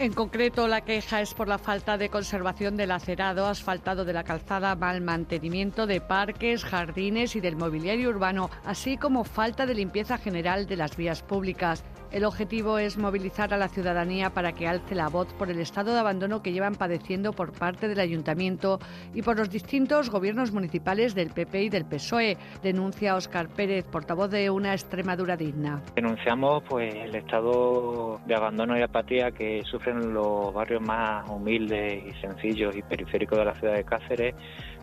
En 0.00 0.12
concreto, 0.12 0.68
la 0.68 0.82
queja 0.82 1.20
es 1.20 1.34
por 1.34 1.48
la 1.48 1.58
falta 1.58 1.98
de 1.98 2.08
conservación 2.08 2.76
del 2.76 2.92
acerado, 2.92 3.48
asfaltado 3.48 4.04
de 4.04 4.12
la 4.12 4.22
calzada, 4.22 4.76
mal 4.76 5.00
mantenimiento 5.00 5.88
de 5.88 6.00
parques, 6.00 6.62
jardines 6.62 7.34
y 7.34 7.40
del 7.40 7.56
mobiliario 7.56 8.10
urbano, 8.10 8.48
así 8.64 8.96
como 8.96 9.24
falta 9.24 9.66
de 9.66 9.74
limpieza 9.74 10.16
general 10.16 10.68
de 10.68 10.76
las 10.76 10.96
vías 10.96 11.24
públicas. 11.24 11.82
El 12.10 12.24
objetivo 12.24 12.78
es 12.78 12.96
movilizar 12.96 13.52
a 13.52 13.58
la 13.58 13.68
ciudadanía 13.68 14.30
para 14.30 14.52
que 14.52 14.66
alce 14.66 14.94
la 14.94 15.08
voz 15.08 15.30
por 15.34 15.50
el 15.50 15.60
estado 15.60 15.92
de 15.92 16.00
abandono 16.00 16.42
que 16.42 16.52
llevan 16.52 16.74
padeciendo 16.74 17.34
por 17.34 17.52
parte 17.52 17.86
del 17.86 18.00
ayuntamiento 18.00 18.78
y 19.12 19.20
por 19.20 19.36
los 19.36 19.50
distintos 19.50 20.08
gobiernos 20.08 20.50
municipales 20.50 21.14
del 21.14 21.28
PP 21.30 21.64
y 21.64 21.68
del 21.68 21.84
PSOE, 21.84 22.38
denuncia 22.62 23.14
Óscar 23.14 23.48
Pérez, 23.48 23.84
portavoz 23.84 24.30
de 24.30 24.48
una 24.48 24.72
Extremadura 24.72 25.36
digna. 25.36 25.82
Denunciamos 25.96 26.62
pues 26.66 26.94
el 26.94 27.14
estado 27.14 28.18
de 28.24 28.34
abandono 28.34 28.78
y 28.78 28.82
apatía 28.82 29.30
que 29.30 29.62
sufren 29.64 30.14
los 30.14 30.54
barrios 30.54 30.80
más 30.80 31.28
humildes 31.28 32.04
y 32.06 32.20
sencillos 32.22 32.74
y 32.74 32.80
periféricos 32.80 33.38
de 33.38 33.44
la 33.44 33.54
ciudad 33.54 33.74
de 33.74 33.84
Cáceres 33.84 34.34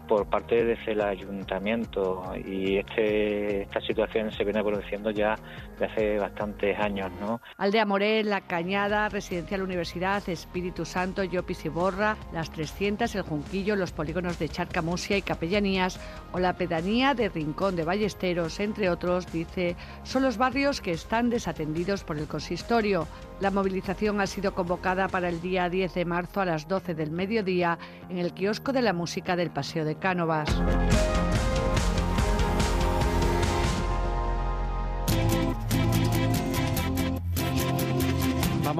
por 0.08 0.28
parte 0.28 0.64
del 0.64 1.02
ayuntamiento 1.02 2.24
y 2.46 2.78
este, 2.78 3.64
esta 3.64 3.82
situación 3.82 4.32
se 4.32 4.44
viene 4.44 4.64
produciendo 4.64 5.12
ya 5.12 5.36
de 5.78 5.86
hace 5.86 6.18
bastantes 6.18 6.78
años. 6.80 7.12
¿no? 7.20 7.42
Aldea 7.58 7.86
Morel, 7.86 8.30
La 8.30 8.42
Cañada, 8.42 9.10
Residencial 9.10 9.62
Universidad, 9.62 10.28
Espíritu 10.30 10.86
Santo, 10.86 11.24
Llopis 11.24 11.66
y 11.66 11.70
Borra, 11.70 12.18
Las 12.34 12.52
300, 12.52 13.14
El 13.16 13.22
Junquillo, 13.24 13.76
los 13.76 13.92
polígonos 13.92 14.40
de 14.40 14.50
Charcamusia 14.50 15.18
y 15.18 15.22
Capellanías 15.22 16.00
o 16.32 16.40
la 16.40 16.54
pedanía 16.54 17.14
de 17.14 17.30
Rincón 17.30 17.76
de 17.76 17.84
Ballesteros, 17.84 18.60
entre 18.60 18.90
otros, 18.90 19.32
dice, 19.32 19.76
son 20.04 20.24
los 20.24 20.38
barrios 20.38 20.82
que 20.82 20.92
están 20.92 21.30
desatendidos 21.30 22.04
por 22.04 22.18
el 22.18 22.28
consistorio. 22.28 23.08
La 23.40 23.52
movilización 23.52 24.22
ha 24.22 24.28
sido 24.28 24.54
convocada 24.54 25.08
para 25.08 25.30
el 25.30 25.42
día 25.42 25.70
10 25.70 25.94
de 25.94 26.06
marzo 26.06 26.42
a 26.42 26.46
las 26.46 26.68
12 26.68 26.94
del 26.94 27.12
mediodía 27.12 27.78
en 28.10 28.18
el 28.18 28.34
kiosco 28.34 28.72
de 28.72 28.82
la 28.82 28.94
música 28.94 29.36
del 29.36 29.52
Paseo 29.52 29.86
de 29.86 29.96
Cánovas. 29.96 30.50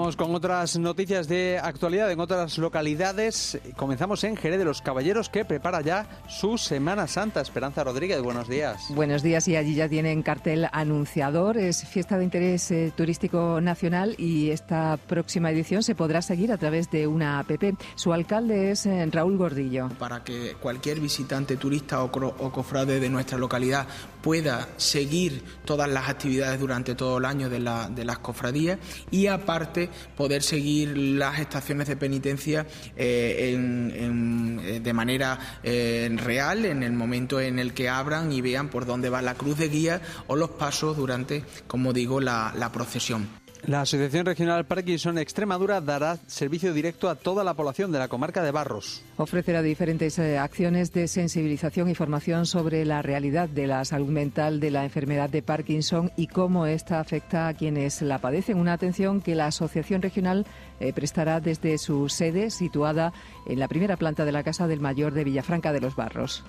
Vamos 0.06 0.18
con 0.18 0.36
otras 0.36 0.78
noticias 0.78 1.28
de 1.28 1.58
actualidad 1.58 2.12
en 2.12 2.20
otras 2.20 2.60
localidades. 2.60 3.58
Comenzamos 3.76 4.24
en 4.24 4.38
Jerez 4.38 4.60
de 4.60 4.66
los 4.66 4.84
Caballeros 4.84 5.30
que 5.30 5.46
prepara 5.46 5.82
ya 5.82 6.06
su 6.28 6.60
Semana 6.60 7.08
Santa. 7.08 7.42
Esperanza 7.42 7.84
Rodríguez, 7.84 8.22
buenos 8.22 8.48
días. 8.48 8.84
Buenos 8.90 9.24
días 9.24 9.48
y 9.48 9.56
allí 9.56 9.74
ya 9.74 9.90
tienen 9.90 10.22
cartel 10.22 10.68
anunciador. 10.72 11.58
Es 11.58 11.88
fiesta 11.88 12.20
de 12.20 12.24
interés 12.24 12.70
eh, 12.70 12.94
turístico 12.96 13.60
nacional 13.62 14.14
y 14.20 14.52
esta 14.52 14.98
próxima 14.98 15.50
edición 15.50 15.82
se 15.82 15.96
podrá 15.96 16.22
seguir 16.22 16.52
a 16.52 16.58
través 16.60 16.92
de 16.92 17.08
una 17.08 17.40
app. 17.40 17.50
Su 17.96 18.14
alcalde 18.14 18.70
es 18.70 18.86
eh, 18.86 19.10
Raúl 19.12 19.38
Gordillo. 19.38 19.90
Para 19.98 20.24
que 20.24 20.56
cualquier 20.62 21.00
visitante 21.00 21.58
turista 21.58 22.04
o, 22.04 22.12
o 22.12 22.52
cofrade 22.52 23.00
de 23.00 23.10
nuestra 23.10 23.40
localidad 23.40 23.88
pueda 24.22 24.68
seguir 24.78 25.44
todas 25.66 25.90
las 25.90 26.10
actividades 26.10 26.60
durante 26.60 26.94
todo 26.94 27.20
el 27.20 27.26
año 27.26 27.50
de, 27.50 27.60
la, 27.60 27.90
de 27.90 28.06
las 28.06 28.20
cofradías 28.20 28.80
y 29.12 29.28
aparte 29.28 29.92
poder 30.16 30.44
seguir 30.44 30.98
las 30.98 31.40
estaciones 31.40 31.88
de 31.88 31.96
penitencia 31.96 32.66
eh, 32.96 33.56
eh, 33.58 34.80
de 34.80 34.94
manera 34.94 35.60
eh, 35.64 36.10
real 36.18 36.66
en 36.66 36.84
el 36.84 36.94
momento 36.94 37.40
en 37.40 37.60
el 37.60 37.74
que 37.74 37.90
abran 37.90 38.32
y 38.32 38.42
vean 38.42 38.70
por 38.70 38.86
dónde 38.86 39.10
va 39.10 39.22
la 39.22 39.36
cruz 39.36 39.58
de 39.58 39.70
guía 39.70 40.02
o 40.28 40.36
los 40.36 40.52
pasos 40.52 40.98
durante, 40.98 41.44
como 41.68 41.94
digo, 41.94 42.20
la 42.22 42.70
procesión. 42.74 43.45
La 43.68 43.82
Asociación 43.82 44.28
Regional 44.28 44.66
Parkinson 44.66 45.18
Extremadura 45.18 45.82
dará 45.82 46.18
servicio 46.28 46.72
directo 46.72 47.10
a 47.10 47.16
toda 47.16 47.44
la 47.44 47.56
población 47.56 47.92
de 47.92 47.98
la 47.98 48.08
comarca 48.08 48.44
de 48.44 48.52
Barros. 48.52 49.02
Ofrecerá 49.18 49.64
diferentes 49.64 50.20
eh, 50.20 50.38
acciones 50.38 50.94
de 50.94 51.08
sensibilización 51.08 51.90
y 51.90 51.96
formación 51.96 52.46
sobre 52.46 52.86
la 52.86 53.02
realidad 53.02 53.50
de 53.50 53.66
la 53.66 53.84
salud 53.84 54.10
mental 54.10 54.60
de 54.60 54.70
la 54.70 54.84
enfermedad 54.84 55.32
de 55.32 55.42
Parkinson 55.42 56.12
y 56.16 56.28
cómo 56.28 56.68
esta 56.68 57.00
afecta 57.00 57.48
a 57.48 57.56
quienes 57.56 58.04
la 58.04 58.20
padecen. 58.20 58.60
Una 58.60 58.74
atención 58.74 59.20
que 59.20 59.34
la 59.34 59.48
Asociación 59.48 60.04
Regional 60.04 60.46
eh, 60.80 60.94
prestará 60.94 61.40
desde 61.40 61.80
su 61.80 62.08
sede 62.08 62.52
situada 62.52 63.14
en 63.48 63.58
la 63.58 63.68
primera 63.68 63.98
planta 63.98 64.26
de 64.26 64.32
la 64.32 64.44
Casa 64.44 64.68
del 64.68 64.80
Mayor 64.80 65.14
de 65.14 65.24
Villafranca 65.24 65.74
de 65.74 65.82
los 65.82 65.96
Barros. 65.96 66.44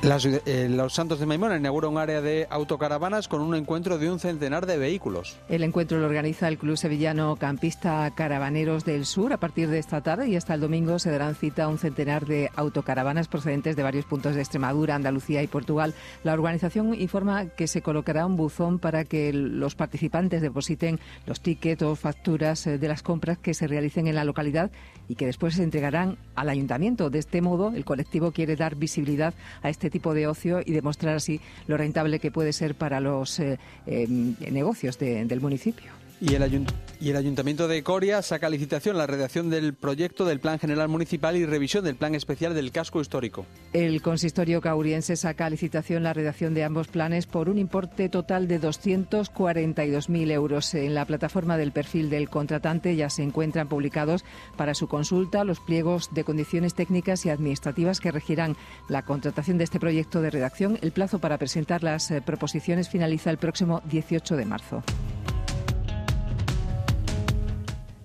Eh, 0.00 0.68
los 0.70 0.94
Santos 0.94 1.18
de 1.18 1.26
Maimona 1.26 1.56
inaugura 1.56 1.88
un 1.88 1.98
área 1.98 2.20
de 2.20 2.46
autocaravanas 2.50 3.26
con 3.26 3.40
un 3.40 3.56
encuentro 3.56 3.98
de 3.98 4.08
un 4.08 4.20
centenar 4.20 4.64
de 4.64 4.78
vehículos. 4.78 5.36
El 5.48 5.64
encuentro 5.64 5.98
lo 5.98 6.06
organiza 6.06 6.46
el 6.46 6.56
Club 6.56 6.76
Sevillano 6.76 7.34
Campista 7.34 8.08
Caravaneros 8.14 8.84
del 8.84 9.04
Sur. 9.06 9.32
A 9.32 9.38
partir 9.38 9.68
de 9.68 9.80
esta 9.80 10.00
tarde 10.00 10.28
y 10.28 10.36
hasta 10.36 10.54
el 10.54 10.60
domingo 10.60 11.00
se 11.00 11.10
darán 11.10 11.34
cita 11.34 11.64
a 11.64 11.68
un 11.68 11.78
centenar 11.78 12.26
de 12.26 12.48
autocaravanas 12.54 13.26
procedentes 13.26 13.74
de 13.74 13.82
varios 13.82 14.04
puntos 14.04 14.36
de 14.36 14.40
Extremadura, 14.40 14.94
Andalucía 14.94 15.42
y 15.42 15.48
Portugal. 15.48 15.94
La 16.22 16.32
organización 16.32 16.94
informa 16.94 17.46
que 17.46 17.66
se 17.66 17.82
colocará 17.82 18.24
un 18.24 18.36
buzón 18.36 18.78
para 18.78 19.04
que 19.04 19.32
los 19.32 19.74
participantes 19.74 20.42
depositen 20.42 21.00
los 21.26 21.40
tickets 21.40 21.82
o 21.82 21.96
facturas 21.96 22.68
eh, 22.68 22.78
de 22.78 22.88
las 22.88 23.02
compras 23.02 23.38
que 23.38 23.52
se 23.52 23.66
realicen 23.66 24.06
en 24.06 24.14
la 24.14 24.24
localidad 24.24 24.70
y 25.08 25.16
que 25.16 25.26
después 25.26 25.54
se 25.54 25.64
entregarán 25.64 26.18
al 26.36 26.50
ayuntamiento. 26.50 27.10
De 27.10 27.18
este 27.18 27.42
modo, 27.42 27.72
el 27.74 27.84
colectivo 27.84 28.30
quiere 28.30 28.54
dar 28.54 28.76
visibilidad 28.76 29.34
a 29.62 29.70
este 29.70 29.87
tipo 29.90 30.14
de 30.14 30.26
ocio 30.26 30.60
y 30.64 30.72
demostrar 30.72 31.16
así 31.16 31.40
lo 31.66 31.76
rentable 31.76 32.18
que 32.18 32.30
puede 32.30 32.52
ser 32.52 32.74
para 32.74 33.00
los 33.00 33.38
eh, 33.40 33.58
em, 33.86 34.34
negocios 34.50 34.98
del 34.98 35.40
municipio. 35.40 36.07
Y 36.20 36.34
el, 36.34 37.16
Ayuntamiento 37.16 37.68
de 37.68 37.82
Coria 37.84 38.22
saca 38.22 38.50
licitación 38.50 38.98
la 38.98 39.06
redacción 39.06 39.50
del 39.50 39.74
proyecto 39.74 40.24
del 40.24 40.40
Plan 40.40 40.58
General 40.58 40.88
Municipal 40.88 41.36
y 41.36 41.46
revisión 41.46 41.84
del 41.84 41.94
Plan 41.94 42.16
Especial 42.16 42.54
del 42.54 42.72
Casco 42.72 43.00
Histórico. 43.00 43.46
El 43.72 44.02
consistorio 44.02 44.60
cauriense 44.60 45.14
saca 45.14 45.46
a 45.46 45.50
licitación 45.50 46.02
la 46.02 46.12
redacción 46.12 46.54
de 46.54 46.64
ambos 46.64 46.88
planes 46.88 47.26
por 47.26 47.48
un 47.48 47.56
importe 47.56 48.08
total 48.08 48.48
de 48.48 48.60
242.000 48.60 50.30
euros. 50.32 50.74
En 50.74 50.94
la 50.94 51.04
plataforma 51.04 51.56
del 51.56 51.70
perfil 51.70 52.10
del 52.10 52.28
contratante 52.28 52.96
ya 52.96 53.10
se 53.10 53.22
encuentran 53.22 53.68
publicados 53.68 54.24
para 54.56 54.74
su 54.74 54.88
consulta 54.88 55.44
los 55.44 55.60
pliegos 55.60 56.12
de 56.12 56.24
condiciones 56.24 56.74
técnicas 56.74 57.24
y 57.26 57.30
administrativas 57.30 58.00
que 58.00 58.10
regirán 58.10 58.56
la 58.88 59.04
contratación 59.04 59.56
de 59.56 59.64
este 59.64 59.78
proyecto 59.78 60.20
de 60.20 60.30
redacción. 60.30 60.80
El 60.82 60.90
plazo 60.90 61.20
para 61.20 61.38
presentar 61.38 61.84
las 61.84 62.10
eh, 62.10 62.20
proposiciones 62.22 62.88
finaliza 62.88 63.30
el 63.30 63.38
próximo 63.38 63.82
18 63.88 64.36
de 64.36 64.44
marzo. 64.44 64.82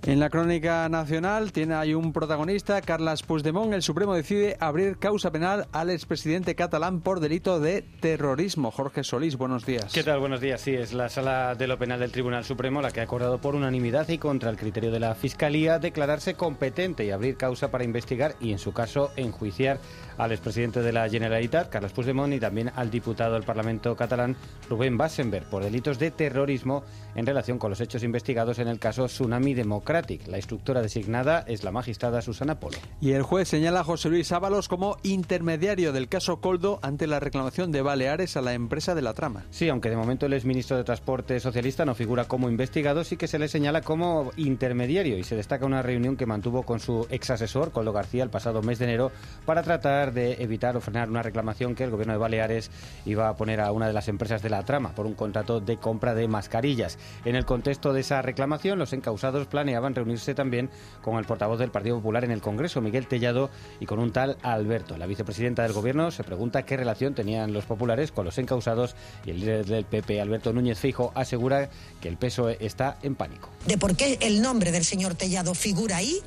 En 0.06 0.20
la 0.20 0.30
crónica 0.30 0.90
nacional 0.90 1.54
tiene 1.54 1.76
hay 1.76 1.94
un 1.94 2.12
protagonista, 2.12 2.82
Carles 2.82 3.24
Puigdemont. 3.24 3.72
El 3.72 3.82
Supremo 3.82 4.14
decide 4.14 4.58
abrir 4.60 4.98
causa 4.98 5.32
penal 5.32 5.68
al 5.72 5.90
expresidente 5.90 6.56
catalán 6.56 7.00
por 7.00 7.22
delito 7.22 7.62
de 7.62 7.86
terrorismo. 8.02 8.70
Jorge 8.70 9.06
Solís, 9.06 9.38
buenos 9.38 9.66
días. 9.66 9.94
¿Qué 9.94 10.04
tal? 10.04 10.20
Buenos 10.20 10.42
días. 10.42 10.60
Sí, 10.60 10.74
es 10.76 10.92
la 10.92 11.08
sala 11.08 11.56
de 11.56 11.68
lo 11.68 11.80
penal 11.80 12.02
del 12.02 12.12
Tribunal 12.12 12.44
Supremo 12.44 12.82
la 12.82 12.92
que 12.92 13.00
ha 13.00 13.04
acordado 13.04 13.40
por 13.40 13.56
unanimidad 13.56 14.10
y 14.10 14.18
contra 14.18 14.50
el 14.50 14.58
criterio 14.58 14.92
de 14.92 15.00
la 15.00 15.16
Fiscalía 15.16 15.80
declararse 15.80 16.34
competente 16.34 17.06
y 17.06 17.12
abrir 17.12 17.38
causa 17.38 17.72
para 17.72 17.86
investigar 17.86 18.36
y, 18.42 18.52
en 18.52 18.60
su 18.60 18.74
caso, 18.74 19.12
enjuiciar 19.16 19.80
al 20.18 20.32
expresidente 20.32 20.82
de 20.82 20.92
la 20.92 21.10
Generalitat, 21.10 21.70
Carles 21.70 21.92
Puigdemont, 21.92 22.34
y 22.34 22.40
también 22.40 22.72
al 22.76 22.92
diputado 22.92 23.34
del 23.34 23.44
Parlamento 23.44 23.96
catalán, 23.96 24.36
Rubén 24.70 24.98
Bassenberg, 24.98 25.50
por 25.50 25.64
delitos 25.64 26.00
de 26.00 26.12
terrorismo 26.12 26.84
en 27.16 27.26
relación 27.26 27.60
con 27.60 27.70
los 27.70 27.82
hechos 27.82 28.04
investigados 28.04 28.60
en 28.60 28.68
el 28.68 28.80
caso 28.80 29.06
Tsunami 29.06 29.54
Democratic. 29.54 30.28
La 30.28 30.38
instructora 30.38 30.82
designada 30.82 31.44
es 31.48 31.64
la 31.64 31.72
magistrada 31.72 32.22
Susana 32.22 32.60
Polo. 32.60 32.78
Y 33.02 33.12
el 33.12 33.24
juez 33.24 33.48
señala 33.48 33.82
a 33.82 33.84
José 33.84 34.10
Luis 34.10 34.32
Ábalos 34.32 34.68
como 34.68 34.98
intermediario 35.04 35.94
del 35.94 36.08
caso 36.08 36.38
Coldo 36.38 36.80
ante 36.82 37.08
la 37.08 37.20
reclamación 37.20 37.72
de 37.72 37.82
Baleares 37.82 38.38
a 38.38 38.42
la 38.42 38.54
empresa 38.54 38.96
de 38.96 39.02
la 39.02 39.14
trama. 39.14 39.44
Sí, 39.52 39.70
aunque 39.70 39.90
de 39.90 39.96
momento 39.96 40.26
el 40.26 40.34
exministro 40.34 40.78
de 40.78 40.84
Transporte 40.84 41.40
socialista 41.40 41.86
no 41.86 41.96
figura 41.96 42.26
como 42.26 42.50
investigado, 42.50 43.04
sí 43.04 43.18
que 43.18 43.28
se 43.28 43.40
le 43.40 43.48
señala 43.48 43.82
como 43.82 44.32
intermediario 44.38 45.18
y 45.18 45.24
se 45.24 45.36
destaca 45.36 45.66
una 45.66 45.82
reunión 45.82 46.18
que 46.18 46.26
mantuvo 46.26 46.64
con 46.64 46.80
su 46.80 47.08
ex 47.10 47.30
asesor, 47.30 47.72
Coldo 47.72 47.94
García, 47.94 48.24
el 48.24 48.30
pasado 48.30 48.62
mes 48.62 48.80
de 48.80 48.86
enero 48.86 49.12
para 49.46 49.64
tratar 49.64 50.03
de 50.12 50.44
evitar 50.44 50.76
o 50.76 50.82
frenar 50.82 51.10
una 51.10 51.24
reclamación 51.24 51.76
que 51.76 51.84
el 51.84 51.92
gobierno 51.92 52.14
de 52.14 52.20
Baleares 52.20 52.72
iba 53.06 53.30
a 53.30 53.36
poner 53.36 53.62
a 53.62 53.72
una 53.72 53.88
de 53.88 53.94
las 53.94 54.08
empresas 54.08 54.42
de 54.42 54.50
la 54.50 54.64
trama 54.64 54.94
por 54.94 55.06
un 55.06 55.14
contrato 55.14 55.60
de 55.60 55.78
compra 55.78 56.14
de 56.14 56.28
mascarillas. 56.28 56.98
En 57.26 57.36
el 57.36 57.46
contexto 57.46 57.94
de 57.94 58.02
esa 58.02 58.22
reclamación, 58.22 58.80
los 58.80 58.94
encausados 58.94 59.48
planeaban 59.48 59.96
reunirse 59.96 60.36
también 60.36 60.70
con 61.02 61.18
el 61.18 61.26
portavoz 61.26 61.60
del 61.60 61.72
Partido 61.72 61.98
Popular 61.98 62.24
en 62.26 62.32
el 62.32 62.42
Congreso, 62.42 62.82
Miguel 62.82 63.08
Tellado, 63.08 63.50
y 63.80 63.86
con 63.86 64.00
un 64.00 64.12
tal 64.12 64.38
Alberto. 64.42 64.98
La 64.98 65.06
vicepresidenta 65.06 65.64
del 65.64 65.74
Gobierno 65.74 66.12
se 66.12 66.24
pregunta 66.24 66.64
qué 66.64 66.78
relación 66.78 67.14
tenían 67.14 67.54
los 67.54 67.66
populares 67.66 68.12
con 68.12 68.26
los 68.26 68.38
encausados 68.38 68.96
y 69.26 69.32
el 69.32 69.40
líder 69.40 69.66
del 69.66 69.86
PP, 69.86 70.20
Alberto 70.20 70.54
Núñez 70.54 70.80
Fijo, 70.80 71.12
asegura 71.16 71.70
que 72.02 72.10
el 72.10 72.18
PSOE 72.18 72.58
está 72.60 72.98
en 73.04 73.16
pánico. 73.16 73.50
De 73.66 73.78
por 73.78 73.96
qué 73.96 74.18
el 74.22 74.42
nombre 74.42 74.72
del 74.72 74.84
señor 74.84 75.16
Tellado 75.16 75.54
figura 75.54 75.98
ahí, 75.98 76.20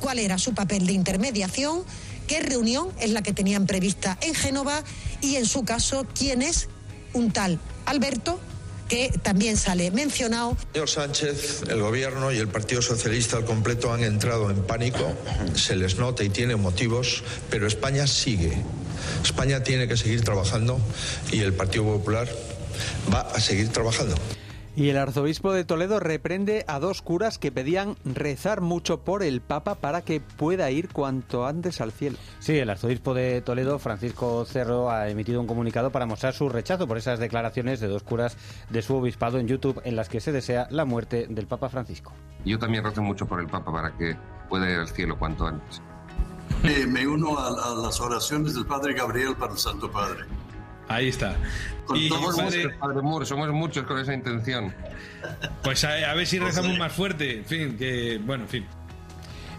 cuál 0.00 0.18
era 0.18 0.38
su 0.38 0.54
papel 0.54 0.86
de 0.86 0.92
intermediación, 0.92 1.82
qué 2.30 2.38
reunión 2.38 2.92
es 3.00 3.10
la 3.10 3.22
que 3.22 3.32
tenían 3.32 3.66
prevista 3.66 4.16
en 4.20 4.36
Génova 4.36 4.84
y 5.20 5.34
en 5.34 5.46
su 5.46 5.64
caso 5.64 6.06
quién 6.16 6.42
es 6.42 6.68
un 7.12 7.32
tal 7.32 7.58
Alberto 7.86 8.38
que 8.88 9.12
también 9.20 9.56
sale 9.56 9.90
mencionado. 9.90 10.56
Señor 10.72 10.88
Sánchez, 10.88 11.62
el 11.68 11.80
Gobierno 11.80 12.30
y 12.30 12.38
el 12.38 12.46
Partido 12.46 12.82
Socialista 12.82 13.36
al 13.36 13.44
completo 13.44 13.92
han 13.92 14.04
entrado 14.04 14.48
en 14.48 14.62
pánico, 14.62 15.12
se 15.56 15.74
les 15.74 15.96
nota 15.96 16.22
y 16.22 16.28
tiene 16.28 16.54
motivos, 16.54 17.24
pero 17.50 17.66
España 17.66 18.06
sigue. 18.06 18.56
España 19.24 19.64
tiene 19.64 19.88
que 19.88 19.96
seguir 19.96 20.22
trabajando 20.22 20.78
y 21.32 21.40
el 21.40 21.52
Partido 21.52 21.82
Popular 21.82 22.28
va 23.12 23.22
a 23.22 23.40
seguir 23.40 23.70
trabajando. 23.70 24.14
Y 24.76 24.88
el 24.88 24.98
arzobispo 24.98 25.52
de 25.52 25.64
Toledo 25.64 25.98
reprende 25.98 26.64
a 26.68 26.78
dos 26.78 27.02
curas 27.02 27.38
que 27.38 27.50
pedían 27.50 27.96
rezar 28.04 28.60
mucho 28.60 29.00
por 29.00 29.22
el 29.22 29.40
Papa 29.40 29.74
para 29.74 30.02
que 30.02 30.20
pueda 30.20 30.70
ir 30.70 30.88
cuanto 30.88 31.44
antes 31.44 31.80
al 31.80 31.90
cielo. 31.92 32.16
Sí, 32.38 32.56
el 32.56 32.70
arzobispo 32.70 33.12
de 33.12 33.40
Toledo, 33.42 33.78
Francisco 33.78 34.44
Cerro, 34.44 34.90
ha 34.90 35.08
emitido 35.08 35.40
un 35.40 35.46
comunicado 35.46 35.90
para 35.90 36.06
mostrar 36.06 36.34
su 36.34 36.48
rechazo 36.48 36.86
por 36.86 36.98
esas 36.98 37.18
declaraciones 37.18 37.80
de 37.80 37.88
dos 37.88 38.04
curas 38.04 38.36
de 38.70 38.82
su 38.82 38.94
obispado 38.94 39.38
en 39.38 39.48
YouTube 39.48 39.80
en 39.84 39.96
las 39.96 40.08
que 40.08 40.20
se 40.20 40.32
desea 40.32 40.68
la 40.70 40.84
muerte 40.84 41.26
del 41.28 41.46
Papa 41.46 41.68
Francisco. 41.68 42.12
Yo 42.44 42.58
también 42.58 42.84
rezo 42.84 43.02
mucho 43.02 43.26
por 43.26 43.40
el 43.40 43.48
Papa 43.48 43.72
para 43.72 43.96
que 43.96 44.16
pueda 44.48 44.70
ir 44.70 44.78
al 44.78 44.88
cielo 44.88 45.18
cuanto 45.18 45.46
antes. 45.46 45.82
me 46.88 47.06
uno 47.06 47.38
a, 47.38 47.72
a 47.72 47.74
las 47.74 48.00
oraciones 48.00 48.54
del 48.54 48.66
Padre 48.66 48.94
Gabriel 48.94 49.34
para 49.36 49.52
el 49.52 49.58
Santo 49.58 49.90
Padre. 49.90 50.24
Ahí 50.90 51.08
está. 51.08 51.36
Y 51.94 52.08
somos, 52.08 52.36
padre... 52.36 52.64
muchos, 52.64 52.78
padre 52.78 53.02
Moore, 53.02 53.24
somos 53.24 53.48
muchos 53.50 53.86
con 53.86 54.00
esa 54.00 54.12
intención. 54.12 54.74
Pues 55.62 55.84
a, 55.84 56.10
a 56.10 56.14
ver 56.14 56.26
si 56.26 56.40
rezamos 56.40 56.76
más 56.78 56.92
fuerte. 56.92 57.38
En 57.38 57.44
fin, 57.44 57.78
que. 57.78 58.18
Bueno, 58.18 58.44
en 58.44 58.48
fin. 58.48 58.66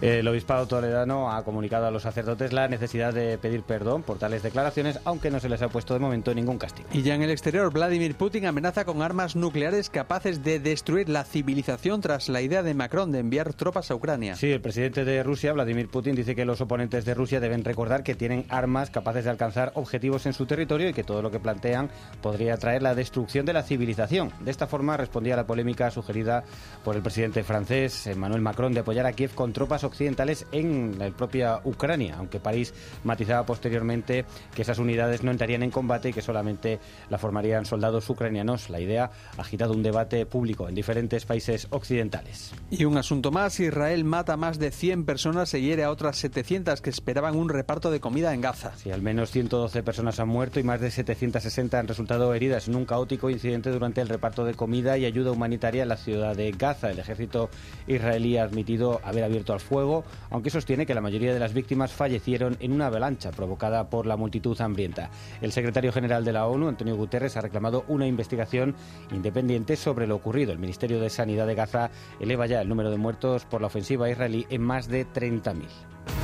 El 0.02 0.28
obispado 0.28 0.66
toledano 0.66 1.32
ha 1.32 1.44
comunicado 1.44 1.86
a 1.86 1.92
los 1.92 2.02
sacerdotes 2.02 2.54
la 2.54 2.68
necesidad 2.68 3.14
de 3.14 3.38
pedir 3.38 3.62
perdón 3.62 4.02
por 4.02 4.18
tales 4.18 4.42
declaraciones, 4.42 5.00
aunque 5.06 5.30
no 5.30 5.40
se 5.40 5.48
les 5.48 5.62
ha 5.62 5.70
puesto 5.70 5.94
de 5.94 6.00
momento 6.00 6.34
ningún 6.34 6.58
castigo. 6.58 6.90
Y 6.92 7.04
ya 7.04 7.14
en 7.14 7.22
el 7.22 7.30
exterior, 7.30 7.72
Vladimir 7.72 8.16
Putin 8.16 8.48
amenaza 8.48 8.84
con 8.84 9.04
armas 9.04 9.36
nucleares 9.36 9.92
capaces 9.92 10.44
de 10.44 10.60
destruir 10.60 11.08
la 11.08 11.24
civilización 11.24 12.02
tras 12.02 12.30
la 12.30 12.42
idea 12.42 12.64
de 12.64 12.74
Macron 12.74 13.12
de 13.12 13.20
enviar 13.20 13.54
tropas 13.54 13.92
a 13.92 13.96
Ucrania. 13.96 14.36
Sí, 14.36 14.52
el 14.52 14.60
presidente 14.60 15.06
de 15.06 15.22
Rusia, 15.22 15.54
Vladimir 15.54 15.88
Putin, 15.88 16.16
dice 16.16 16.36
que 16.36 16.46
los 16.46 16.62
oponentes 16.62 17.06
de 17.06 17.14
Rusia 17.14 17.40
deben 17.40 17.64
recordar 17.64 18.02
que 18.02 18.16
tienen 18.16 18.46
armas 18.50 18.90
capaces 18.90 19.26
de 19.26 19.30
alcanzar 19.30 19.72
objetivos 19.76 20.26
en 20.26 20.34
su 20.34 20.48
territorio 20.48 20.90
y 20.90 20.94
que 20.94 21.04
todo 21.04 21.22
lo 21.22 21.30
que 21.30 21.40
plantean 21.40 21.92
podría 22.24 22.58
traer 22.58 22.82
la 22.82 22.96
destrucción 22.96 23.46
de 23.46 23.54
la 23.54 23.62
civilización. 23.62 24.32
De 24.40 24.50
esta 24.50 24.66
forma 24.66 24.98
respondía 24.98 25.36
a 25.36 25.38
la 25.38 25.46
polémica 25.46 25.92
sugerida 25.92 26.44
por 26.84 26.96
el 26.96 27.04
presidente 27.04 27.44
francés 27.44 28.08
Emmanuel 28.08 28.42
Macron 28.42 28.74
de 28.74 28.80
apoyar 28.80 29.06
a 29.06 29.14
Kiev 29.14 29.36
con 29.36 29.54
tropas 29.54 29.84
occidentales 29.92 30.48
en 30.52 30.98
la 30.98 31.10
propia 31.12 31.60
Ucrania, 31.66 32.16
aunque 32.18 32.40
París 32.40 32.74
matizaba 33.04 33.46
posteriormente 33.46 34.26
que 34.56 34.62
esas 34.62 34.80
unidades 34.80 35.22
no 35.24 35.32
entrarían 35.32 35.64
en 35.64 35.72
combate 35.72 36.10
y 36.10 36.14
que 36.14 36.22
solamente 36.22 36.80
la 37.10 37.18
formarían 37.18 37.66
soldados 37.66 38.10
ucranianos. 38.10 38.70
La 38.70 38.80
idea 38.80 39.12
ha 39.38 39.42
agitado 39.42 39.74
un 39.74 39.84
debate 39.84 40.26
público 40.26 40.70
en 40.70 40.76
diferentes 40.76 41.26
países 41.26 41.68
occidentales. 41.72 42.54
Y 42.70 42.86
un 42.86 42.98
asunto 42.98 43.32
más, 43.32 43.60
Israel 43.60 44.06
mata 44.06 44.34
a 44.34 44.38
más 44.38 44.60
de 44.60 44.72
100 44.72 45.06
personas 45.06 45.54
y 45.54 45.62
hiere 45.62 45.84
a 45.84 45.92
otras 45.92 46.18
700 46.18 46.82
que 46.82 46.90
esperaban 46.90 47.36
un 47.36 47.50
reparto 47.50 47.92
de 47.92 48.00
comida 48.00 48.34
en 48.34 48.42
Gaza. 48.42 48.72
Sí, 48.78 48.92
al 48.92 49.02
menos 49.02 49.32
112 49.32 49.84
personas 49.84 50.20
han 50.20 50.30
muerto 50.30 50.60
y 50.60 50.64
más 50.64 50.80
de 50.80 50.90
760 50.90 51.80
han 51.80 51.88
resultado 51.88 52.34
heridas 52.34 52.68
en 52.70 52.76
un 52.76 52.86
caótico 52.86 53.30
incidente 53.30 53.72
durante 53.72 54.00
el 54.00 54.08
reparto 54.08 54.46
de 54.46 54.54
comida 54.54 54.98
y 54.98 55.06
ayuda 55.06 55.32
humanitaria 55.32 55.84
en 55.84 55.90
la 55.90 55.98
ciudad 55.98 56.36
de 56.36 56.52
Gaza. 56.52 56.92
El 56.92 57.00
ejército 57.00 57.50
israelí 57.88 58.38
ha 58.38 58.44
admitido 58.44 59.02
haber 59.04 59.26
abierto 59.26 59.54
al 59.54 59.60
fuego 59.60 59.81
aunque 60.30 60.50
sostiene 60.50 60.86
que 60.86 60.94
la 60.94 61.02
mayoría 61.02 61.34
de 61.34 61.40
las 61.40 61.54
víctimas 61.54 61.92
fallecieron 61.92 62.58
en 62.60 62.72
una 62.72 62.88
avalancha 62.88 63.32
provocada 63.32 63.90
por 63.90 64.06
la 64.06 64.18
multitud 64.18 64.60
hambrienta. 64.62 65.10
El 65.42 65.52
secretario 65.52 65.92
general 65.92 66.24
de 66.24 66.34
la 66.34 66.48
ONU, 66.48 66.68
Antonio 66.68 66.96
Guterres, 66.96 67.38
ha 67.38 67.42
reclamado 67.42 67.84
una 67.88 68.08
investigación 68.08 68.76
independiente 69.12 69.76
sobre 69.76 70.08
lo 70.08 70.16
ocurrido. 70.16 70.52
El 70.52 70.60
Ministerio 70.60 71.00
de 71.00 71.10
Sanidad 71.10 71.48
de 71.48 71.56
Gaza 71.56 71.90
eleva 72.20 72.46
ya 72.46 72.62
el 72.62 72.70
número 72.70 72.92
de 72.92 72.98
muertos 72.98 73.46
por 73.46 73.62
la 73.62 73.68
ofensiva 73.68 74.10
israelí 74.10 74.46
en 74.50 74.62
más 74.62 74.88
de 74.88 75.08
30.000. 75.08 76.21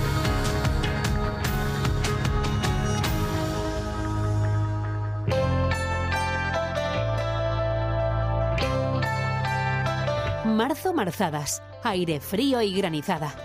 Marzadas, 10.97 11.61
aire 11.83 12.19
frío 12.19 12.59
y 12.59 12.73
granizada. 12.73 13.35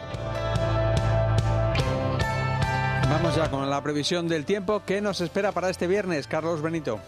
Vamos 3.11 3.36
ya 3.36 3.50
con 3.50 3.68
la 3.68 3.82
previsión 3.82 4.26
del 4.26 4.46
tiempo 4.46 4.82
que 4.86 5.03
nos 5.03 5.20
espera 5.20 5.53
para 5.53 5.68
este 5.68 5.86
viernes, 5.86 6.26
Carlos 6.26 6.62
Benito. 6.62 6.98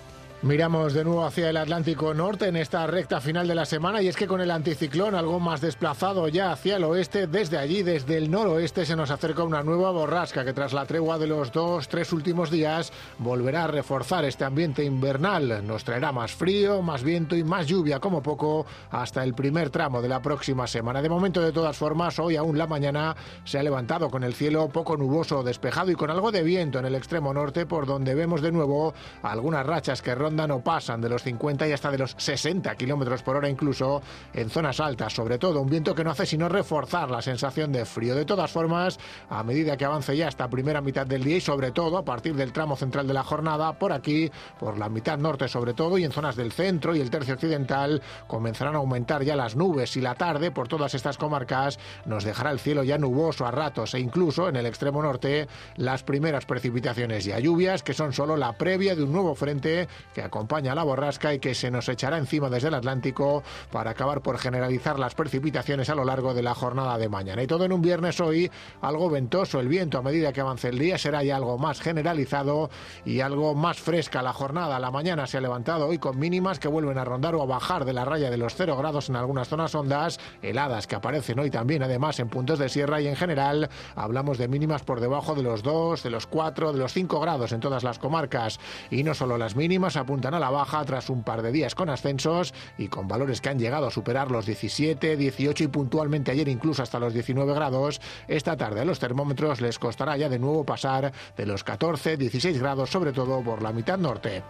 Miramos 0.42 0.92
de 0.92 1.04
nuevo 1.04 1.24
hacia 1.24 1.48
el 1.48 1.56
Atlántico 1.56 2.12
Norte 2.12 2.48
en 2.48 2.56
esta 2.56 2.86
recta 2.86 3.18
final 3.22 3.48
de 3.48 3.54
la 3.54 3.64
semana 3.64 4.02
y 4.02 4.08
es 4.08 4.16
que 4.16 4.26
con 4.26 4.42
el 4.42 4.50
anticiclón 4.50 5.14
algo 5.14 5.40
más 5.40 5.62
desplazado 5.62 6.28
ya 6.28 6.52
hacia 6.52 6.76
el 6.76 6.84
oeste, 6.84 7.26
desde 7.26 7.56
allí, 7.56 7.82
desde 7.82 8.18
el 8.18 8.30
noroeste, 8.30 8.84
se 8.84 8.94
nos 8.94 9.10
acerca 9.10 9.42
una 9.42 9.62
nueva 9.62 9.90
borrasca 9.90 10.44
que 10.44 10.52
tras 10.52 10.74
la 10.74 10.84
tregua 10.84 11.18
de 11.18 11.28
los 11.28 11.50
dos, 11.50 11.88
tres 11.88 12.12
últimos 12.12 12.50
días 12.50 12.92
volverá 13.18 13.64
a 13.64 13.68
reforzar 13.68 14.26
este 14.26 14.44
ambiente 14.44 14.84
invernal. 14.84 15.66
Nos 15.66 15.82
traerá 15.82 16.12
más 16.12 16.32
frío, 16.32 16.82
más 16.82 17.02
viento 17.02 17.36
y 17.36 17.42
más 17.42 17.66
lluvia 17.66 17.98
como 17.98 18.22
poco 18.22 18.66
hasta 18.90 19.24
el 19.24 19.32
primer 19.32 19.70
tramo 19.70 20.02
de 20.02 20.10
la 20.10 20.20
próxima 20.20 20.66
semana. 20.66 21.00
De 21.00 21.08
momento, 21.08 21.40
de 21.40 21.52
todas 21.52 21.78
formas, 21.78 22.18
hoy 22.18 22.36
aún 22.36 22.58
la 22.58 22.66
mañana 22.66 23.16
se 23.44 23.58
ha 23.58 23.62
levantado 23.62 24.10
con 24.10 24.22
el 24.22 24.34
cielo 24.34 24.68
poco 24.68 24.98
nuboso, 24.98 25.42
despejado 25.42 25.90
y 25.90 25.94
con 25.94 26.10
algo 26.10 26.30
de 26.30 26.42
viento 26.42 26.78
en 26.78 26.84
el 26.84 26.96
extremo 26.96 27.32
norte 27.32 27.64
por 27.64 27.86
donde 27.86 28.14
vemos 28.14 28.42
de 28.42 28.52
nuevo 28.52 28.92
algunas 29.22 29.64
rachas 29.64 30.02
que 30.02 30.14
rondan 30.14 30.33
no 30.34 30.60
pasan 30.60 31.00
de 31.00 31.08
los 31.08 31.22
50 31.22 31.68
y 31.68 31.72
hasta 31.72 31.90
de 31.90 31.98
los 31.98 32.14
60 32.18 32.74
kilómetros 32.74 33.22
por 33.22 33.36
hora, 33.36 33.48
incluso 33.48 34.02
en 34.32 34.50
zonas 34.50 34.80
altas. 34.80 35.12
Sobre 35.12 35.38
todo, 35.38 35.60
un 35.60 35.70
viento 35.70 35.94
que 35.94 36.04
no 36.04 36.10
hace 36.10 36.26
sino 36.26 36.48
reforzar 36.48 37.10
la 37.10 37.22
sensación 37.22 37.72
de 37.72 37.84
frío. 37.84 38.14
De 38.14 38.24
todas 38.24 38.50
formas, 38.50 38.98
a 39.30 39.42
medida 39.42 39.76
que 39.76 39.84
avance 39.84 40.16
ya 40.16 40.28
esta 40.28 40.48
primera 40.48 40.80
mitad 40.80 41.06
del 41.06 41.24
día 41.24 41.36
y 41.36 41.40
sobre 41.40 41.70
todo 41.70 41.98
a 41.98 42.04
partir 42.04 42.34
del 42.34 42.52
tramo 42.52 42.76
central 42.76 43.06
de 43.06 43.14
la 43.14 43.22
jornada, 43.22 43.78
por 43.78 43.92
aquí, 43.92 44.30
por 44.58 44.78
la 44.78 44.88
mitad 44.88 45.18
norte 45.18 45.48
sobre 45.48 45.74
todo 45.74 45.98
y 45.98 46.04
en 46.04 46.12
zonas 46.12 46.36
del 46.36 46.52
centro 46.52 46.94
y 46.94 47.00
el 47.00 47.10
tercio 47.10 47.34
occidental, 47.34 48.02
comenzarán 48.26 48.74
a 48.74 48.78
aumentar 48.78 49.22
ya 49.22 49.36
las 49.36 49.56
nubes 49.56 49.96
y 49.96 50.00
la 50.00 50.14
tarde 50.14 50.50
por 50.50 50.68
todas 50.68 50.94
estas 50.94 51.18
comarcas 51.18 51.78
nos 52.04 52.24
dejará 52.24 52.50
el 52.50 52.58
cielo 52.58 52.82
ya 52.82 52.98
nuboso 52.98 53.46
a 53.46 53.50
ratos 53.50 53.94
e 53.94 54.00
incluso 54.00 54.48
en 54.48 54.56
el 54.56 54.66
extremo 54.66 55.02
norte 55.02 55.48
las 55.76 56.02
primeras 56.02 56.46
precipitaciones 56.46 57.26
y 57.26 57.42
lluvias 57.42 57.82
que 57.82 57.94
son 57.94 58.12
solo 58.12 58.36
la 58.36 58.52
previa 58.52 58.94
de 58.94 59.02
un 59.02 59.12
nuevo 59.12 59.34
frente 59.34 59.88
que 60.14 60.22
acompaña 60.22 60.72
a 60.72 60.74
la 60.74 60.84
borrasca 60.84 61.34
y 61.34 61.38
que 61.38 61.54
se 61.54 61.70
nos 61.70 61.88
echará 61.88 62.16
encima 62.16 62.48
desde 62.48 62.68
el 62.68 62.74
Atlántico 62.74 63.42
para 63.70 63.90
acabar 63.90 64.22
por 64.22 64.38
generalizar 64.38 64.98
las 64.98 65.14
precipitaciones 65.14 65.90
a 65.90 65.94
lo 65.94 66.04
largo 66.04 66.32
de 66.32 66.42
la 66.42 66.54
jornada 66.54 66.96
de 66.96 67.08
mañana. 67.08 67.42
Y 67.42 67.46
todo 67.46 67.64
en 67.64 67.72
un 67.72 67.82
viernes 67.82 68.20
hoy 68.20 68.50
algo 68.80 69.10
ventoso. 69.10 69.60
El 69.60 69.68
viento 69.68 69.98
a 69.98 70.02
medida 70.02 70.32
que 70.32 70.40
avance 70.40 70.68
el 70.68 70.78
día 70.78 70.96
será 70.96 71.22
ya 71.22 71.36
algo 71.36 71.58
más 71.58 71.80
generalizado 71.80 72.70
y 73.04 73.20
algo 73.20 73.54
más 73.54 73.78
fresca 73.78 74.22
la 74.22 74.32
jornada. 74.32 74.78
La 74.78 74.90
mañana 74.90 75.26
se 75.26 75.38
ha 75.38 75.40
levantado 75.40 75.88
hoy 75.88 75.98
con 75.98 76.18
mínimas 76.18 76.58
que 76.58 76.68
vuelven 76.68 76.98
a 76.98 77.04
rondar 77.04 77.34
o 77.34 77.42
a 77.42 77.46
bajar 77.46 77.84
de 77.84 77.92
la 77.92 78.04
raya 78.04 78.30
de 78.30 78.36
los 78.36 78.54
0 78.54 78.76
grados 78.76 79.08
en 79.08 79.16
algunas 79.16 79.48
zonas 79.48 79.74
hondas, 79.74 80.20
heladas 80.42 80.86
que 80.86 80.94
aparecen 80.94 81.38
hoy 81.38 81.50
también 81.50 81.82
además 81.82 82.20
en 82.20 82.28
puntos 82.28 82.58
de 82.58 82.68
sierra 82.68 83.00
y 83.00 83.08
en 83.08 83.16
general 83.16 83.68
hablamos 83.96 84.38
de 84.38 84.48
mínimas 84.48 84.82
por 84.82 85.00
debajo 85.00 85.34
de 85.34 85.42
los 85.42 85.62
2, 85.62 86.02
de 86.02 86.10
los 86.10 86.26
4, 86.26 86.72
de 86.72 86.78
los 86.78 86.92
5 86.92 87.20
grados 87.20 87.52
en 87.52 87.60
todas 87.60 87.82
las 87.82 87.98
comarcas. 87.98 88.60
Y 88.90 89.02
no 89.02 89.14
solo 89.14 89.38
las 89.38 89.56
mínimas 89.56 89.96
apuntan 90.04 90.34
a 90.34 90.38
la 90.38 90.50
baja 90.50 90.84
tras 90.84 91.10
un 91.10 91.22
par 91.22 91.42
de 91.42 91.50
días 91.50 91.74
con 91.74 91.90
ascensos 91.90 92.54
y 92.78 92.88
con 92.88 93.08
valores 93.08 93.40
que 93.40 93.48
han 93.48 93.58
llegado 93.58 93.86
a 93.86 93.90
superar 93.90 94.30
los 94.30 94.46
17, 94.46 95.16
18 95.16 95.64
y 95.64 95.68
puntualmente 95.68 96.30
ayer 96.30 96.48
incluso 96.48 96.82
hasta 96.82 96.98
los 96.98 97.12
19 97.12 97.52
grados. 97.54 98.00
Esta 98.28 98.56
tarde 98.56 98.80
a 98.80 98.84
los 98.84 98.98
termómetros 98.98 99.60
les 99.60 99.78
costará 99.78 100.16
ya 100.16 100.28
de 100.28 100.38
nuevo 100.38 100.64
pasar 100.64 101.12
de 101.36 101.46
los 101.46 101.64
14, 101.64 102.16
16 102.16 102.58
grados, 102.58 102.90
sobre 102.90 103.12
todo 103.12 103.42
por 103.42 103.62
la 103.62 103.72
mitad 103.72 103.98
norte. 103.98 104.42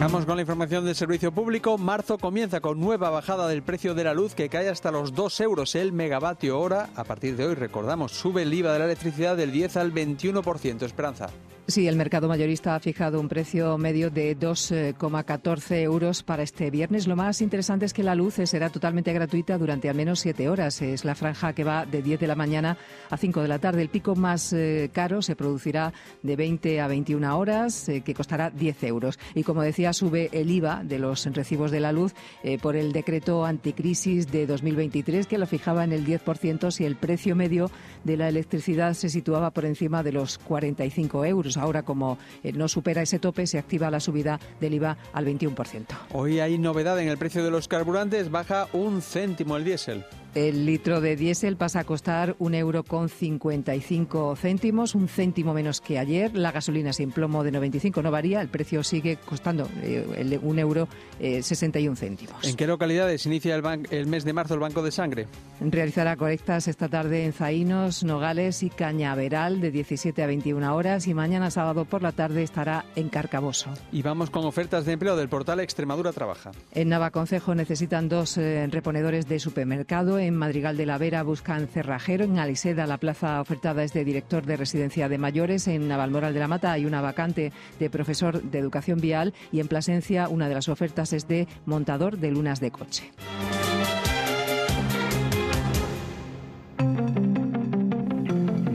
Vamos 0.00 0.26
con 0.26 0.36
la 0.36 0.42
información 0.42 0.84
del 0.84 0.94
servicio 0.94 1.32
público. 1.32 1.76
Marzo 1.76 2.18
comienza 2.18 2.60
con 2.60 2.78
nueva 2.78 3.10
bajada 3.10 3.48
del 3.48 3.62
precio 3.62 3.96
de 3.96 4.04
la 4.04 4.14
luz 4.14 4.32
que 4.32 4.48
cae 4.48 4.68
hasta 4.68 4.92
los 4.92 5.12
2 5.12 5.40
euros 5.40 5.74
el 5.74 5.92
megavatio 5.92 6.60
hora. 6.60 6.88
A 6.94 7.02
partir 7.02 7.36
de 7.36 7.44
hoy, 7.44 7.54
recordamos, 7.56 8.12
sube 8.12 8.42
el 8.42 8.54
IVA 8.54 8.72
de 8.72 8.78
la 8.78 8.84
electricidad 8.84 9.36
del 9.36 9.50
10 9.50 9.76
al 9.76 9.92
21%. 9.92 10.82
Esperanza. 10.82 11.30
Sí, 11.70 11.86
el 11.86 11.96
mercado 11.96 12.28
mayorista 12.28 12.74
ha 12.74 12.80
fijado 12.80 13.20
un 13.20 13.28
precio 13.28 13.76
medio 13.76 14.08
de 14.08 14.34
2,14 14.38 15.82
euros 15.82 16.22
para 16.22 16.42
este 16.42 16.70
viernes. 16.70 17.06
Lo 17.06 17.14
más 17.14 17.42
interesante 17.42 17.84
es 17.84 17.92
que 17.92 18.02
la 18.02 18.14
luz 18.14 18.36
será 18.44 18.70
totalmente 18.70 19.12
gratuita 19.12 19.58
durante 19.58 19.90
al 19.90 19.94
menos 19.94 20.20
siete 20.20 20.48
horas. 20.48 20.80
Es 20.80 21.04
la 21.04 21.14
franja 21.14 21.52
que 21.52 21.64
va 21.64 21.84
de 21.84 22.00
10 22.00 22.20
de 22.20 22.26
la 22.26 22.36
mañana 22.36 22.78
a 23.10 23.18
5 23.18 23.42
de 23.42 23.48
la 23.48 23.58
tarde. 23.58 23.82
El 23.82 23.90
pico 23.90 24.16
más 24.16 24.54
eh, 24.54 24.88
caro 24.94 25.20
se 25.20 25.36
producirá 25.36 25.92
de 26.22 26.36
20 26.36 26.80
a 26.80 26.86
21 26.88 27.38
horas, 27.38 27.86
eh, 27.90 28.00
que 28.00 28.14
costará 28.14 28.48
10 28.48 28.84
euros. 28.84 29.18
Y 29.34 29.42
como 29.42 29.60
decía, 29.60 29.92
sube 29.92 30.30
el 30.32 30.50
IVA 30.50 30.82
de 30.84 30.98
los 30.98 31.26
recibos 31.26 31.70
de 31.70 31.80
la 31.80 31.92
luz 31.92 32.14
eh, 32.44 32.56
por 32.56 32.76
el 32.76 32.92
decreto 32.92 33.44
anticrisis 33.44 34.32
de 34.32 34.46
2023, 34.46 35.26
que 35.26 35.36
lo 35.36 35.46
fijaba 35.46 35.84
en 35.84 35.92
el 35.92 36.06
10% 36.06 36.70
si 36.70 36.86
el 36.86 36.96
precio 36.96 37.36
medio 37.36 37.70
de 38.04 38.16
la 38.16 38.30
electricidad 38.30 38.94
se 38.94 39.10
situaba 39.10 39.50
por 39.50 39.66
encima 39.66 40.02
de 40.02 40.12
los 40.12 40.38
45 40.38 41.26
euros. 41.26 41.57
Ahora, 41.58 41.82
como 41.82 42.18
eh, 42.42 42.52
no 42.52 42.68
supera 42.68 43.02
ese 43.02 43.18
tope, 43.18 43.46
se 43.46 43.58
activa 43.58 43.90
la 43.90 44.00
subida 44.00 44.40
del 44.60 44.74
IVA 44.74 44.96
al 45.12 45.26
21%. 45.26 45.86
Hoy 46.12 46.40
hay 46.40 46.58
novedad 46.58 46.98
en 47.00 47.08
el 47.08 47.18
precio 47.18 47.44
de 47.44 47.50
los 47.50 47.68
carburantes, 47.68 48.30
baja 48.30 48.68
un 48.72 49.02
céntimo 49.02 49.56
el 49.56 49.64
diésel. 49.64 50.04
El 50.38 50.66
litro 50.66 51.00
de 51.00 51.16
diésel 51.16 51.56
pasa 51.56 51.80
a 51.80 51.84
costar 51.84 52.36
un 52.38 52.54
euro 52.54 52.84
con 52.84 53.08
55 53.08 54.36
céntimos, 54.36 54.94
un 54.94 55.08
céntimo 55.08 55.52
menos 55.52 55.80
que 55.80 55.98
ayer. 55.98 56.36
La 56.36 56.52
gasolina 56.52 56.92
sin 56.92 57.10
plomo 57.10 57.42
de 57.42 57.50
95 57.50 58.00
no 58.02 58.12
varía, 58.12 58.40
el 58.40 58.46
precio 58.46 58.84
sigue 58.84 59.16
costando 59.16 59.68
eh, 59.82 60.38
un 60.40 60.60
euro 60.60 60.86
61 61.18 61.92
eh, 61.92 61.96
céntimos. 61.96 62.44
¿En 62.46 62.54
qué 62.54 62.68
localidades 62.68 63.26
inicia 63.26 63.56
el, 63.56 63.64
el, 63.90 64.06
mes 64.06 64.24
de 64.24 64.32
marzo 64.32 64.54
el 64.54 64.60
Banco 64.60 64.80
de 64.80 64.92
Sangre? 64.92 65.26
Realizará 65.60 66.14
colectas 66.14 66.68
esta 66.68 66.88
tarde 66.88 67.24
en 67.24 67.32
Zaínos, 67.32 68.04
Nogales 68.04 68.62
y 68.62 68.70
Cañaveral 68.70 69.60
de 69.60 69.72
17 69.72 70.22
a 70.22 70.28
21 70.28 70.72
horas 70.72 71.08
y 71.08 71.14
mañana 71.14 71.50
sábado 71.50 71.84
por 71.84 72.00
la 72.00 72.12
tarde 72.12 72.44
estará 72.44 72.84
en 72.94 73.08
Carcaboso. 73.08 73.70
Y 73.90 74.02
vamos 74.02 74.30
con 74.30 74.44
ofertas 74.44 74.86
de 74.86 74.92
empleo 74.92 75.16
del 75.16 75.28
portal 75.28 75.58
Extremadura 75.58 76.12
Trabaja. 76.12 76.52
En 76.70 76.90
Navaconcejo 76.90 77.56
necesitan 77.56 78.08
dos 78.08 78.38
eh, 78.38 78.68
reponedores 78.70 79.26
de 79.26 79.40
supermercado 79.40 80.20
en 80.20 80.27
Madrigal 80.36 80.76
de 80.76 80.86
la 80.86 80.98
Vera 80.98 81.22
buscan 81.22 81.68
cerrajero, 81.68 82.24
en 82.24 82.38
Aliseda 82.38 82.86
la 82.86 82.98
plaza 82.98 83.40
ofertada 83.40 83.82
es 83.82 83.92
de 83.92 84.04
director 84.04 84.44
de 84.44 84.56
residencia 84.56 85.08
de 85.08 85.18
mayores, 85.18 85.68
en 85.68 85.88
Navalmoral 85.88 86.34
de 86.34 86.40
la 86.40 86.48
Mata 86.48 86.72
hay 86.72 86.86
una 86.86 87.00
vacante 87.00 87.52
de 87.78 87.90
profesor 87.90 88.42
de 88.42 88.58
educación 88.58 89.00
vial 89.00 89.34
y 89.52 89.60
en 89.60 89.68
Plasencia 89.68 90.28
una 90.28 90.48
de 90.48 90.54
las 90.54 90.68
ofertas 90.68 91.12
es 91.12 91.28
de 91.28 91.46
montador 91.66 92.18
de 92.18 92.30
lunas 92.30 92.60
de 92.60 92.70
coche. 92.70 93.12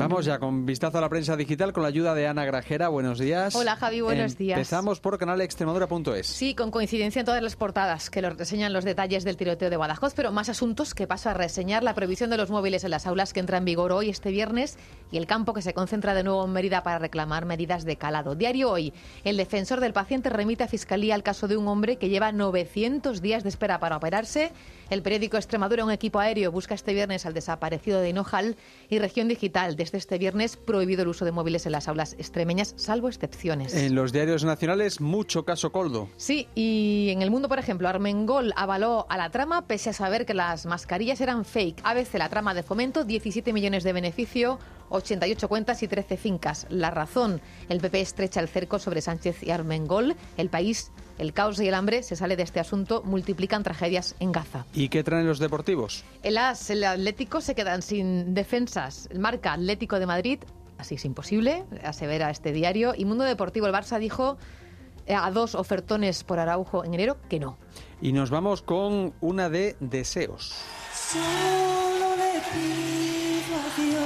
Vamos 0.04 0.26
ya 0.26 0.38
con 0.38 0.66
vistazo 0.66 0.97
a 0.97 1.01
la 1.01 1.08
prensa 1.08 1.38
digital 1.38 1.72
con 1.72 1.82
la 1.82 1.88
ayuda 1.88 2.14
de 2.14 2.28
Ana 2.28 2.43
Grajera. 2.43 2.89
Buenos 2.89 3.20
días. 3.20 3.56
Hola 3.56 3.78
Javi, 3.78 4.01
buenos 4.01 4.38
días. 4.38 4.58
Empezamos 4.58 4.99
por 4.99 5.18
canal 5.18 5.39
extremadura.es. 5.39 6.28
Sí, 6.28 6.56
con 6.56 6.72
coincidencia 6.72 7.22
en 7.22 7.26
todas 7.26 7.41
las 7.41 7.56
portadas 7.56 8.10
que 8.10 8.22
los 8.22 8.36
reseñan 8.36 8.74
los 8.74 8.84
detalles 8.84 9.24
del 9.24 9.38
tiroteo 9.38 9.70
de 9.70 9.78
Badajoz, 9.78 10.14
pero 10.14 10.34
más 10.34 10.49
asuntos 10.49 10.93
que 10.93 11.08
paso 11.08 11.30
a 11.30 11.34
reseñar. 11.34 11.86
La 11.86 11.93
prohibición 11.93 12.30
de 12.30 12.36
los 12.36 12.49
móviles 12.49 12.84
en 12.84 12.91
las 12.91 13.08
aulas 13.08 13.32
que 13.32 13.39
entra 13.39 13.60
en 13.60 13.64
vigor 13.64 13.93
hoy, 13.93 14.10
este 14.10 14.30
viernes, 14.30 14.78
y 15.10 15.16
el 15.16 15.26
campo 15.26 15.54
que 15.54 15.62
se 15.62 15.74
concentra 15.74 16.14
de 16.14 16.24
nuevo 16.24 16.43
en 16.43 16.51
Mérida 16.51 16.84
para 16.84 16.99
reclamar 16.99 17.45
medidas 17.45 17.86
de 17.86 17.95
calado. 17.95 18.36
Diario 18.36 18.72
hoy, 18.72 18.91
el 19.24 19.38
defensor 19.38 19.80
del 19.80 19.93
paciente 19.93 20.30
remite 20.30 20.66
a 20.66 20.68
Fiscalía 20.68 21.16
el 21.16 21.24
caso 21.24 21.47
de 21.47 21.56
un 21.56 21.66
hombre 21.70 21.95
que 21.95 22.10
lleva 22.10 22.34
900 22.34 23.22
días 23.22 23.43
de 23.43 23.49
espera 23.49 23.80
para 23.80 23.95
operarse. 23.95 24.51
El 24.89 25.01
periódico 25.01 25.38
Extremadura, 25.38 25.86
un 25.86 25.91
equipo 25.91 26.20
aéreo, 26.20 26.51
busca 26.51 26.76
este 26.76 26.93
viernes 26.93 27.26
al 27.26 27.34
desaparecido 27.34 28.01
de 28.01 28.10
Hinojal 28.10 28.58
y 28.89 28.99
Región 28.99 29.30
Digital. 29.30 29.78
Desde 29.78 29.92
este 29.97 30.17
viernes 30.17 30.57
prohibido 30.57 31.03
el 31.03 31.07
uso 31.09 31.25
de 31.25 31.31
móviles 31.31 31.65
en 31.65 31.71
las 31.71 31.87
aulas 31.87 32.13
extremeñas, 32.17 32.73
salvo 32.77 33.07
excepciones. 33.07 33.73
En 33.73 33.95
los 33.95 34.11
diarios 34.11 34.43
nacionales, 34.43 35.01
mucho 35.01 35.45
caso 35.45 35.71
Coldo. 35.71 36.09
Sí, 36.17 36.47
y 36.55 37.09
en 37.11 37.21
el 37.21 37.31
mundo, 37.31 37.49
por 37.49 37.59
ejemplo, 37.59 37.87
Armengol 37.87 38.53
avaló 38.55 39.05
a 39.09 39.17
la 39.17 39.29
trama 39.29 39.67
pese 39.67 39.89
a 39.89 39.93
saber 39.93 40.25
que 40.25 40.33
las 40.33 40.65
mascarillas 40.65 41.21
eran 41.21 41.45
fake. 41.45 41.81
ABC, 41.83 42.15
la 42.15 42.29
trama 42.29 42.53
de 42.53 42.63
fomento, 42.63 43.03
17 43.03 43.53
millones 43.53 43.83
de 43.83 43.93
beneficio, 43.93 44.59
88 44.89 45.47
cuentas 45.49 45.83
y 45.83 45.87
13 45.87 46.17
fincas. 46.17 46.67
La 46.69 46.91
razón, 46.91 47.41
el 47.69 47.79
PP 47.79 48.01
estrecha 48.01 48.39
el 48.39 48.47
cerco 48.47 48.79
sobre 48.79 49.01
Sánchez 49.01 49.43
y 49.43 49.51
Armengol. 49.51 50.15
El 50.37 50.49
país 50.49 50.91
el 51.18 51.34
caos 51.34 51.59
y 51.59 51.68
el 51.68 51.74
hambre 51.74 52.03
se 52.03 52.16
sale 52.16 52.36
de 52.36 52.43
este 52.43 52.59
asunto, 52.59 53.03
multiplican 53.03 53.64
tragedias 53.64 54.16
en 54.20 54.32
Gaza. 54.32 54.66
¿Y 54.74 54.89
qué 54.89 55.03
traen 55.03 55.28
los 55.28 55.39
deportivos? 55.39 56.03
El 56.24 56.38
AS, 56.38 56.70
el 56.70 56.84
Atlético 56.84 57.41
se 57.41 57.55
quedan 57.55 57.82
sin 57.82 58.34
defensas. 58.34 59.07
El 59.11 59.20
marca 59.20 59.53
Atlético 59.53 59.99
de 59.99 60.05
Madrid, 60.05 60.39
así 60.78 60.95
es 60.95 61.05
imposible, 61.05 61.64
asevera 61.84 62.30
este 62.30 62.51
diario. 62.51 62.93
Y 62.97 63.05
Mundo 63.05 63.24
Deportivo, 63.24 63.68
el 63.68 63.74
Barça 63.74 63.99
dijo 63.99 64.38
eh, 65.05 65.16
a 65.16 65.30
dos 65.32 65.55
ofertones 65.55 66.24
por 66.24 66.39
Araujo 66.39 66.84
en 66.86 66.93
enero 66.93 67.18
que 67.30 67.39
no. 67.39 67.57
Y 68.01 68.14
nos 68.14 68.30
vamos 68.30 68.61
con 68.61 69.14
una 69.22 69.49
de 69.49 69.76
deseos. 69.80 70.55
Solo 70.93 72.16
le 72.16 72.41
pido 72.51 73.55
a 73.55 74.03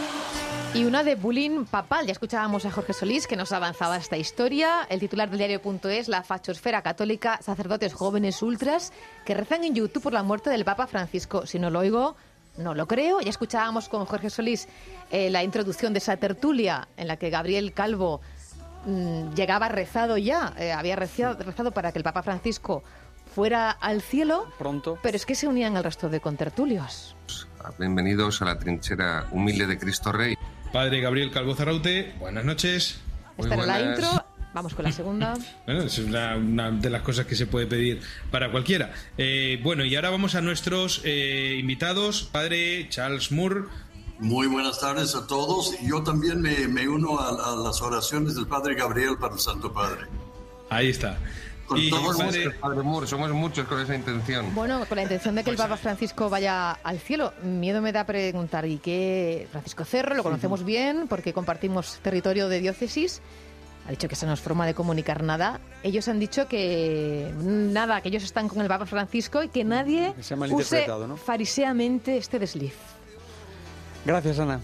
y 0.77 0.85
una 0.85 1.03
de 1.03 1.15
bullying 1.15 1.65
papal. 1.65 2.05
Ya 2.05 2.11
escuchábamos 2.11 2.65
a 2.65 2.71
Jorge 2.71 2.93
Solís 2.93 3.25
que 3.25 3.35
nos 3.35 3.51
avanzaba 3.51 3.97
esta 3.97 4.15
historia. 4.15 4.85
El 4.89 4.99
titular 4.99 5.27
del 5.27 5.39
diario.es, 5.39 6.07
la 6.07 6.21
fachosfera 6.21 6.83
católica, 6.83 7.39
sacerdotes 7.41 7.95
jóvenes 7.95 8.43
ultras 8.43 8.93
que 9.25 9.33
rezan 9.33 9.63
en 9.63 9.73
YouTube 9.73 10.03
por 10.03 10.13
la 10.13 10.21
muerte 10.21 10.51
del 10.51 10.65
Papa 10.65 10.85
Francisco. 10.85 11.47
Si 11.47 11.57
no 11.57 11.71
lo 11.71 11.79
oigo, 11.79 12.15
no 12.57 12.75
lo 12.75 12.87
creo. 12.87 13.21
Ya 13.21 13.31
escuchábamos 13.31 13.89
con 13.89 14.05
Jorge 14.05 14.29
Solís 14.29 14.67
eh, 15.09 15.31
la 15.31 15.43
introducción 15.43 15.93
de 15.93 15.99
esa 15.99 16.15
tertulia 16.17 16.87
en 16.95 17.07
la 17.07 17.17
que 17.17 17.31
Gabriel 17.31 17.73
Calvo 17.73 18.21
mm, 18.85 19.33
llegaba 19.33 19.69
rezado 19.69 20.17
ya, 20.17 20.53
eh, 20.59 20.73
había 20.73 20.95
rezado, 20.95 21.41
rezado 21.43 21.71
para 21.71 21.91
que 21.91 21.97
el 21.97 22.03
Papa 22.03 22.21
Francisco 22.21 22.83
fuera 23.33 23.71
al 23.71 24.03
cielo. 24.03 24.45
Pronto. 24.59 24.99
Pero 25.01 25.15
es 25.15 25.25
que 25.25 25.33
se 25.33 25.47
unían 25.47 25.75
al 25.75 25.83
resto 25.83 26.07
de 26.07 26.19
contertulios. 26.19 27.15
Bienvenidos 27.79 28.43
a 28.43 28.45
la 28.45 28.59
trinchera 28.59 29.27
humilde 29.31 29.65
de 29.65 29.77
Cristo 29.79 30.11
Rey. 30.11 30.37
Padre 30.71 31.01
Gabriel 31.01 31.31
Calvo 31.31 31.55
Zaraute, 31.55 32.13
buenas 32.19 32.45
noches. 32.45 32.99
Esta 33.37 33.55
era 33.55 33.65
la 33.65 33.81
intro. 33.81 34.07
Vamos 34.53 34.73
con 34.73 34.85
la 34.85 34.91
segunda. 34.91 35.33
bueno, 35.65 35.83
es 35.83 35.99
una, 35.99 36.37
de 36.71 36.89
las 36.89 37.01
cosas 37.01 37.25
que 37.25 37.35
se 37.35 37.45
puede 37.45 37.67
pedir 37.67 38.01
para 38.31 38.51
cualquiera. 38.51 38.93
Eh, 39.17 39.59
bueno, 39.63 39.85
y 39.85 39.95
ahora 39.95 40.09
vamos 40.09 40.35
a 40.35 40.41
nuestros 40.41 41.01
eh, 41.03 41.57
invitados. 41.59 42.23
Padre 42.31 42.87
Charles 42.89 43.31
Moore. 43.31 43.65
Muy 44.19 44.47
buenas 44.47 44.79
tardes 44.79 45.15
a 45.15 45.27
todos. 45.27 45.75
Yo 45.81 46.01
también 46.03 46.41
me, 46.41 46.87
uno 46.87 47.19
a, 47.19 47.29
a, 47.29 47.55
las 47.55 47.81
oraciones 47.81 48.35
del 48.35 48.47
Padre 48.47 48.75
Gabriel 48.75 49.17
para 49.19 49.35
el 49.35 49.39
Santo 49.39 49.71
Padre. 49.71 50.07
Ahí 50.69 50.89
está 50.89 51.17
y 51.75 51.91
Padre 52.59 52.83
Moore, 52.83 53.07
somos 53.07 53.31
muchos 53.31 53.67
con 53.67 53.79
esa 53.81 53.95
intención. 53.95 54.53
Bueno, 54.55 54.85
con 54.87 54.95
la 54.95 55.03
intención 55.03 55.35
de 55.35 55.43
que 55.43 55.49
el 55.49 55.55
pues 55.55 55.67
Papa 55.67 55.77
Francisco 55.77 56.29
vaya 56.29 56.71
al 56.71 56.99
cielo. 56.99 57.33
Miedo 57.43 57.81
me 57.81 57.91
da 57.91 58.05
preguntar, 58.05 58.65
¿y 58.65 58.77
qué? 58.77 59.47
Francisco 59.51 59.83
Cerro, 59.83 60.15
lo 60.15 60.23
conocemos 60.23 60.63
bien 60.63 61.07
porque 61.07 61.33
compartimos 61.33 61.99
territorio 62.01 62.47
de 62.49 62.59
diócesis. 62.59 63.21
Ha 63.87 63.91
dicho 63.91 64.07
que 64.09 64.15
esa 64.15 64.25
no 64.27 64.33
es 64.33 64.41
forma 64.41 64.65
de 64.65 64.73
comunicar 64.73 65.23
nada. 65.23 65.61
Ellos 65.81 66.07
han 66.09 66.19
dicho 66.19 66.47
que 66.47 67.31
nada, 67.41 68.01
que 68.01 68.09
ellos 68.09 68.23
están 68.23 68.49
con 68.49 68.61
el 68.61 68.67
Papa 68.67 68.85
Francisco 68.85 69.43
y 69.43 69.49
que 69.49 69.63
nadie 69.63 70.13
se 70.19 70.35
use 70.35 70.87
¿no? 70.87 71.15
fariseamente 71.15 72.17
este 72.17 72.37
desliz. 72.37 72.75
Gracias, 74.05 74.39
Ana. 74.39 74.59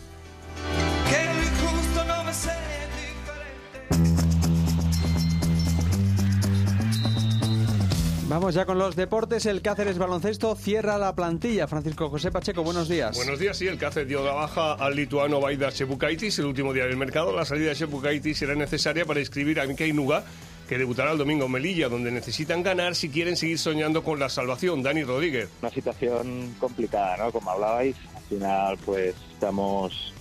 Vamos 8.34 8.56
ya 8.56 8.66
con 8.66 8.80
los 8.80 8.96
deportes. 8.96 9.46
El 9.46 9.62
Cáceres 9.62 10.00
Baloncesto 10.00 10.56
cierra 10.56 10.98
la 10.98 11.14
plantilla. 11.14 11.68
Francisco 11.68 12.10
José 12.10 12.32
Pacheco, 12.32 12.64
buenos 12.64 12.90
días. 12.90 13.16
Buenos 13.16 13.38
días, 13.38 13.56
sí. 13.56 13.68
El 13.68 13.78
Cáceres 13.78 14.10
dio 14.10 14.26
la 14.26 14.34
baja 14.34 14.74
al 14.74 14.96
lituano 14.96 15.40
Baida 15.40 15.70
Shepukaitis 15.70 16.40
el 16.40 16.46
último 16.46 16.74
día 16.74 16.86
del 16.86 16.98
mercado. 16.98 17.32
La 17.32 17.46
salida 17.46 17.70
de 17.70 17.76
Shepukaitis 17.76 18.40
será 18.40 18.56
necesaria 18.56 19.06
para 19.06 19.20
inscribir 19.20 19.60
a 19.60 19.68
Mikey 19.68 19.94
Nuga, 19.94 20.24
que 20.68 20.80
debutará 20.80 21.12
el 21.12 21.20
domingo 21.20 21.46
en 21.46 21.52
Melilla, 21.52 21.90
donde 21.90 22.10
necesitan 22.10 22.64
ganar 22.64 22.96
si 22.96 23.10
quieren 23.10 23.38
seguir 23.38 23.60
soñando 23.60 24.04
con 24.04 24.18
la 24.20 24.30
salvación. 24.30 24.82
Dani 24.82 25.04
Rodríguez. 25.04 25.50
Una 25.62 25.70
situación 25.70 26.56
complicada, 26.60 27.18
¿no? 27.18 27.32
Como 27.32 27.52
hablabais, 27.52 27.96
al 28.16 28.24
final 28.24 28.78
pues 28.84 29.14
estamos 29.32 30.12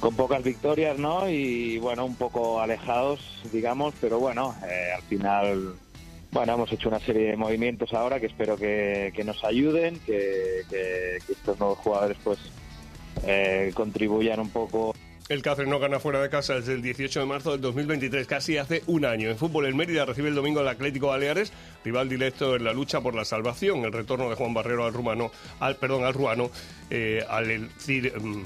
con 0.00 0.16
pocas 0.16 0.42
victorias, 0.42 0.98
¿no? 0.98 1.28
Y 1.28 1.78
bueno, 1.80 2.06
un 2.06 2.16
poco 2.16 2.62
alejados, 2.62 3.20
digamos, 3.52 3.92
pero 4.00 4.18
bueno, 4.18 4.54
eh, 4.66 4.92
al 4.96 5.02
final 5.02 5.74
bueno, 6.36 6.52
hemos 6.52 6.70
hecho 6.70 6.90
una 6.90 7.00
serie 7.00 7.30
de 7.30 7.36
movimientos 7.36 7.94
ahora 7.94 8.20
que 8.20 8.26
espero 8.26 8.58
que, 8.58 9.22
nos 9.24 9.42
ayuden, 9.42 9.98
que, 10.00 10.60
estos 11.28 11.58
nuevos 11.58 11.78
jugadores 11.78 12.18
pues 12.22 12.38
eh, 13.26 13.72
contribuyan 13.74 14.40
un 14.40 14.50
poco 14.50 14.94
El 15.28 15.42
Cáceres 15.42 15.68
no 15.68 15.80
gana 15.80 15.98
fuera 15.98 16.22
de 16.22 16.28
casa 16.28 16.54
desde 16.54 16.74
el 16.74 16.82
18 16.82 17.18
de 17.18 17.26
marzo 17.26 17.50
del 17.50 17.60
2023, 17.60 18.28
casi 18.28 18.58
hace 18.58 18.84
un 18.86 19.04
año. 19.04 19.28
En 19.28 19.36
fútbol, 19.36 19.66
el 19.66 19.74
Mérida 19.74 20.04
recibe 20.04 20.28
el 20.28 20.36
domingo 20.36 20.60
al 20.60 20.68
Atlético 20.68 21.08
Baleares, 21.08 21.52
rival 21.84 22.08
directo 22.08 22.54
en 22.54 22.62
la 22.62 22.72
lucha 22.72 23.00
por 23.00 23.16
la 23.16 23.24
salvación. 23.24 23.84
El 23.84 23.92
retorno 23.92 24.30
de 24.30 24.36
Juan 24.36 24.54
Barrero 24.54 24.84
al 24.84 24.92
rumano, 24.92 25.32
al 25.58 25.74
perdón, 25.74 26.04
al 26.04 26.14
ruano, 26.14 26.48
eh, 26.90 27.24
al 27.28 27.48
decir, 27.48 28.12
mm, 28.16 28.44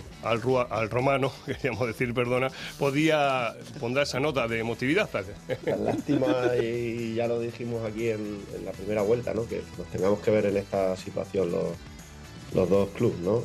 romano, 0.89 1.31
queríamos 1.47 1.87
decir, 1.87 2.15
perdona, 2.15 2.49
podía 2.79 3.55
pondrá 3.79 4.05
esa 4.05 4.19
nota 4.19 4.49
de 4.49 4.61
emotividad. 4.61 5.11
Lástima, 5.85 6.57
y 6.63 7.15
ya 7.15 7.29
lo 7.29 7.41
dijimos 7.41 7.85
aquí 7.85 8.09
en, 8.09 8.39
la 8.65 8.73
primera 8.73 9.03
vuelta, 9.03 9.35
¿no? 9.35 9.47
que 9.47 9.61
nos 9.77 9.87
tengamos 9.89 10.21
que 10.21 10.31
ver 10.31 10.47
en 10.47 10.57
esta 10.57 10.97
situación 10.97 11.53
los, 11.53 11.77
los 12.55 12.71
dos 12.71 12.89
clubes. 12.97 13.19
¿no? 13.19 13.43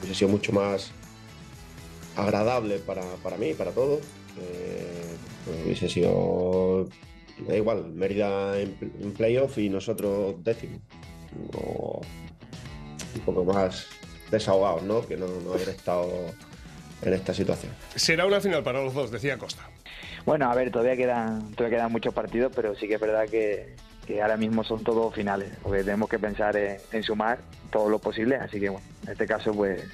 Hubiese 0.00 0.14
sido 0.14 0.30
mucho 0.30 0.50
más 0.50 0.90
agradable 2.16 2.78
para, 2.78 3.02
para 3.22 3.36
mí, 3.36 3.54
para 3.54 3.70
todos. 3.72 4.00
que 4.34 5.16
pues, 5.44 5.64
hubiese 5.64 5.88
sido, 5.88 6.88
da 7.46 7.56
igual, 7.56 7.92
Mérida 7.92 8.58
en, 8.60 8.76
en 9.00 9.12
playoff 9.12 9.58
y 9.58 9.68
nosotros 9.68 10.42
décimo. 10.42 10.78
O 11.56 12.00
un 13.14 13.20
poco 13.20 13.44
más 13.44 13.86
desahogados, 14.30 14.82
¿no? 14.82 15.06
Que 15.06 15.16
no, 15.16 15.26
no 15.26 15.52
haber 15.52 15.68
estado 15.68 16.10
en 17.02 17.12
esta 17.12 17.34
situación. 17.34 17.72
Será 17.94 18.26
una 18.26 18.40
final 18.40 18.62
para 18.62 18.82
los 18.82 18.94
dos, 18.94 19.10
decía 19.10 19.38
Costa. 19.38 19.62
Bueno, 20.24 20.50
a 20.50 20.54
ver, 20.54 20.70
todavía 20.70 20.96
quedan, 20.96 21.50
todavía 21.52 21.78
quedan 21.78 21.92
muchos 21.92 22.14
partidos, 22.14 22.52
pero 22.54 22.74
sí 22.76 22.88
que 22.88 22.94
es 22.94 23.00
verdad 23.00 23.28
que, 23.28 23.76
que 24.06 24.22
ahora 24.22 24.36
mismo 24.36 24.64
son 24.64 24.82
todos 24.82 25.14
finales, 25.14 25.52
porque 25.62 25.84
tenemos 25.84 26.08
que 26.08 26.18
pensar 26.18 26.56
en, 26.56 26.78
en 26.92 27.02
sumar 27.02 27.38
todo 27.70 27.90
lo 27.90 27.98
posible, 27.98 28.36
así 28.36 28.58
que 28.58 28.70
bueno, 28.70 28.86
en 29.04 29.12
este 29.12 29.26
caso 29.26 29.52
pues 29.52 29.84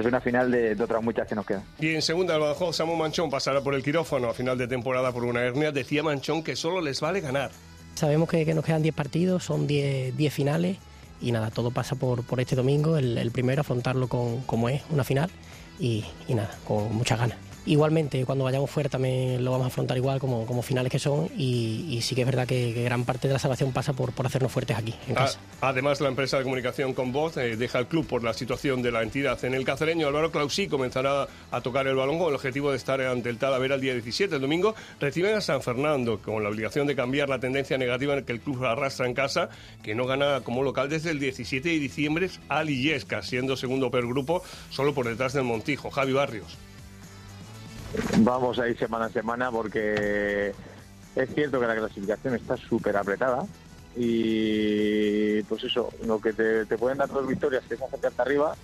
es 0.00 0.06
una 0.06 0.20
final 0.20 0.50
de, 0.50 0.74
de 0.74 0.84
otras 0.84 1.02
muchas 1.02 1.26
que 1.26 1.34
nos 1.34 1.46
quedan. 1.46 1.62
Y 1.78 1.94
en 1.94 2.02
segunda, 2.02 2.34
el 2.34 2.40
Badajoz, 2.40 2.76
Samu 2.76 2.96
Manchón 2.96 3.30
pasará 3.30 3.60
por 3.60 3.74
el 3.74 3.82
quirófano 3.82 4.28
a 4.28 4.34
final 4.34 4.58
de 4.58 4.66
temporada 4.66 5.12
por 5.12 5.24
una 5.24 5.42
hernia. 5.42 5.72
Decía 5.72 6.02
Manchón 6.02 6.42
que 6.42 6.56
solo 6.56 6.80
les 6.80 7.00
vale 7.00 7.20
ganar. 7.20 7.50
Sabemos 7.94 8.28
que, 8.28 8.44
que 8.44 8.54
nos 8.54 8.64
quedan 8.64 8.82
10 8.82 8.94
partidos, 8.94 9.44
son 9.44 9.66
10 9.66 10.16
10 10.16 10.32
finales 10.34 10.78
y 11.20 11.32
nada, 11.32 11.50
todo 11.50 11.70
pasa 11.70 11.94
por, 11.96 12.24
por 12.24 12.40
este 12.40 12.56
domingo, 12.56 12.96
el, 12.96 13.16
el 13.16 13.30
primero, 13.30 13.60
afrontarlo 13.60 14.08
con, 14.08 14.42
como 14.42 14.68
es, 14.68 14.82
una 14.90 15.04
final 15.04 15.30
y, 15.78 16.04
y 16.28 16.34
nada, 16.34 16.50
con 16.66 16.94
muchas 16.94 17.18
ganas. 17.18 17.38
Igualmente, 17.66 18.24
cuando 18.26 18.44
vayamos 18.44 18.70
fuera 18.70 18.90
también 18.90 19.42
lo 19.44 19.50
vamos 19.52 19.64
a 19.64 19.68
afrontar 19.68 19.96
igual 19.96 20.18
como, 20.20 20.44
como 20.44 20.60
finales 20.62 20.92
que 20.92 20.98
son 20.98 21.28
y, 21.36 21.86
y 21.88 22.02
sí 22.02 22.14
que 22.14 22.20
es 22.20 22.26
verdad 22.26 22.46
que, 22.46 22.72
que 22.74 22.82
gran 22.84 23.04
parte 23.04 23.26
de 23.26 23.32
la 23.34 23.38
salvación 23.38 23.72
pasa 23.72 23.92
por, 23.94 24.12
por 24.12 24.26
hacernos 24.26 24.52
fuertes 24.52 24.76
aquí, 24.76 24.94
en 25.08 25.14
casa. 25.14 25.38
A- 25.60 25.68
Además, 25.70 26.00
la 26.02 26.08
empresa 26.08 26.36
de 26.36 26.42
comunicación 26.44 26.92
con 26.92 27.10
voz 27.12 27.38
eh, 27.38 27.56
deja 27.56 27.78
el 27.78 27.86
club 27.86 28.06
por 28.06 28.22
la 28.22 28.34
situación 28.34 28.82
de 28.82 28.92
la 28.92 29.02
entidad. 29.02 29.42
En 29.46 29.54
el 29.54 29.64
cacereño, 29.64 30.06
Álvaro 30.08 30.30
Clausí 30.30 30.68
comenzará 30.68 31.26
a 31.50 31.60
tocar 31.62 31.86
el 31.86 31.94
balón 31.96 32.18
con 32.18 32.28
el 32.28 32.34
objetivo 32.34 32.70
de 32.70 32.76
estar 32.76 33.00
ante 33.00 33.30
el 33.30 33.38
Talavera 33.38 33.76
el 33.76 33.80
día 33.80 33.94
17. 33.94 34.34
El 34.34 34.42
domingo 34.42 34.74
reciben 35.00 35.34
a 35.34 35.40
San 35.40 35.62
Fernando 35.62 36.18
con 36.20 36.42
la 36.42 36.50
obligación 36.50 36.86
de 36.86 36.94
cambiar 36.94 37.30
la 37.30 37.40
tendencia 37.40 37.78
negativa 37.78 38.14
en 38.14 38.24
que 38.24 38.32
el 38.32 38.40
club 38.40 38.62
arrastra 38.64 39.06
en 39.06 39.14
casa, 39.14 39.48
que 39.82 39.94
no 39.94 40.04
gana 40.06 40.42
como 40.42 40.62
local 40.62 40.90
desde 40.90 41.10
el 41.12 41.18
17 41.18 41.66
de 41.68 41.78
diciembre 41.78 42.28
a 42.50 42.62
Lillesca, 42.62 43.22
siendo 43.22 43.56
segundo 43.56 43.90
per 43.90 44.02
grupo 44.06 44.42
solo 44.68 44.92
por 44.92 45.08
detrás 45.08 45.32
del 45.32 45.44
Montijo. 45.44 45.90
Javi 45.90 46.12
Barrios. 46.12 46.58
Vamos 48.18 48.58
a 48.58 48.68
ir 48.68 48.78
semana 48.78 49.06
a 49.06 49.10
semana 49.10 49.50
porque 49.50 50.52
es 51.14 51.34
cierto 51.34 51.60
que 51.60 51.66
la 51.66 51.76
clasificación 51.76 52.34
está 52.34 52.56
súper 52.56 52.96
apretada 52.96 53.44
y 53.96 55.42
pues 55.44 55.64
eso, 55.64 55.90
lo 56.04 56.20
que 56.20 56.32
te, 56.32 56.78
pueden 56.78 56.98
dar 56.98 57.08
dos 57.08 57.26
victorias 57.26 57.62
que 57.68 57.74
es 57.74 57.82
acercarte 57.82 58.22
arriba, 58.22 58.56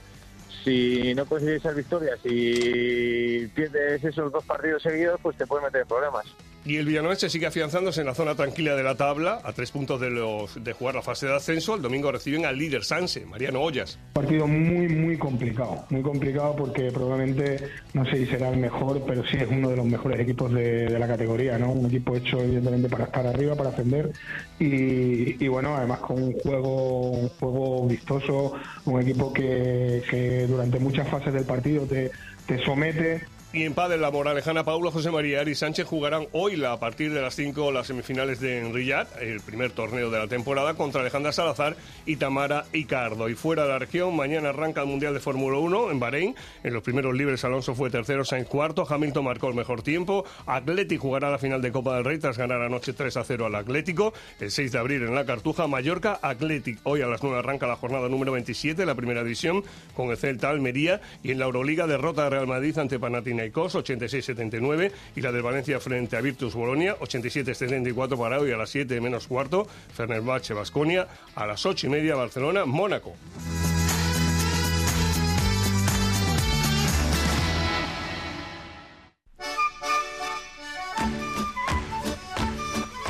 si 0.65 1.15
no 1.15 1.25
consigues 1.27 1.57
esas 1.57 1.77
victorias 1.77 2.19
y 2.25 3.47
pierdes 3.49 4.03
esos 4.03 4.33
dos 4.33 4.45
partidos 4.45 4.83
seguidos, 4.83 5.21
pues 5.23 5.37
te 5.37 5.47
pueden 5.47 5.65
meter 5.65 5.83
en 5.83 5.89
problemas. 5.89 6.27
Y 6.71 6.77
el 6.77 6.87
Villanovense 6.87 7.29
sigue 7.29 7.47
afianzándose 7.47 8.01
en 8.01 8.07
la 8.07 8.15
zona 8.15 8.37
tranquila 8.37 8.77
de 8.77 8.85
la 8.85 8.95
tabla, 8.95 9.41
a 9.43 9.53
tres 9.53 9.73
puntos 9.73 10.01
de, 10.01 10.09
los, 10.09 10.63
de 10.63 10.73
jugar 10.73 10.95
la 10.95 11.03
fase 11.03 11.27
de 11.27 11.35
ascenso. 11.35 11.75
El 11.75 11.83
domingo 11.83 12.13
reciben 12.13 12.47
al 12.47 12.57
líder 12.57 12.85
Sanse, 12.85 13.27
Mariano 13.27 13.61
Ollas. 13.61 13.99
Partido 14.13 14.47
muy, 14.47 14.87
muy 14.87 15.19
complicado. 15.19 15.85
Muy 15.91 16.03
complicado 16.03 16.55
porque 16.55 16.93
probablemente, 16.93 17.57
no 17.93 18.05
sé 18.05 18.19
si 18.19 18.27
será 18.27 18.51
el 18.51 18.59
mejor, 18.59 19.03
pero 19.05 19.27
sí 19.27 19.37
es 19.39 19.49
uno 19.51 19.71
de 19.71 19.79
los 19.79 19.85
mejores 19.85 20.21
equipos 20.21 20.53
de, 20.53 20.89
la 20.91 21.09
categoría, 21.09 21.59
¿no? 21.59 21.73
Un 21.73 21.87
equipo 21.87 22.15
hecho, 22.15 22.41
evidentemente, 22.41 22.89
para 22.89 23.07
estar 23.07 23.27
arriba, 23.27 23.57
para 23.57 23.71
ascender. 23.71 24.13
Y, 24.61 25.49
bueno, 25.49 25.75
además 25.75 25.99
con 25.99 26.23
un 26.23 26.33
juego, 26.35 27.31
juego 27.41 27.89
vistoso, 27.89 28.53
un 28.85 29.03
equipo 29.03 29.33
que, 29.33 30.05
que 30.09 30.47
durante 30.47 30.79
muchas 30.79 31.09
fases 31.09 31.35
del 31.35 31.47
partido 31.47 31.83
te, 31.83 32.13
te 32.47 32.65
somete. 32.65 33.23
Y 33.53 33.65
en 33.65 33.75
pádel, 33.75 34.01
la 34.01 34.13
moralejana 34.13 34.63
Paulo 34.63 34.93
José 34.93 35.11
María 35.11 35.43
y 35.43 35.57
Sánchez 35.57 35.85
jugarán 35.85 36.29
hoy 36.31 36.65
a 36.65 36.77
partir 36.77 37.13
de 37.13 37.21
las 37.21 37.35
5 37.35 37.73
las 37.73 37.89
semifinales 37.89 38.39
de 38.39 38.61
Enrillat, 38.61 39.09
el 39.21 39.41
primer 39.41 39.73
torneo 39.73 40.09
de 40.09 40.21
la 40.21 40.29
temporada, 40.29 40.75
contra 40.75 41.01
Alejandra 41.01 41.33
Salazar 41.33 41.75
y 42.07 42.15
Tamara 42.15 42.67
Icardo. 42.73 43.29
Y 43.29 43.35
fuera 43.35 43.65
de 43.65 43.71
la 43.71 43.81
región, 43.81 44.15
mañana 44.15 44.51
arranca 44.51 44.83
el 44.83 44.87
Mundial 44.87 45.15
de 45.15 45.19
Fórmula 45.21 45.59
1 45.59 45.91
en 45.91 45.99
Bahrein. 45.99 46.37
En 46.63 46.73
los 46.73 46.85
primeros 46.85 47.13
libres, 47.13 47.45
Alonso 47.45 47.75
fue 47.75 47.91
tercero, 47.91 48.25
Sainz 48.25 48.47
cuarto, 48.47 48.87
Hamilton 48.89 49.25
marcó 49.25 49.49
el 49.49 49.57
mejor 49.57 49.83
tiempo. 49.83 50.25
Atleti 50.47 50.97
jugará 50.97 51.29
la 51.29 51.39
final 51.39 51.61
de 51.61 51.73
Copa 51.73 51.97
del 51.97 52.05
Rey 52.05 52.19
tras 52.19 52.39
ganar 52.39 52.63
anoche 52.63 52.93
3 52.93 53.17
a 53.17 53.25
0 53.25 53.47
al 53.47 53.57
Atlético. 53.57 54.13
El 54.39 54.53
6 54.53 54.71
de 54.71 54.79
abril 54.79 55.03
en 55.03 55.17
la 55.17 55.27
Cartuja, 55.27 55.67
Mallorca, 55.67 56.21
Athletic. 56.23 56.79
Hoy 56.85 57.03
a 57.03 57.09
las 57.09 57.21
9 57.21 57.41
arranca 57.41 57.67
la 57.67 57.75
jornada 57.75 58.09
número 58.09 58.31
27 58.31 58.81
de 58.81 58.87
la 58.87 58.95
primera 58.95 59.25
división 59.25 59.65
con 59.97 60.11
el 60.11 60.17
Celta 60.17 60.51
Almería. 60.51 61.01
Y 61.25 61.33
en 61.33 61.41
la 61.41 61.47
Euroliga, 61.47 61.89
derrota 61.89 62.23
de 62.23 62.31
Real 62.31 62.47
Madrid 62.47 62.79
ante 62.79 63.01
Panathinaikos 63.01 63.40
86-79 63.49 64.93
y 65.17 65.21
la 65.21 65.33
del 65.33 65.43
Valencia 65.43 65.81
frente 65.81 66.17
a 66.17 66.21
Virtus 66.21 66.55
Bolonia 66.55 66.97
87-74 66.99 68.19
para 68.19 68.39
hoy 68.39 68.53
a 68.53 68.57
las 68.57 68.71
7 68.71 69.01
menos 69.01 69.27
cuarto 69.27 69.67
Fenerbahce 69.95 70.55
Basconia 70.55 71.09
a 71.35 71.47
las 71.47 71.65
8 71.67 71.87
y 71.87 71.91
media 71.91 72.15
Barcelona 72.15 72.65
Mónaco. 72.65 73.15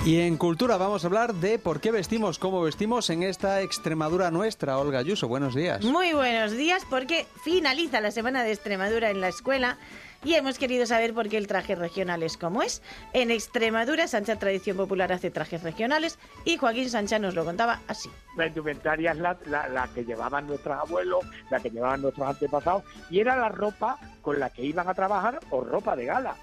Y 0.06 0.22
en 0.22 0.38
Cultura 0.38 0.78
vamos 0.78 1.04
a 1.04 1.08
hablar 1.08 1.34
de 1.34 1.58
por 1.58 1.80
qué 1.80 1.92
vestimos 1.92 2.38
como 2.38 2.62
vestimos 2.62 3.10
en 3.10 3.22
esta 3.22 3.60
Extremadura 3.60 4.30
nuestra. 4.30 4.78
Olga 4.78 4.98
Ayuso, 4.98 5.28
buenos 5.28 5.54
días. 5.54 5.84
Muy 5.84 6.14
buenos 6.14 6.52
días, 6.52 6.86
porque 6.88 7.26
finaliza 7.44 8.00
la 8.00 8.10
semana 8.10 8.42
de 8.42 8.50
Extremadura 8.50 9.10
en 9.10 9.20
la 9.20 9.28
escuela 9.28 9.76
y 10.24 10.34
hemos 10.34 10.58
querido 10.58 10.86
saber 10.86 11.14
por 11.14 11.28
qué 11.28 11.36
el 11.36 11.46
traje 11.46 11.74
regional 11.74 12.22
es 12.22 12.36
como 12.36 12.62
es. 12.62 12.82
En 13.12 13.30
Extremadura, 13.30 14.06
Sancha 14.08 14.36
Tradición 14.36 14.76
Popular 14.76 15.12
hace 15.12 15.30
trajes 15.30 15.62
regionales 15.62 16.18
y 16.44 16.56
Joaquín 16.56 16.90
Sancha 16.90 17.18
nos 17.18 17.34
lo 17.34 17.44
contaba 17.44 17.80
así. 17.88 18.10
La 18.36 18.46
indumentaria 18.46 19.12
es 19.12 19.18
la, 19.18 19.38
la- 19.46 19.68
la 19.68 19.88
que 19.88 20.04
llevaban 20.04 20.46
nuestros 20.46 20.76
abuelos, 20.78 21.24
la 21.50 21.60
que 21.60 21.70
llevaban 21.70 22.02
nuestros 22.02 22.28
antepasados, 22.28 22.84
y 23.10 23.20
era 23.20 23.36
la 23.36 23.48
ropa 23.48 23.98
con 24.22 24.38
la 24.38 24.50
que 24.50 24.62
iban 24.62 24.88
a 24.88 24.94
trabajar 24.94 25.40
o 25.50 25.62
ropa 25.62 25.96
de 25.96 26.04
gala. 26.06 26.36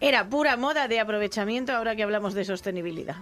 Era 0.00 0.24
pura 0.28 0.56
moda 0.56 0.86
de 0.86 1.00
aprovechamiento 1.00 1.72
ahora 1.74 1.96
que 1.96 2.04
hablamos 2.04 2.34
de 2.34 2.44
sostenibilidad. 2.44 3.16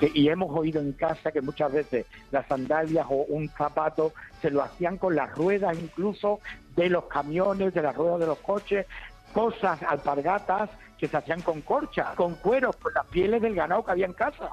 Que- 0.00 0.10
y 0.14 0.28
hemos 0.30 0.50
oído 0.50 0.80
en 0.80 0.92
casa 0.94 1.30
que 1.30 1.42
muchas 1.42 1.70
veces 1.72 2.06
las 2.32 2.46
sandalias 2.46 3.06
o 3.08 3.26
un 3.28 3.48
zapato 3.50 4.14
se 4.40 4.50
lo 4.50 4.62
hacían 4.62 4.96
con 4.96 5.14
las 5.14 5.30
ruedas 5.36 5.78
incluso 5.78 6.40
de 6.74 6.88
los 6.88 7.04
camiones, 7.04 7.74
de 7.74 7.82
las 7.82 7.94
ruedas 7.94 8.18
de 8.20 8.26
los 8.26 8.38
coches, 8.38 8.86
cosas, 9.34 9.82
alpargatas 9.82 10.70
que 10.98 11.06
se 11.06 11.16
hacían 11.16 11.42
con 11.42 11.60
corcha, 11.60 12.14
con 12.16 12.34
cueros, 12.36 12.76
con 12.76 12.94
las 12.94 13.06
pieles 13.06 13.42
del 13.42 13.54
ganado 13.54 13.84
que 13.84 13.90
había 13.90 14.06
en 14.06 14.14
casa. 14.14 14.50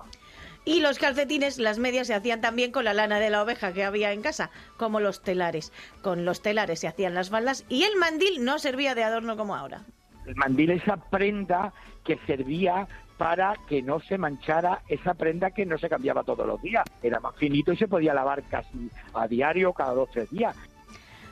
Y 0.65 0.81
los 0.81 0.99
calcetines, 0.99 1.59
las 1.59 1.79
medias 1.79 2.07
se 2.07 2.13
hacían 2.13 2.41
también 2.41 2.73
con 2.73 2.83
la 2.83 2.93
lana 2.93 3.21
de 3.21 3.29
la 3.29 3.41
oveja 3.41 3.71
que 3.71 3.85
había 3.85 4.11
en 4.11 4.21
casa, 4.21 4.49
como 4.75 4.99
los 4.99 5.21
telares. 5.21 5.71
Con 6.01 6.25
los 6.25 6.41
telares 6.41 6.81
se 6.81 6.89
hacían 6.89 7.13
las 7.13 7.29
faldas 7.29 7.63
y 7.69 7.83
el 7.83 7.95
mandil 7.95 8.43
no 8.43 8.59
servía 8.59 8.93
de 8.93 9.05
adorno 9.05 9.37
como 9.37 9.55
ahora. 9.55 9.85
El 10.25 10.35
mandil 10.35 10.71
es 10.71 10.83
esa 10.83 10.97
prenda 10.97 11.71
que 12.03 12.19
servía 12.27 12.85
para 13.17 13.55
que 13.67 13.81
no 13.81 13.99
se 13.99 14.17
manchara 14.17 14.83
esa 14.87 15.13
prenda 15.13 15.51
que 15.51 15.65
no 15.65 15.77
se 15.77 15.89
cambiaba 15.89 16.23
todos 16.23 16.45
los 16.45 16.61
días. 16.61 16.85
Era 17.01 17.19
más 17.19 17.35
finito 17.35 17.73
y 17.73 17.77
se 17.77 17.87
podía 17.87 18.13
lavar 18.13 18.43
casi 18.43 18.89
a 19.13 19.27
diario, 19.27 19.73
cada 19.73 19.93
dos 19.93 20.09
o 20.09 20.11
tres 20.11 20.29
días. 20.29 20.55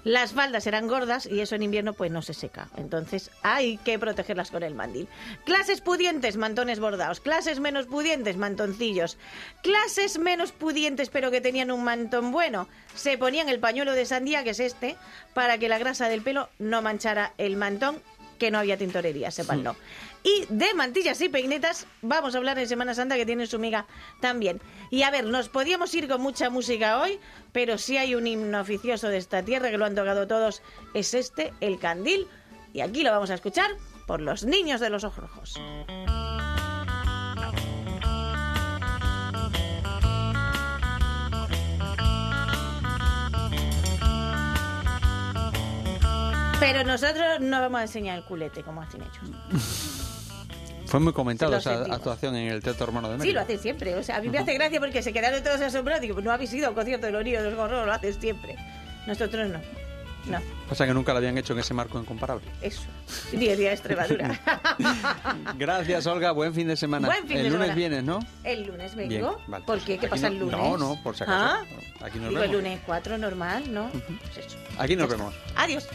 Las 0.06 0.34
faldas 0.34 0.68
eran 0.68 0.88
gordas 0.88 1.26
y 1.26 1.40
eso 1.40 1.56
en 1.56 1.64
invierno 1.64 1.94
pues 1.94 2.12
no 2.12 2.22
se 2.22 2.36
seca. 2.36 2.70
Entonces 2.78 3.32
hay 3.42 3.78
que 3.78 3.98
protegerlas 3.98 4.52
con 4.52 4.62
el 4.62 4.76
mandil. 4.76 5.08
Clases 5.46 5.82
pudientes, 5.82 6.38
mantones 6.38 6.80
bordados. 6.80 7.20
Clases 7.20 7.60
menos 7.60 7.88
pudientes, 7.88 8.38
mantoncillos. 8.38 9.18
Clases 9.64 10.20
menos 10.20 10.52
pudientes 10.52 11.10
pero 11.10 11.32
que 11.32 11.42
tenían 11.42 11.72
un 11.72 11.84
mantón 11.84 12.32
bueno, 12.32 12.68
se 12.94 13.18
ponían 13.18 13.50
el 13.50 13.60
pañuelo 13.60 13.94
de 13.94 14.06
sandía, 14.06 14.44
que 14.44 14.52
es 14.52 14.60
este, 14.60 14.96
para 15.34 15.58
que 15.58 15.70
la 15.70 15.80
grasa 15.80 16.08
del 16.08 16.22
pelo 16.22 16.50
no 16.60 16.84
manchara 16.84 17.34
el 17.40 17.58
mantón 17.58 18.00
que 18.38 18.52
no 18.52 18.60
había 18.60 18.78
tintorería, 18.78 19.32
sépanlo. 19.32 19.76
Y 20.26 20.48
de 20.50 20.74
mantillas 20.74 21.22
y 21.22 21.30
peinetas 21.30 21.86
vamos 22.02 22.34
a 22.34 22.40
hablar 22.40 22.58
en 22.58 22.68
Semana 22.68 22.96
Santa 22.96 23.16
que 23.16 23.28
tiene 23.28 23.46
su 23.46 23.60
miga 23.60 23.86
también. 24.22 24.60
Y 24.90 25.04
a 25.04 25.12
ver, 25.12 25.24
nos 25.24 25.50
podíamos 25.50 25.94
ir 25.94 26.08
con 26.08 26.20
mucha 26.20 26.50
música 26.50 27.00
hoy, 27.00 27.20
pero 27.52 27.78
si 27.78 27.98
hay 27.98 28.16
un 28.16 28.26
himno 28.26 28.60
oficioso 28.60 29.10
de 29.10 29.18
esta 29.18 29.44
tierra 29.44 29.70
que 29.70 29.78
lo 29.78 29.86
han 29.86 29.94
tocado 29.94 30.26
todos, 30.26 30.64
es 30.96 31.14
este, 31.14 31.54
el 31.62 31.78
candil. 31.78 32.28
Y 32.74 32.82
aquí 32.82 33.04
lo 33.04 33.12
vamos 33.12 33.30
a 33.30 33.36
escuchar 33.36 33.70
por 34.08 34.20
los 34.20 34.44
niños 34.46 34.82
de 34.82 34.90
los 34.90 35.04
ojos 35.04 35.30
rojos. 35.30 35.62
Pero 46.60 46.84
nosotros 46.84 47.42
no 47.42 47.62
vamos 47.62 47.80
a 47.80 47.84
enseñar 47.84 48.18
el 48.18 48.24
culete 48.24 48.64
como 48.64 48.82
hacen 48.82 49.04
ellos. 49.04 50.06
Fue 50.86 51.00
muy 51.00 51.14
comentado 51.14 51.56
esa 51.58 51.74
sentimos. 51.76 51.98
actuación 51.98 52.36
en 52.36 52.48
el 52.50 52.62
Teatro 52.62 52.86
Hermano 52.86 53.10
de 53.10 53.16
Sí, 53.16 53.20
Mérida. 53.20 53.34
lo 53.36 53.42
hacen 53.42 53.60
siempre. 53.60 53.96
O 53.96 54.04
sea, 54.04 54.18
a 54.18 54.22
mí 54.22 54.30
me 54.30 54.38
hace 54.40 54.54
gracia 54.54 54.80
porque 54.80 55.02
se 55.04 55.12
quedaron 55.14 55.44
todos 55.44 55.62
asombrados. 55.62 56.02
Digo, 56.02 56.20
no 56.22 56.32
habéis 56.32 56.54
ido 56.54 56.68
a 56.68 56.70
un 56.70 56.76
concierto 56.76 57.06
de 57.08 57.12
los 57.12 57.24
niños 57.24 57.44
de 57.44 57.50
los 57.50 57.58
gorros, 57.58 57.86
lo 57.86 57.92
hacen 57.94 58.14
siempre. 58.20 58.56
Nosotros 59.08 59.50
no. 59.50 59.60
No, 60.28 60.40
Pasa 60.68 60.88
que 60.88 60.94
nunca 60.96 61.12
lo 61.12 61.20
habían 61.20 61.38
hecho 61.38 61.54
en 61.54 61.60
ese 61.60 61.76
marco 61.76 62.00
incomparable. 62.00 62.44
eso. 62.64 62.82
El 63.32 63.40
día 63.42 63.56
de 63.56 63.72
Extremadura. 63.72 64.42
Gracias, 65.58 66.08
Olga. 66.08 66.32
Buen 66.32 66.52
fin 66.54 66.68
de 66.68 66.76
semana. 66.76 67.08
Buen 67.08 67.28
fin 67.28 67.38
el 67.38 67.44
de 67.44 67.50
lunes 67.52 67.68
semana. 67.68 67.76
vienes, 67.76 68.04
¿no? 68.04 68.20
el 68.44 68.64
lunes 68.66 68.96
vengo. 68.96 69.10
Bien, 69.10 69.26
vale. 69.46 69.66
¿Por 69.66 69.78
qué? 69.82 70.00
¿Qué 70.00 70.08
Aquí 70.08 70.08
pasa 70.08 70.30
no- 70.30 70.34
el 70.34 70.40
lunes? 70.40 70.58
No, 70.58 70.78
no, 70.78 71.04
por 71.04 71.16
si 71.16 71.24
acaso. 71.24 71.38
¿Ah? 71.46 71.62
Aquí 72.04 72.18
nos 72.18 72.30
Digo, 72.30 72.42
el 72.42 72.50
vemos. 72.50 72.64
lunes 72.64 72.80
4 72.88 73.18
normal, 73.20 73.72
¿no? 73.72 73.92
Pues 73.92 74.48
eso. 74.48 74.58
Aquí 74.80 74.96
nos 74.96 75.10
vemos. 75.10 75.34
Adiós. 75.56 75.88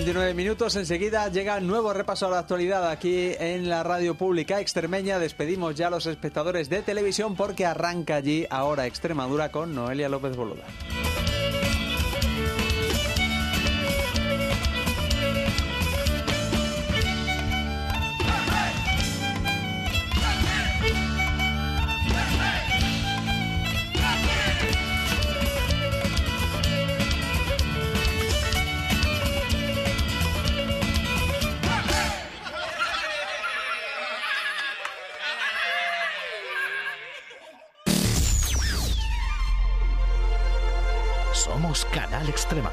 Ocho 0.00 0.08
y 0.08 0.12
59 0.12 0.34
minutos, 0.34 0.76
enseguida 0.76 1.28
llega 1.28 1.60
nuevo 1.60 1.92
repaso 1.92 2.26
a 2.26 2.30
la 2.30 2.38
actualidad 2.38 2.88
aquí 2.88 3.32
en 3.38 3.68
la 3.68 3.82
radio 3.82 4.14
pública 4.14 4.58
extremeña. 4.58 5.18
Despedimos 5.18 5.74
ya 5.74 5.88
a 5.88 5.90
los 5.90 6.06
espectadores 6.06 6.70
de 6.70 6.80
televisión 6.80 7.36
porque 7.36 7.66
arranca 7.66 8.16
allí 8.16 8.46
ahora 8.48 8.86
Extremadura 8.86 9.50
con 9.50 9.74
Noelia 9.74 10.08
López 10.08 10.36
Boluda. 10.36 10.64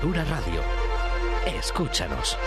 Extremadura 0.08 0.24
Radio. 0.24 0.62
Escúchanos. 1.60 2.38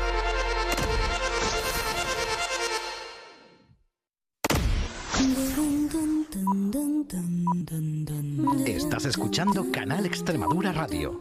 Estás 8.67 9.05
escuchando 9.05 9.71
Canal 9.71 10.07
Extremadura 10.07 10.73
Radio. 10.73 11.21